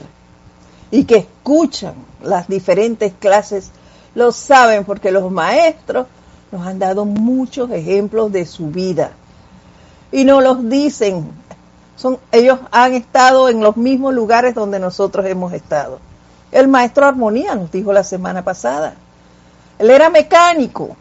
y 0.89 1.03
que 1.03 1.17
escuchan 1.17 1.95
las 2.21 2.47
diferentes 2.47 3.11
clases, 3.19 3.71
lo 4.15 4.31
saben 4.31 4.85
porque 4.85 5.11
los 5.11 5.29
maestros 5.29 6.07
nos 6.49 6.65
han 6.65 6.79
dado 6.79 7.03
muchos 7.03 7.69
ejemplos 7.71 8.31
de 8.31 8.45
su 8.45 8.67
vida. 8.67 9.11
Y 10.11 10.25
no 10.25 10.41
los 10.41 10.67
dicen. 10.69 11.29
Son, 11.95 12.17
ellos 12.31 12.59
han 12.71 12.93
estado 12.93 13.49
en 13.49 13.61
los 13.61 13.77
mismos 13.77 14.13
lugares 14.13 14.55
donde 14.55 14.79
nosotros 14.79 15.25
hemos 15.25 15.53
estado. 15.53 15.99
El 16.51 16.67
maestro 16.67 17.05
Armonía 17.05 17.55
nos 17.55 17.71
dijo 17.71 17.93
la 17.93 18.03
semana 18.03 18.43
pasada. 18.43 18.95
Él 19.77 19.89
era 19.89 20.09
mecánico. 20.09 20.95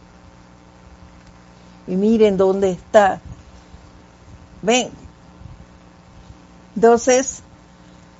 Y 1.86 1.96
miren 1.96 2.36
dónde 2.36 2.70
está. 2.70 3.20
Ven. 4.60 4.90
Entonces, 6.74 7.42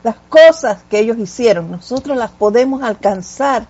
las 0.03 0.17
cosas 0.29 0.79
que 0.89 1.01
ellos 1.01 1.19
hicieron, 1.19 1.71
nosotros 1.71 2.17
las 2.17 2.31
podemos 2.31 2.83
alcanzar. 2.83 3.67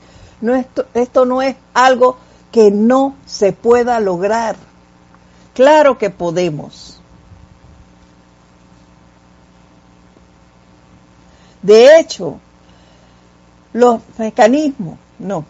Esto 0.95 1.25
no 1.25 1.43
es 1.43 1.57
algo 1.75 2.17
que 2.53 2.71
no 2.71 3.17
se 3.27 3.53
pueda 3.53 3.99
lograr. 4.01 4.57
Claro 5.55 5.99
que 5.99 6.11
podemos. 6.11 6.98
De 11.63 11.99
hecho, 11.99 12.39
los 13.73 14.01
mecanismos, 14.17 14.99
no. 15.19 15.45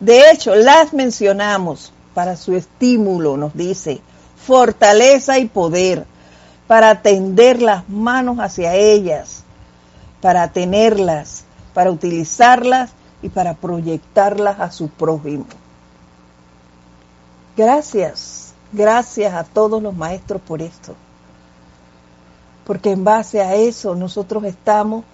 De 0.00 0.30
hecho, 0.30 0.54
las 0.54 0.92
mencionamos 0.92 1.92
para 2.14 2.36
su 2.36 2.54
estímulo, 2.54 3.36
nos 3.36 3.54
dice, 3.54 4.00
fortaleza 4.36 5.38
y 5.38 5.46
poder, 5.46 6.06
para 6.66 7.02
tender 7.02 7.62
las 7.62 7.88
manos 7.88 8.38
hacia 8.38 8.74
ellas, 8.74 9.44
para 10.20 10.48
tenerlas, 10.48 11.44
para 11.74 11.90
utilizarlas 11.90 12.90
y 13.22 13.28
para 13.28 13.54
proyectarlas 13.54 14.60
a 14.60 14.70
su 14.70 14.88
prójimo. 14.88 15.46
Gracias, 17.56 18.52
gracias 18.72 19.32
a 19.32 19.44
todos 19.44 19.82
los 19.82 19.94
maestros 19.94 20.40
por 20.42 20.60
esto. 20.60 20.94
Porque 22.66 22.90
en 22.90 23.04
base 23.04 23.40
a 23.40 23.54
eso 23.54 23.94
nosotros 23.94 24.44
estamos, 24.44 25.04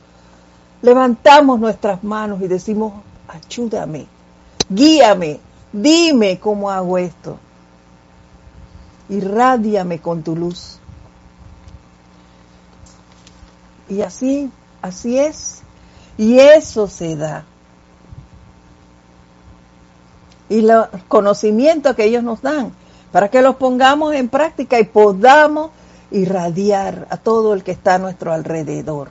levantamos 0.80 1.60
nuestras 1.60 2.02
manos 2.02 2.40
y 2.40 2.48
decimos, 2.48 2.94
ayúdame, 3.28 4.06
guíame, 4.68 5.40
dime 5.72 6.38
cómo 6.40 6.70
hago 6.70 6.98
esto. 6.98 7.38
Irradiame 9.08 10.00
con 10.00 10.22
tu 10.22 10.34
luz. 10.34 10.78
Y 13.88 14.00
así, 14.00 14.50
así 14.80 15.18
es. 15.18 15.62
Y 16.16 16.38
eso 16.38 16.88
se 16.88 17.16
da 17.16 17.44
y 20.52 20.60
los 20.60 20.86
conocimientos 21.08 21.96
que 21.96 22.04
ellos 22.04 22.22
nos 22.22 22.42
dan, 22.42 22.72
para 23.10 23.30
que 23.30 23.40
los 23.40 23.56
pongamos 23.56 24.14
en 24.14 24.28
práctica 24.28 24.78
y 24.78 24.84
podamos 24.84 25.70
irradiar 26.12 27.06
a 27.10 27.16
todo 27.16 27.54
el 27.54 27.62
que 27.62 27.72
está 27.72 27.96
a 27.96 27.98
nuestro 27.98 28.32
alrededor. 28.32 29.08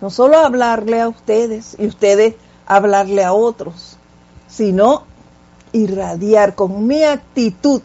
No 0.00 0.10
solo 0.10 0.38
hablarle 0.38 1.00
a 1.00 1.08
ustedes 1.08 1.76
y 1.78 1.86
ustedes 1.86 2.34
hablarle 2.66 3.24
a 3.24 3.32
otros, 3.32 3.96
sino 4.48 5.04
irradiar 5.72 6.54
con 6.54 6.86
mi 6.86 7.04
actitud 7.04 7.82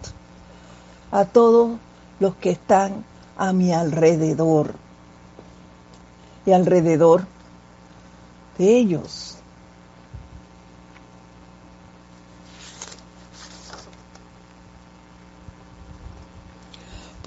a 1.12 1.26
todos 1.26 1.78
los 2.20 2.36
que 2.36 2.52
están 2.52 3.06
a 3.38 3.54
mi 3.54 3.72
alrededor 3.74 4.74
y 6.45 6.52
alrededor 6.52 7.26
de 8.58 8.78
ellos. 8.78 9.37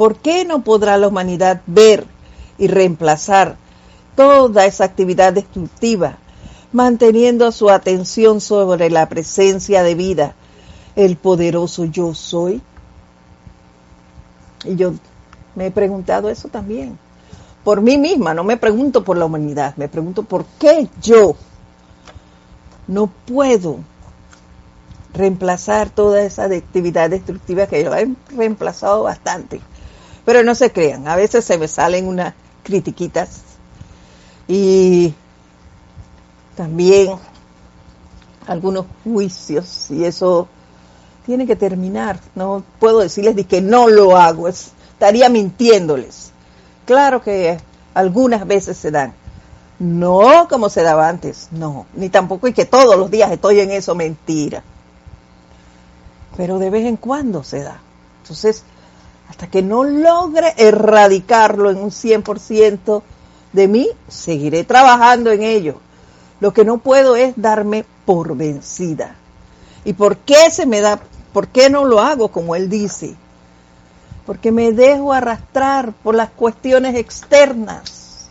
¿Por 0.01 0.17
qué 0.17 0.47
no 0.47 0.65
podrá 0.65 0.97
la 0.97 1.09
humanidad 1.09 1.61
ver 1.67 2.07
y 2.57 2.69
reemplazar 2.69 3.57
toda 4.17 4.65
esa 4.65 4.85
actividad 4.85 5.35
destructiva, 5.35 6.17
manteniendo 6.73 7.53
su 7.53 7.69
atención 7.69 8.41
sobre 8.41 8.89
la 8.89 9.11
presencia 9.11 9.83
de 9.83 9.95
vida, 9.95 10.35
el 10.97 11.19
poderoso 11.19 11.85
yo 11.85 12.15
soy? 12.15 12.63
Y 14.65 14.77
yo 14.77 14.95
me 15.55 15.67
he 15.67 15.71
preguntado 15.71 16.31
eso 16.31 16.49
también. 16.49 16.99
Por 17.63 17.83
mí 17.83 17.99
misma, 17.99 18.33
no 18.33 18.43
me 18.43 18.57
pregunto 18.57 19.05
por 19.05 19.19
la 19.19 19.27
humanidad, 19.27 19.77
me 19.77 19.91
pregunto 19.91 20.23
por 20.23 20.47
qué 20.59 20.89
yo 21.03 21.37
no 22.89 23.09
puedo 23.27 23.81
reemplazar 25.13 25.91
toda 25.91 26.23
esa 26.23 26.45
actividad 26.45 27.11
destructiva 27.11 27.67
que 27.67 27.85
yo 27.85 27.95
he 27.95 28.09
reemplazado 28.35 29.03
bastante. 29.03 29.61
Pero 30.31 30.45
no 30.45 30.55
se 30.55 30.71
crean, 30.71 31.09
a 31.09 31.17
veces 31.17 31.45
se 31.45 31.59
me 31.59 31.67
salen 31.67 32.07
unas 32.07 32.35
critiquitas 32.63 33.41
y 34.47 35.13
también 36.57 37.15
algunos 38.47 38.87
juicios 39.03 39.91
y 39.91 40.05
eso 40.05 40.47
tiene 41.27 41.49
que 41.49 41.57
terminar. 41.57 42.21
No 42.37 42.63
puedo 42.79 43.01
decirles 43.01 43.35
de 43.35 43.43
que 43.43 43.61
no 43.61 43.89
lo 43.89 44.17
hago, 44.17 44.47
estaría 44.47 45.29
mintiéndoles. 45.29 46.31
Claro 46.87 47.21
que 47.23 47.59
algunas 47.93 48.47
veces 48.47 48.77
se 48.77 48.93
dan. 48.93 49.13
No 49.81 50.47
como 50.49 50.69
se 50.69 50.85
daba 50.85 51.09
antes, 51.09 51.49
no, 51.51 51.87
ni 51.97 52.09
tampoco 52.09 52.47
y 52.47 52.53
que 52.53 52.67
todos 52.67 52.97
los 52.97 53.11
días 53.11 53.33
estoy 53.33 53.59
en 53.59 53.73
eso, 53.73 53.97
mentira. 53.97 54.63
Pero 56.37 56.61
de 56.61 56.71
vez 56.71 56.87
en 56.87 56.99
cuando 56.99 57.43
se 57.43 57.65
da. 57.65 57.81
Entonces, 58.23 58.63
hasta 59.31 59.47
que 59.47 59.63
no 59.63 59.85
logre 59.85 60.55
erradicarlo 60.57 61.71
en 61.71 61.79
un 61.79 61.93
100% 61.93 63.03
de 63.53 63.69
mí, 63.69 63.89
seguiré 64.09 64.65
trabajando 64.65 65.31
en 65.31 65.43
ello. 65.45 65.77
Lo 66.41 66.53
que 66.53 66.65
no 66.65 66.79
puedo 66.79 67.15
es 67.15 67.35
darme 67.37 67.85
por 68.05 68.37
vencida. 68.37 69.15
¿Y 69.85 69.93
por 69.93 70.17
qué 70.17 70.51
se 70.51 70.67
me 70.67 70.81
da? 70.81 70.99
¿Por 71.33 71.47
qué 71.47 71.71
no 71.71 71.85
lo 71.85 72.01
hago 72.01 72.33
como 72.33 72.57
él 72.57 72.69
dice? 72.69 73.15
Porque 74.27 74.51
me 74.51 74.73
dejo 74.73 75.13
arrastrar 75.13 75.93
por 75.93 76.17
las 76.17 76.31
cuestiones 76.31 76.97
externas. 76.97 78.31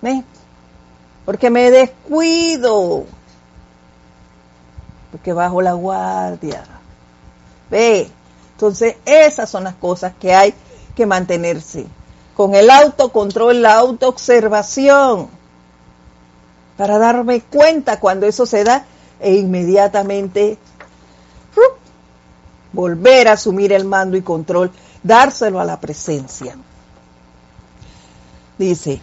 ¿Ves? 0.00 0.24
Porque 1.24 1.50
me 1.50 1.70
descuido. 1.70 3.04
Porque 5.12 5.32
bajo 5.32 5.62
la 5.62 5.74
guardia. 5.74 6.64
Ve, 7.70 8.10
entonces, 8.62 8.94
esas 9.06 9.50
son 9.50 9.64
las 9.64 9.74
cosas 9.74 10.12
que 10.20 10.32
hay 10.32 10.54
que 10.94 11.04
mantenerse. 11.04 11.84
Con 12.36 12.54
el 12.54 12.70
autocontrol, 12.70 13.60
la 13.60 13.74
autoobservación, 13.74 15.28
para 16.76 16.96
darme 16.96 17.40
cuenta 17.40 17.98
cuando 17.98 18.24
eso 18.24 18.46
se 18.46 18.62
da 18.62 18.86
e 19.18 19.34
inmediatamente 19.34 20.58
volver 22.72 23.26
a 23.26 23.32
asumir 23.32 23.72
el 23.72 23.84
mando 23.84 24.16
y 24.16 24.22
control, 24.22 24.70
dárselo 25.02 25.58
a 25.58 25.64
la 25.64 25.80
presencia. 25.80 26.56
Dice, 28.58 29.00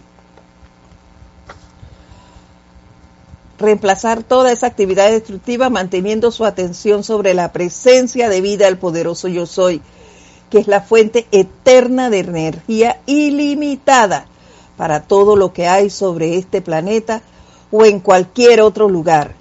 reemplazar 3.60 4.22
toda 4.22 4.50
esa 4.50 4.66
actividad 4.66 5.10
destructiva 5.10 5.70
manteniendo 5.70 6.32
su 6.32 6.44
atención 6.44 7.04
sobre 7.04 7.34
la 7.34 7.52
presencia 7.52 8.28
de 8.28 8.40
vida 8.40 8.64
del 8.64 8.78
poderoso 8.78 9.28
yo 9.28 9.46
soy, 9.46 9.82
que 10.48 10.58
es 10.58 10.66
la 10.66 10.80
fuente 10.80 11.26
eterna 11.30 12.10
de 12.10 12.20
energía 12.20 13.00
ilimitada 13.06 14.26
para 14.76 15.02
todo 15.02 15.36
lo 15.36 15.52
que 15.52 15.68
hay 15.68 15.90
sobre 15.90 16.36
este 16.36 16.62
planeta 16.62 17.22
o 17.70 17.84
en 17.84 18.00
cualquier 18.00 18.62
otro 18.62 18.88
lugar. 18.88 19.34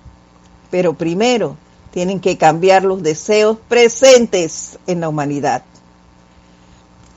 Pero 0.70 0.94
primero 0.94 1.56
tienen 1.92 2.20
que 2.20 2.38
cambiar 2.38 2.84
los 2.84 3.02
deseos 3.02 3.58
presentes 3.68 4.78
en 4.86 5.02
la 5.02 5.10
humanidad. 5.10 5.64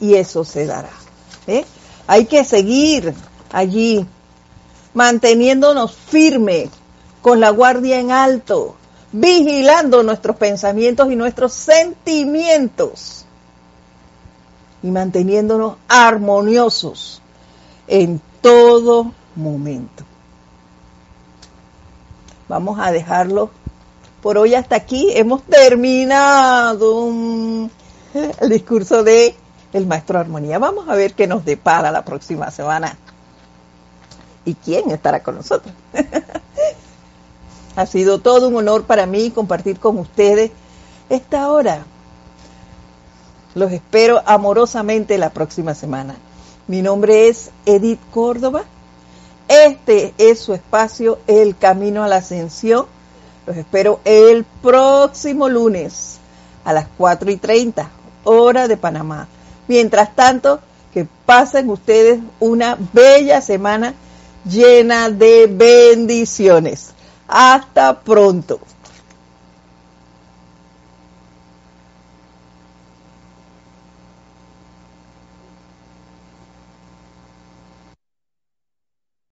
y 0.00 0.14
eso 0.14 0.44
se 0.44 0.66
dará. 0.66 0.90
¿eh? 1.46 1.64
Hay 2.09 2.24
que 2.26 2.44
seguir 2.44 3.14
allí, 3.53 4.05
manteniéndonos 4.94 5.94
firmes, 5.94 6.70
con 7.23 7.41
la 7.41 7.51
guardia 7.51 8.01
en 8.01 8.11
alto, 8.11 8.75
vigilando 9.12 10.03
nuestros 10.03 10.37
pensamientos 10.37 11.11
y 11.11 11.16
nuestros 11.16 11.53
sentimientos 11.53 13.25
y 14.83 14.91
manteniéndonos 14.91 15.77
armoniosos 15.89 17.23
en 17.87 18.20
todo 18.41 19.12
momento. 19.37 20.05
Vamos 22.49 22.79
a 22.81 22.91
dejarlo 22.91 23.51
por 24.20 24.37
hoy 24.37 24.55
hasta 24.55 24.77
aquí. 24.77 25.09
Hemos 25.14 25.43
terminado 25.45 27.09
el 28.14 28.49
discurso 28.51 29.03
de 29.05 29.37
el 29.73 29.87
maestro 29.87 30.18
Armonía. 30.18 30.59
Vamos 30.59 30.89
a 30.89 30.95
ver 30.95 31.14
qué 31.14 31.27
nos 31.27 31.45
depara 31.45 31.91
la 31.91 32.05
próxima 32.05 32.51
semana 32.51 32.97
y 34.45 34.55
quién 34.55 34.91
estará 34.91 35.23
con 35.23 35.37
nosotros. 35.37 35.73
ha 37.77 37.87
sido 37.87 38.18
todo 38.18 38.49
un 38.49 38.57
honor 38.57 38.85
para 38.85 39.07
mí 39.07 39.31
compartir 39.31 39.79
con 39.79 39.99
ustedes 39.99 40.51
esta 41.09 41.51
hora. 41.51 41.85
Los 43.55 43.73
espero 43.73 44.23
amorosamente 44.25 45.18
la 45.18 45.31
próxima 45.31 45.75
semana. 45.75 46.16
Mi 46.66 46.83
nombre 46.83 47.29
es 47.29 47.51
Edith 47.66 48.01
Córdoba. 48.11 48.64
Este 49.49 50.14
es 50.18 50.41
su 50.41 50.55
espacio, 50.55 51.18
El 51.27 51.57
Camino 51.57 52.03
a 52.03 52.09
la 52.09 52.16
Ascensión. 52.16 52.87
Los 53.47 53.57
espero 53.57 54.01
el 54.05 54.45
próximo 54.45 55.49
lunes 55.49 56.18
a 56.64 56.73
las 56.73 56.87
4 56.97 57.31
y 57.31 57.37
30, 57.37 57.91
hora 58.25 58.68
de 58.68 58.77
Panamá. 58.77 59.29
Mientras 59.68 60.14
tanto, 60.14 60.61
que 60.95 61.07
pasen 61.27 61.68
ustedes 61.70 62.20
una 62.39 62.79
bella 62.93 63.41
semana 63.41 63.95
llena 64.45 65.11
de 65.11 65.47
bendiciones. 65.47 66.95
Hasta 67.27 68.01
pronto. 68.01 68.61